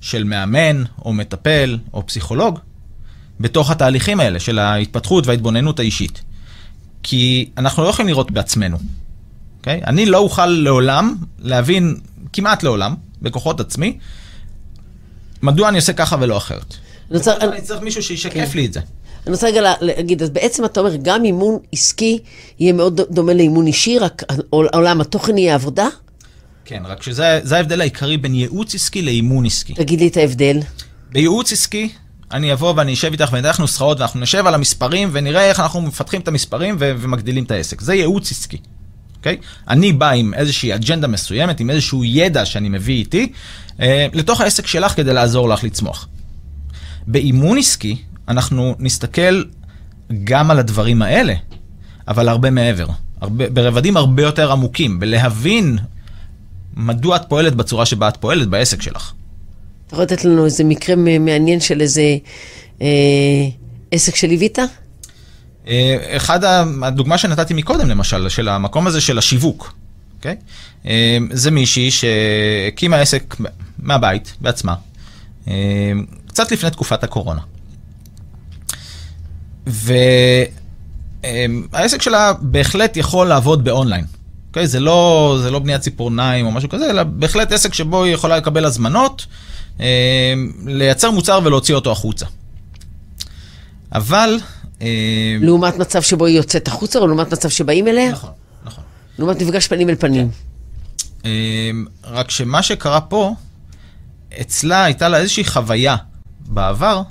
של 0.00 0.24
מאמן, 0.24 0.82
או 1.04 1.12
מטפל, 1.12 1.78
או 1.94 2.06
פסיכולוג, 2.06 2.58
בתוך 3.40 3.70
התהליכים 3.70 4.20
האלה 4.20 4.40
של 4.40 4.58
ההתפתחות 4.58 5.26
וההתבוננות 5.26 5.78
האישית. 5.78 6.22
כי 7.02 7.50
אנחנו 7.58 7.82
לא 7.82 7.88
יכולים 7.88 8.08
לראות 8.08 8.30
בעצמנו. 8.30 8.76
Okay? 8.76 8.80
אוקיי? 9.58 9.80
אני 9.86 10.06
לא 10.06 10.18
אוכל 10.18 10.46
לעולם 10.46 11.16
להבין, 11.38 11.96
כמעט 12.32 12.62
לעולם, 12.62 12.94
בכוחות 13.22 13.60
עצמי, 13.60 13.98
מדוע 15.42 15.68
אני 15.68 15.78
עושה 15.78 15.92
ככה 15.92 16.16
ולא 16.20 16.36
אחרת. 16.36 16.74
אני 17.10 17.18
רוצה... 17.18 17.36
אני 17.36 17.62
צריך 17.62 17.82
מישהו 17.82 18.02
שישקף 18.02 18.50
כן. 18.52 18.58
לי 18.58 18.66
את 18.66 18.72
זה. 18.72 18.80
אני 19.26 19.32
רוצה 19.32 19.46
רגע 19.46 19.72
להגיד, 19.80 20.22
אז 20.22 20.30
בעצם 20.30 20.64
אתה 20.64 20.80
אומר, 20.80 20.96
גם 21.02 21.24
אימון 21.24 21.58
עסקי 21.72 22.18
יהיה 22.58 22.72
מאוד 22.72 23.00
דומה 23.10 23.34
לאימון 23.34 23.66
אישי, 23.66 23.98
רק 23.98 24.22
עולם 24.50 25.00
התוכן 25.00 25.38
יהיה 25.38 25.54
עבודה? 25.54 25.88
כן, 26.64 26.82
רק 26.86 27.02
שזה 27.02 27.56
ההבדל 27.56 27.80
העיקרי 27.80 28.16
בין 28.16 28.34
ייעוץ 28.34 28.74
עסקי 28.74 29.02
לאימון 29.02 29.46
עסקי. 29.46 29.74
תגיד 29.74 30.00
לי 30.00 30.08
את 30.08 30.16
ההבדל. 30.16 30.58
בייעוץ 31.12 31.52
עסקי, 31.52 31.88
אני 32.32 32.52
אבוא 32.52 32.74
ואני 32.76 32.92
אשב 32.92 33.12
איתך 33.12 33.32
וניתן 33.32 33.48
לך 33.48 33.60
נוסחאות 33.60 34.00
ואנחנו 34.00 34.20
נשב 34.20 34.46
על 34.46 34.54
המספרים 34.54 35.08
ונראה 35.12 35.48
איך 35.48 35.60
אנחנו 35.60 35.80
מפתחים 35.80 36.20
את 36.20 36.28
המספרים 36.28 36.76
ו- 36.78 36.92
ומגדילים 36.98 37.44
את 37.44 37.50
העסק. 37.50 37.80
זה 37.80 37.94
ייעוץ 37.94 38.30
עסקי. 38.30 38.58
אוקיי? 39.16 39.36
Okay? 39.40 39.70
אני 39.70 39.92
בא 39.92 40.10
עם 40.10 40.34
איזושהי 40.34 40.74
אג'נדה 40.74 41.08
מסוימת, 41.08 41.60
עם 41.60 41.70
איזשהו 41.70 42.04
ידע 42.04 42.44
שאני 42.44 42.68
מביא 42.68 42.94
איתי, 42.94 43.32
אה, 43.80 44.06
לתוך 44.12 44.40
העסק 44.40 44.66
שלך 44.66 44.92
כדי 44.92 45.12
לעזור 45.12 45.48
לך 45.48 45.64
לצמוח. 45.64 46.08
באימון 47.06 47.58
עסקי, 47.58 47.96
אנחנו 48.28 48.74
נסתכל 48.78 49.44
גם 50.24 50.50
על 50.50 50.58
הדברים 50.58 51.02
האלה, 51.02 51.34
אבל 52.08 52.28
הרבה 52.28 52.50
מעבר. 52.50 52.86
הרבה, 53.20 53.50
ברבדים 53.50 53.96
הרבה 53.96 54.22
יותר 54.22 54.52
עמוקים, 54.52 55.00
בלהבין 55.00 55.78
מדוע 56.76 57.16
את 57.16 57.22
פועלת 57.28 57.54
בצורה 57.54 57.86
שבה 57.86 58.08
את 58.08 58.16
פועלת 58.16 58.48
בעסק 58.48 58.82
שלך. 58.82 59.12
אתה 59.90 59.96
יכול 59.96 60.04
לתת 60.04 60.24
לנו 60.24 60.44
איזה 60.44 60.64
מקרה 60.64 60.96
מעניין 60.96 61.60
של 61.60 61.80
איזה 61.80 62.16
אה, 62.82 62.86
עסק 63.90 64.16
שליווית? 64.16 64.58
אה, 65.68 66.16
אחד, 66.16 66.44
הדוגמה 66.82 67.18
שנתתי 67.18 67.54
מקודם 67.54 67.88
למשל, 67.88 68.28
של 68.28 68.48
המקום 68.48 68.86
הזה 68.86 69.00
של 69.00 69.18
השיווק, 69.18 69.74
אוקיי? 70.16 70.36
אה, 70.86 71.18
זה 71.30 71.50
מישהי 71.50 71.90
שהקימה 71.90 72.96
עסק 72.96 73.36
מהבית, 73.78 74.34
בעצמה, 74.40 74.74
אה, 75.48 75.92
קצת 76.28 76.52
לפני 76.52 76.70
תקופת 76.70 77.04
הקורונה. 77.04 77.40
והעסק 79.66 80.02
שלה 82.02 82.32
בהחלט 82.40 82.96
יכול 82.96 83.26
לעבוד 83.26 83.64
באונליין. 83.64 84.04
אוקיי? 84.50 84.66
זה 84.66 84.80
לא, 84.80 85.38
זה 85.42 85.50
לא 85.50 85.58
בניית 85.58 85.80
ציפורניים 85.80 86.46
או 86.46 86.50
משהו 86.50 86.68
כזה, 86.68 86.90
אלא 86.90 87.02
בהחלט 87.02 87.52
עסק 87.52 87.74
שבו 87.74 88.04
היא 88.04 88.14
יכולה 88.14 88.36
לקבל 88.36 88.64
הזמנות, 88.64 89.26
לייצר 90.66 91.10
מוצר 91.10 91.40
ולהוציא 91.44 91.74
אותו 91.74 91.92
החוצה. 91.92 92.26
אבל 93.92 94.38
אה, 94.82 95.36
לעומת 95.40 95.76
מצב 95.76 96.02
שבו 96.02 96.26
היא 96.26 96.36
יוצאת 96.36 96.68
החוצה, 96.68 96.98
או 96.98 97.06
לעומת 97.06 97.32
מצב 97.32 97.48
שבאים 97.48 97.88
אליה? 97.88 98.10
נכון, 98.10 98.30
נכון. 98.64 98.84
לעומת 99.18 99.42
מפגש 99.42 99.66
פנים 99.66 99.88
אל 99.88 99.94
פנים. 99.94 100.30
כן. 100.30 101.28
אה, 101.28 101.70
רק 102.04 102.30
שמה 102.30 102.62
שקרה 102.62 103.00
פה, 103.00 103.34
אצלה 104.40 104.84
הייתה 104.84 105.08
לה 105.08 105.18
איזושהי 105.18 105.44
חוויה 105.44 105.96
בעבר, 106.40 107.02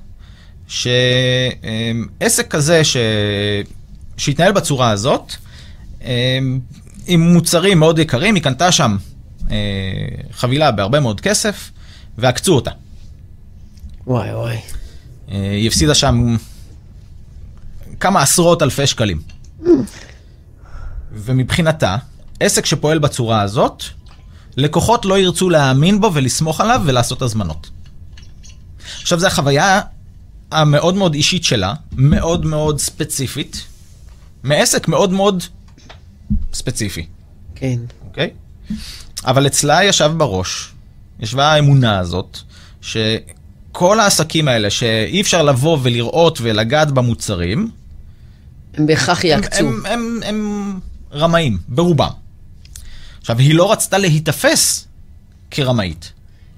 שעסק 0.68 2.48
כזה 2.50 2.84
ש... 2.84 2.98
שהתנהל 4.18 4.52
בצורה 4.52 4.90
הזאת, 4.90 5.34
אה, 6.04 6.40
עם 7.12 7.34
מוצרים 7.34 7.80
מאוד 7.80 8.00
יקרים, 8.00 8.36
היא 8.36 8.44
קנתה 8.44 8.72
שם 8.72 8.98
חבילה 10.32 10.72
בהרבה 10.72 11.00
מאוד 11.00 11.22
כסף, 11.22 11.72
ועקצו 12.18 12.56
אותה. 12.56 12.72
וואי 14.08 14.36
וואי. 14.36 14.58
היא 15.28 15.68
הפסידה 15.68 15.96
שם 15.96 16.38
כמה 18.00 18.22
עשרות 18.22 18.62
אלפי 18.62 18.88
שקלים. 18.88 19.22
ומבחינתה, 21.14 21.98
עסק 22.40 22.66
שפועל 22.66 23.00
בצורה 23.00 23.42
הזאת, 23.42 23.84
לקוחות 24.58 25.06
לא 25.06 25.20
ירצו 25.20 25.50
להאמין 25.50 26.02
בו 26.02 26.14
ולסמוך 26.14 26.62
עליו 26.62 26.82
ולעשות 26.86 27.22
הזמנות. 27.22 27.70
עכשיו, 29.02 29.20
זו 29.20 29.28
החוויה 29.28 29.82
המאוד 30.52 30.96
מאוד 30.96 31.14
אישית 31.14 31.44
שלה, 31.44 31.74
מאוד 31.92 32.46
מאוד 32.46 32.80
ספציפית, 32.80 33.64
מעסק 34.44 34.88
מאוד 34.88 35.12
מאוד 35.12 35.44
ספציפי. 36.54 37.06
כן. 37.56 37.78
אוקיי? 38.08 38.30
אבל 39.26 39.48
אצלה 39.48 39.84
ישב 39.84 40.12
בראש, 40.18 40.72
ישבה 41.20 41.52
האמונה 41.52 42.00
הזאת, 42.00 42.38
שכל 42.82 44.00
העסקים 44.00 44.48
האלה 44.48 44.70
שאי 44.70 45.22
אפשר 45.22 45.44
לבוא 45.44 45.78
ולראות 45.82 46.40
ולגעת 46.42 46.92
במוצרים, 46.92 47.72
הם 48.74 48.86
בהכרח 48.88 49.24
יעקצו. 49.24 49.60
הם, 49.60 49.68
הם, 49.68 49.84
הם, 49.86 50.20
הם 50.24 50.80
רמאים, 51.14 51.58
ברובם. 51.68 52.10
עכשיו, 53.20 53.38
היא 53.38 53.56
לא 53.56 53.72
רצתה 53.72 53.98
להיתפס 53.98 54.88
כרמאית. 55.52 56.12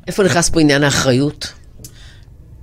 איפה 0.07 0.23
נכנס 0.23 0.49
פה 0.49 0.61
עניין 0.61 0.83
האחריות? 0.83 1.53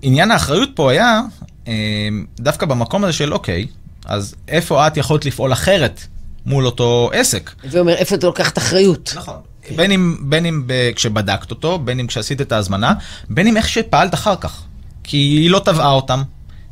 עניין 0.02 0.30
האחריות 0.30 0.70
פה 0.74 0.90
היה 0.90 1.20
אה, 1.68 2.08
דווקא 2.40 2.66
במקום 2.66 3.04
הזה 3.04 3.12
של 3.12 3.32
אוקיי, 3.32 3.66
אז 4.04 4.34
איפה 4.48 4.86
את 4.86 4.96
יכולת 4.96 5.24
לפעול 5.24 5.52
אחרת 5.52 6.00
מול 6.48 6.66
אותו 6.66 7.10
עסק? 7.12 7.50
ואומר, 7.70 7.94
איפה 7.94 8.14
אתה 8.14 8.26
לוקחת 8.26 8.58
אחריות? 8.58 9.12
נכון. 9.16 9.34
Okay. 9.62 9.76
בין 9.76 9.92
אם, 9.92 10.16
בין 10.20 10.46
אם 10.46 10.62
ב, 10.66 10.90
כשבדקת 10.94 11.50
אותו, 11.50 11.78
בין 11.78 12.00
אם 12.00 12.06
כשעשית 12.06 12.40
את 12.40 12.52
ההזמנה, 12.52 12.94
בין 13.30 13.46
אם 13.46 13.56
איך 13.56 13.68
שפעלת 13.68 14.14
אחר 14.14 14.36
כך. 14.36 14.62
כי 15.04 15.16
היא 15.16 15.50
לא 15.50 15.58
תבעה 15.64 15.90
אותם, 15.90 16.22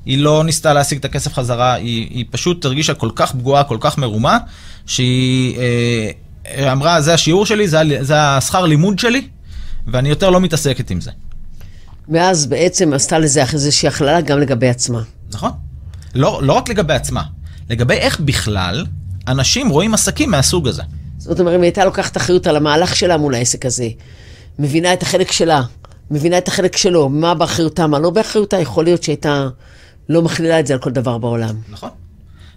היא 0.06 0.18
לא 0.18 0.44
ניסתה 0.44 0.72
להשיג 0.72 0.98
את 0.98 1.04
הכסף 1.04 1.34
חזרה, 1.34 1.74
היא, 1.74 2.08
היא 2.10 2.24
פשוט 2.30 2.64
הרגישה 2.64 2.94
כל 2.94 3.10
כך 3.14 3.32
פגועה, 3.32 3.64
כל 3.64 3.76
כך 3.80 3.98
מרומה, 3.98 4.38
שהיא 4.86 5.58
אה, 5.58 6.72
אמרה, 6.72 7.00
זה 7.00 7.14
השיעור 7.14 7.46
שלי, 7.46 7.68
זה, 7.68 7.82
זה 8.00 8.20
השכר 8.20 8.64
לימוד 8.64 8.98
שלי, 8.98 9.28
ואני 9.86 10.08
יותר 10.08 10.30
לא 10.30 10.40
מתעסקת 10.40 10.90
עם 10.90 11.00
זה. 11.00 11.10
ואז 12.08 12.46
בעצם 12.46 12.92
עשתה 12.92 13.18
לזה 13.18 13.42
איזושהי 13.52 13.88
הכללה 13.88 14.20
גם 14.20 14.40
לגבי 14.40 14.68
עצמה. 14.68 15.02
נכון. 15.32 15.50
לא, 16.14 16.40
לא 16.42 16.52
רק 16.52 16.68
לגבי 16.68 16.94
עצמה, 16.94 17.22
לגבי 17.70 17.94
איך 17.94 18.20
בכלל 18.20 18.86
אנשים 19.28 19.68
רואים 19.68 19.94
עסקים 19.94 20.30
מהסוג 20.30 20.68
הזה. 20.68 20.82
זאת 21.18 21.40
אומרת, 21.40 21.54
אם 21.54 21.62
הייתה 21.62 21.84
לוקחת 21.84 22.16
אחריות 22.16 22.46
על 22.46 22.56
המהלך 22.56 22.96
שלה 22.96 23.16
מול 23.16 23.34
העסק 23.34 23.66
הזה, 23.66 23.88
מבינה 24.58 24.92
את 24.92 25.02
החלק 25.02 25.32
שלה, 25.32 25.62
מבינה 26.10 26.38
את 26.38 26.48
החלק 26.48 26.76
שלו, 26.76 27.08
מה 27.08 27.34
באחריותה, 27.34 27.86
מה 27.86 27.98
לא 27.98 28.10
באחריותה, 28.10 28.60
יכול 28.60 28.84
להיות 28.84 29.02
שהייתה 29.02 29.48
לא 30.08 30.22
מכלילה 30.22 30.60
את 30.60 30.66
זה 30.66 30.74
על 30.74 30.80
כל 30.80 30.90
דבר 30.90 31.18
בעולם. 31.18 31.54
נכון. 31.68 31.90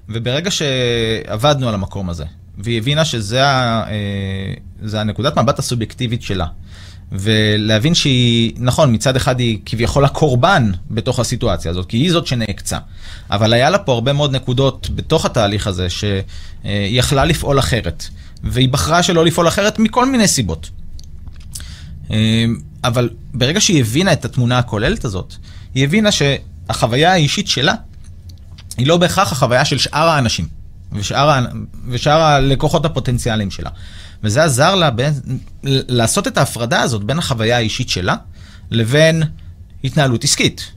וברגע 0.09 0.51
שעבדנו 0.51 1.67
על 1.67 1.73
המקום 1.73 2.09
הזה, 2.09 2.25
והיא 2.57 2.77
הבינה 2.77 3.05
שזה 3.05 3.45
ה, 3.45 3.83
אה, 3.89 5.01
הנקודת 5.01 5.37
מבט 5.37 5.59
הסובייקטיבית 5.59 6.21
שלה, 6.21 6.45
ולהבין 7.11 7.95
שהיא, 7.95 8.53
נכון, 8.57 8.93
מצד 8.93 9.15
אחד 9.15 9.39
היא 9.39 9.59
כביכול 9.65 10.05
הקורבן 10.05 10.71
בתוך 10.91 11.19
הסיטואציה 11.19 11.71
הזאת, 11.71 11.85
כי 11.85 11.97
היא 11.97 12.11
זאת 12.11 12.27
שנעקצה. 12.27 12.77
אבל 13.31 13.53
היה 13.53 13.69
לה 13.69 13.77
פה 13.77 13.93
הרבה 13.93 14.13
מאוד 14.13 14.35
נקודות 14.35 14.89
בתוך 14.95 15.25
התהליך 15.25 15.67
הזה, 15.67 15.89
שהיא 15.89 16.99
יכלה 16.99 17.25
לפעול 17.25 17.59
אחרת. 17.59 18.05
והיא 18.43 18.69
בחרה 18.69 19.03
שלא 19.03 19.25
לפעול 19.25 19.47
אחרת 19.47 19.79
מכל 19.79 20.05
מיני 20.05 20.27
סיבות. 20.27 20.69
אה, 22.11 22.45
אבל 22.83 23.09
ברגע 23.33 23.61
שהיא 23.61 23.79
הבינה 23.79 24.13
את 24.13 24.25
התמונה 24.25 24.57
הכוללת 24.57 25.05
הזאת, 25.05 25.35
היא 25.75 25.83
הבינה 25.83 26.11
ש... 26.11 26.21
החוויה 26.69 27.11
האישית 27.11 27.47
שלה 27.47 27.73
היא 28.77 28.87
לא 28.87 28.97
בהכרח 28.97 29.31
החוויה 29.31 29.65
של 29.65 29.77
שאר 29.77 30.07
האנשים 30.07 30.47
ושאר, 30.91 31.45
ושאר 31.87 32.21
הלקוחות 32.21 32.85
הפוטנציאליים 32.85 33.51
שלה. 33.51 33.69
וזה 34.23 34.43
עזר 34.43 34.75
לה 34.75 34.91
בין, 34.91 35.13
לעשות 35.63 36.27
את 36.27 36.37
ההפרדה 36.37 36.81
הזאת 36.81 37.03
בין 37.03 37.17
החוויה 37.19 37.57
האישית 37.57 37.89
שלה 37.89 38.15
לבין 38.71 39.23
התנהלות 39.83 40.23
עסקית. 40.23 40.71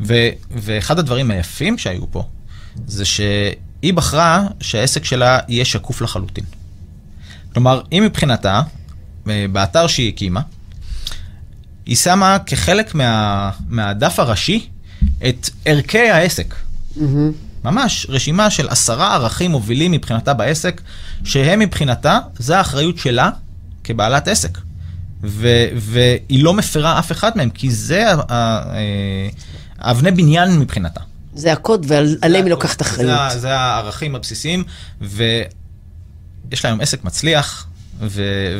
ו, 0.00 0.14
ואחד 0.50 0.98
הדברים 0.98 1.30
היפים 1.30 1.78
שהיו 1.78 2.10
פה, 2.10 2.24
זה 2.86 3.04
שהיא 3.04 3.94
בחרה 3.94 4.46
שהעסק 4.60 5.04
שלה 5.04 5.38
יהיה 5.48 5.64
שקוף 5.64 6.02
לחלוטין. 6.02 6.44
כלומר, 7.52 7.82
היא 7.90 8.02
מבחינתה, 8.02 8.62
באתר 9.24 9.86
שהיא 9.86 10.08
הקימה, 10.08 10.40
היא 11.86 11.96
שמה 11.96 12.38
כחלק 12.46 12.94
מה, 12.94 13.50
מהדף 13.68 14.18
הראשי 14.18 14.68
את 15.28 15.50
ערכי 15.64 16.10
העסק. 16.10 16.54
ממש 17.64 18.06
רשימה 18.08 18.50
של 18.50 18.68
עשרה 18.68 19.14
ערכים 19.14 19.50
מובילים 19.50 19.92
מבחינתה 19.92 20.34
בעסק, 20.34 20.80
שהם 21.24 21.58
מבחינתה, 21.58 22.18
זה 22.38 22.58
האחריות 22.58 22.98
שלה 22.98 23.30
כבעלת 23.84 24.28
עסק. 24.28 24.58
ו- 25.26 25.66
והיא 25.76 26.44
לא 26.44 26.54
מפרה 26.54 26.98
אף 26.98 27.12
אחד 27.12 27.30
מהם, 27.36 27.50
כי 27.50 27.70
זה 27.70 28.10
ה- 28.10 28.14
ה- 28.28 28.74
אה, 28.74 29.28
האבני 29.78 30.10
בניין 30.10 30.58
מבחינתה. 30.58 31.00
זה 31.34 31.52
הקוד, 31.52 31.86
ועליהם 31.88 32.44
היא 32.44 32.50
לוקחת 32.50 32.78
זה 32.78 32.84
אחריות. 32.90 33.18
ה- 33.20 33.38
זה 33.38 33.54
הערכים 33.54 34.14
הבסיסיים, 34.14 34.64
ויש 35.00 35.44
לה 36.64 36.70
היום 36.70 36.80
עסק 36.80 37.04
מצליח, 37.04 37.66
ו- 38.00 38.06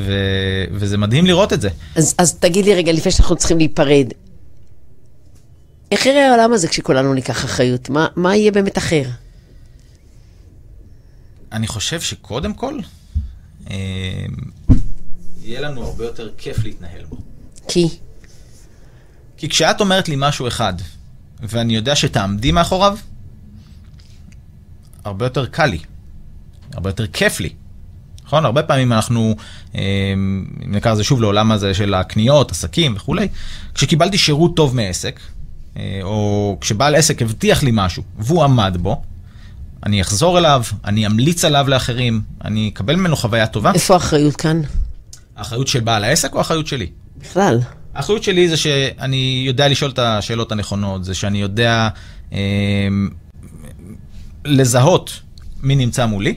ו- 0.07 0.65
וזה 0.73 0.99
מדהים 0.99 1.27
לראות 1.27 1.53
את 1.53 1.61
זה. 1.61 1.69
אז, 1.97 2.15
אז 2.19 2.35
תגיד 2.35 2.65
לי 2.65 2.75
רגע, 2.75 2.93
לפני 2.93 3.13
שאנחנו 3.13 3.37
צריכים 3.37 3.59
להיפרד, 3.59 4.07
איך 5.91 6.07
יראה 6.07 6.29
העולם 6.29 6.53
הזה 6.53 6.69
כשכולנו 6.69 7.15
ניקח 7.15 7.45
אחריות? 7.45 7.91
מה, 7.91 8.07
מה 8.17 8.37
יהיה 8.37 8.53
באמת 8.53 8.79
אחר? 8.79 9.03
אני 11.53 11.67
חושב 11.67 12.01
שקודם 12.01 12.55
כל, 12.55 12.79
אה, 13.71 13.77
יהיה 15.43 15.61
לנו 15.61 15.85
הרבה 15.85 16.05
יותר 16.05 16.31
כיף 16.39 16.65
להתנהל 16.65 17.05
בו. 17.05 17.17
כי, 17.69 17.89
כי 19.37 19.49
כשאת 19.49 19.81
אומרת 19.81 20.09
לי 20.09 20.15
משהו 20.19 20.49
אחד, 20.49 20.75
ואני 21.41 21.77
יודע 21.77 21.97
שתעמדי 21.97 22.53
מאחוריו, 22.53 22.99
הרבה 25.05 25.27
יותר 25.27 25.47
קל 25.47 25.67
לי, 25.67 25.79
הרבה 26.73 26.91
יותר 26.91 27.07
כיף 27.07 27.41
לי. 27.41 27.53
נכון? 28.25 28.45
הרבה 28.45 28.63
פעמים 28.63 28.93
אנחנו, 28.93 29.37
אה, 29.75 30.13
אם 30.15 30.47
נקרא 30.67 30.93
לזה 30.93 31.05
שוב 31.05 31.21
לעולם 31.21 31.53
הזה 31.53 31.75
של 31.75 31.95
הקניות, 31.95 32.51
עסקים 32.51 32.97
וכולי, 32.97 33.29
כשקיבלתי 33.75 34.19
שירות 34.19 34.57
טוב 34.57 34.77
מעסק, 34.77 35.21
אה, 35.21 35.34
או 36.03 36.57
כשבעל 36.61 36.95
עסק 36.95 37.23
הבטיח 37.23 37.63
לי 37.63 37.71
משהו, 37.75 38.03
והוא 38.19 38.45
עמד 38.45 38.77
בו, 38.81 39.03
אני 39.87 40.01
אחזור 40.01 40.39
אליו, 40.39 40.63
אני 40.85 41.07
אמליץ 41.07 41.45
עליו 41.45 41.65
לאחרים, 41.69 42.21
אני 42.45 42.71
אקבל 42.75 42.97
ממנו 42.97 43.17
חוויה 43.17 43.47
טובה. 43.47 43.73
איפה 43.73 43.95
האחריות 43.95 44.37
כאן? 44.37 44.61
האחריות 45.37 45.69
של 45.69 45.81
בעל 45.81 46.05
העסק 46.05 46.33
או 46.33 46.39
האחריות 46.39 46.67
שלי? 46.67 46.87
בכלל. 47.17 47.61
האחריות 47.95 48.23
שלי 48.23 48.49
זה 48.49 48.57
שאני 48.57 49.43
יודע 49.47 49.69
לשאול 49.69 49.91
את 49.91 49.99
השאלות 49.99 50.53
הנכונות, 50.53 51.05
זה 51.05 51.15
שאני 51.15 51.41
יודע 51.41 51.89
אה, 52.33 52.39
לזהות 54.45 55.21
מי 55.63 55.77
נמצא 55.77 56.07
מולי, 56.07 56.35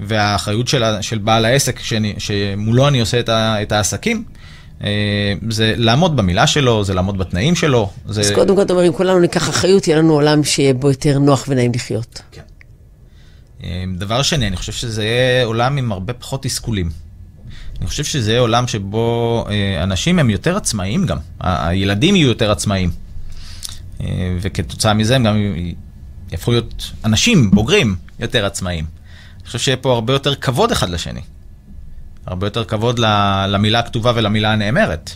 והאחריות 0.00 0.68
של, 0.68 0.82
של 1.00 1.18
בעל 1.18 1.44
העסק 1.44 1.80
שאני, 1.80 2.14
שמולו 2.18 2.88
אני 2.88 3.00
עושה 3.00 3.20
את, 3.20 3.28
ה, 3.28 3.62
את 3.62 3.72
העסקים, 3.72 4.24
אה, 4.26 4.43
זה 5.50 5.74
לעמוד 5.76 6.16
במילה 6.16 6.46
שלו, 6.46 6.84
זה 6.84 6.94
לעמוד 6.94 7.18
בתנאים 7.18 7.54
שלו. 7.54 7.90
זה... 8.08 8.20
אז 8.20 8.30
קודם 8.30 8.56
כל 8.56 8.62
אתה 8.62 8.72
אומר, 8.72 8.86
אם 8.86 8.92
כולנו 8.92 9.20
ניקח 9.20 9.48
אחריות, 9.48 9.88
יהיה 9.88 9.98
לנו 9.98 10.12
עולם 10.12 10.44
שיהיה 10.44 10.74
בו 10.74 10.88
יותר 10.88 11.18
נוח 11.18 11.44
ונעים 11.48 11.72
לחיות. 11.74 12.22
כן. 12.32 12.42
אה, 13.64 13.84
דבר 13.98 14.22
שני, 14.22 14.48
אני 14.48 14.56
חושב 14.56 14.72
שזה 14.72 15.04
יהיה 15.04 15.44
עולם 15.44 15.76
עם 15.76 15.92
הרבה 15.92 16.12
פחות 16.12 16.42
תסכולים. 16.42 16.90
אני 17.80 17.86
חושב 17.86 18.04
שזה 18.04 18.30
יהיה 18.30 18.40
עולם 18.40 18.66
שבו 18.66 19.44
אה, 19.50 19.82
אנשים 19.82 20.18
הם 20.18 20.30
יותר 20.30 20.56
עצמאיים 20.56 21.06
גם. 21.06 21.18
הילדים 21.40 22.16
יהיו 22.16 22.28
יותר 22.28 22.50
עצמאיים. 22.50 22.90
אה, 24.00 24.36
וכתוצאה 24.40 24.94
מזה 24.94 25.16
הם 25.16 25.24
גם 25.24 25.36
יהפכו 26.30 26.50
להיות 26.50 26.90
אנשים 27.04 27.50
בוגרים 27.50 27.96
יותר 28.18 28.46
עצמאיים. 28.46 28.84
אני 29.38 29.46
חושב 29.46 29.58
שיהיה 29.58 29.76
פה 29.76 29.92
הרבה 29.92 30.12
יותר 30.12 30.34
כבוד 30.34 30.72
אחד 30.72 30.90
לשני. 30.90 31.20
הרבה 32.26 32.46
יותר 32.46 32.64
כבוד 32.64 32.98
למילה 33.48 33.78
הכתובה 33.78 34.12
ולמילה 34.14 34.52
הנאמרת. 34.52 35.10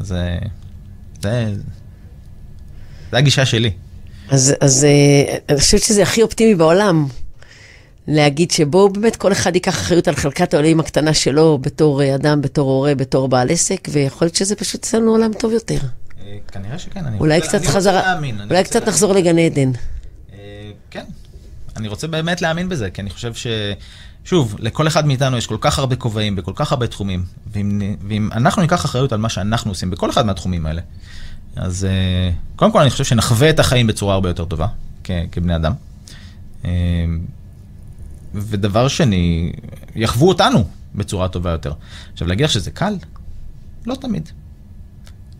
זה... 0.00 0.38
זה... 1.22 1.52
זה 3.10 3.16
הגישה 3.18 3.46
שלי. 3.46 3.70
אז, 4.30 4.54
אז 4.60 4.84
אה, 4.84 5.36
אני 5.48 5.58
חושבת 5.60 5.82
שזה 5.82 6.02
הכי 6.02 6.22
אופטימי 6.22 6.54
בעולם. 6.54 7.06
להגיד 8.10 8.50
שבואו 8.50 8.88
באמת 8.92 9.16
כל 9.16 9.32
אחד 9.32 9.54
ייקח 9.54 9.74
אחריות 9.74 10.08
על 10.08 10.14
חלקת 10.16 10.54
העולים 10.54 10.80
הקטנה 10.80 11.14
שלו 11.14 11.58
בתור 11.58 12.02
אה, 12.02 12.14
אדם, 12.14 12.40
בתור 12.42 12.70
הורה, 12.70 12.94
בתור 12.94 13.28
בעל 13.28 13.50
עסק, 13.50 13.88
ויכול 13.92 14.24
להיות 14.26 14.34
שזה 14.34 14.56
פשוט 14.56 14.74
יצא 14.86 14.96
לנו 14.98 15.10
עולם 15.10 15.30
טוב 15.38 15.52
יותר. 15.52 15.78
אה, 16.22 16.36
כנראה 16.52 16.78
שכן. 16.78 17.04
אני 17.04 17.18
אולי 17.18 17.36
רוצה- 17.36 17.48
קצת 17.48 17.54
אני 17.58 17.66
רוצה 17.66 17.78
חזרה, 17.78 18.02
להאמין, 18.02 18.34
אני 18.40 18.44
אולי 18.50 18.58
רוצה 18.58 18.70
קצת 18.70 18.74
להאמין. 18.74 18.88
נחזור 18.94 19.12
לגן 19.14 19.38
עדן. 19.38 19.70
כן, 20.90 21.04
אני 21.76 21.88
רוצה 21.88 22.06
באמת 22.06 22.42
להאמין 22.42 22.68
בזה, 22.68 22.90
כי 22.90 23.00
אני 23.00 23.10
חושב 23.10 23.34
ש... 23.34 23.46
שוב, 24.28 24.56
לכל 24.58 24.86
אחד 24.86 25.06
מאיתנו 25.06 25.36
יש 25.36 25.46
כל 25.46 25.56
כך 25.60 25.78
הרבה 25.78 25.96
כובעים 25.96 26.36
בכל 26.36 26.52
כך 26.54 26.72
הרבה 26.72 26.86
תחומים, 26.86 27.24
ואם, 27.52 27.80
ואם 28.08 28.28
אנחנו 28.32 28.62
ניקח 28.62 28.84
אחריות 28.84 29.12
על 29.12 29.18
מה 29.18 29.28
שאנחנו 29.28 29.70
עושים 29.70 29.90
בכל 29.90 30.10
אחד 30.10 30.26
מהתחומים 30.26 30.66
האלה, 30.66 30.80
אז 31.56 31.84
אה, 31.84 32.30
קודם 32.56 32.72
כל 32.72 32.80
אני 32.80 32.90
חושב 32.90 33.04
שנחווה 33.04 33.50
את 33.50 33.60
החיים 33.60 33.86
בצורה 33.86 34.14
הרבה 34.14 34.28
יותר 34.28 34.44
טובה, 34.44 34.66
כ- 35.04 35.10
כבני 35.32 35.56
אדם. 35.56 35.72
אה, 36.64 36.70
ודבר 38.34 38.88
שני, 38.88 39.52
יחוו 39.96 40.28
אותנו 40.28 40.64
בצורה 40.94 41.28
טובה 41.28 41.50
יותר. 41.50 41.72
עכשיו, 42.12 42.28
להגיד 42.28 42.44
לך 42.46 42.52
שזה 42.52 42.70
קל? 42.70 42.94
לא 43.86 43.94
תמיד. 43.94 44.28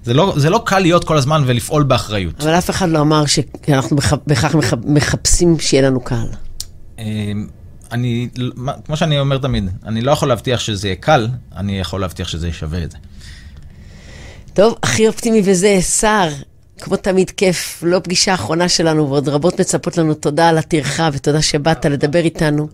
זה 0.04 0.14
לא, 0.14 0.34
זה 0.36 0.50
לא 0.50 0.62
קל 0.66 0.78
להיות 0.78 1.04
כל 1.04 1.16
הזמן 1.16 1.42
ולפעול 1.46 1.82
באחריות. 1.82 2.40
אבל 2.40 2.58
אף 2.58 2.70
אחד 2.70 2.88
לא 2.88 3.00
אמר 3.00 3.24
שאנחנו 3.26 3.96
בכ- 3.96 4.14
בהכרח 4.26 4.54
מח- 4.54 4.74
מחפשים 4.86 5.58
שיהיה 5.60 5.82
לנו 5.82 6.00
קהל. 6.00 6.28
אני, 7.92 8.28
כמו 8.84 8.96
שאני 8.96 9.20
אומר 9.20 9.38
תמיד, 9.38 9.70
אני 9.86 10.00
לא 10.00 10.12
יכול 10.12 10.28
להבטיח 10.28 10.60
שזה 10.60 10.88
יהיה 10.88 10.96
קל, 10.96 11.28
אני 11.56 11.80
יכול 11.80 12.00
להבטיח 12.00 12.28
שזה 12.28 12.48
ישווה 12.48 12.82
את 12.84 12.90
זה. 12.90 12.98
טוב, 14.54 14.74
הכי 14.82 15.08
אופטימי 15.08 15.42
וזה, 15.44 15.80
שר, 15.82 16.28
כמו 16.80 16.96
תמיד 16.96 17.30
כיף, 17.30 17.82
לא 17.86 17.98
פגישה 17.98 18.34
אחרונה 18.34 18.68
שלנו, 18.68 19.10
ועוד 19.10 19.28
רבות 19.28 19.60
מצפות 19.60 19.98
לנו 19.98 20.14
תודה 20.14 20.48
על 20.48 20.58
הטרחה, 20.58 21.08
ותודה 21.12 21.42
שבאת 21.42 21.86
לדבר 21.86 22.18
איתנו. 22.18 22.68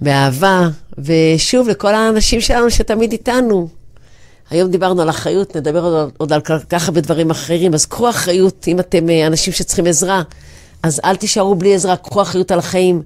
באהבה, 0.00 0.68
ושוב, 0.98 1.68
לכל 1.68 1.94
האנשים 1.94 2.40
שלנו 2.40 2.70
שתמיד 2.70 3.12
איתנו. 3.12 3.68
היום 4.50 4.70
דיברנו 4.70 5.02
על 5.02 5.10
אחריות, 5.10 5.56
נדבר 5.56 5.84
עוד, 5.84 6.12
עוד 6.16 6.32
על 6.32 6.40
כל 6.40 6.58
כך 6.58 6.88
הרבה 6.88 7.00
דברים 7.00 7.30
אחרים, 7.30 7.74
אז 7.74 7.86
קחו 7.86 8.10
אחריות, 8.10 8.68
אם 8.68 8.80
אתם 8.80 9.10
אה, 9.10 9.26
אנשים 9.26 9.52
שצריכים 9.52 9.86
עזרה, 9.86 10.22
אז 10.82 11.00
אל 11.04 11.16
תישארו 11.16 11.54
בלי 11.54 11.74
עזרה, 11.74 11.96
קחו 11.96 12.22
אחריות 12.22 12.50
על 12.50 12.58
החיים. 12.58 13.02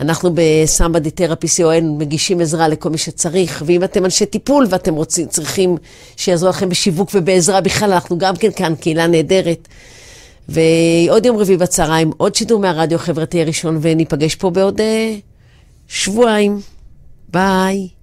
אנחנו 0.00 0.30
בסמבדי 0.34 1.10
תרפי 1.10 1.46
co.il 1.46 1.82
מגישים 1.82 2.40
עזרה 2.40 2.68
לכל 2.68 2.90
מי 2.90 2.98
שצריך, 2.98 3.62
ואם 3.66 3.84
אתם 3.84 4.04
אנשי 4.04 4.26
טיפול 4.26 4.66
ואתם 4.70 4.94
רוצים, 4.94 5.26
צריכים 5.26 5.76
שיעזרו 6.16 6.48
לכם 6.48 6.68
בשיווק 6.68 7.10
ובעזרה 7.14 7.60
בכלל, 7.60 7.92
אנחנו 7.92 8.18
גם 8.18 8.36
כן 8.36 8.50
כאן, 8.56 8.74
קהילה 8.74 9.06
נהדרת. 9.06 9.68
ועוד 10.48 11.26
יום 11.26 11.36
רביעי 11.36 11.56
בצהריים, 11.56 12.10
עוד 12.16 12.34
שידור 12.34 12.60
מהרדיו 12.60 12.98
החברתי 12.98 13.40
הראשון, 13.40 13.78
וניפגש 13.80 14.34
פה 14.34 14.50
בעוד 14.50 14.80
אה, 14.80 15.14
שבועיים. 15.88 16.60
ביי. 17.28 18.01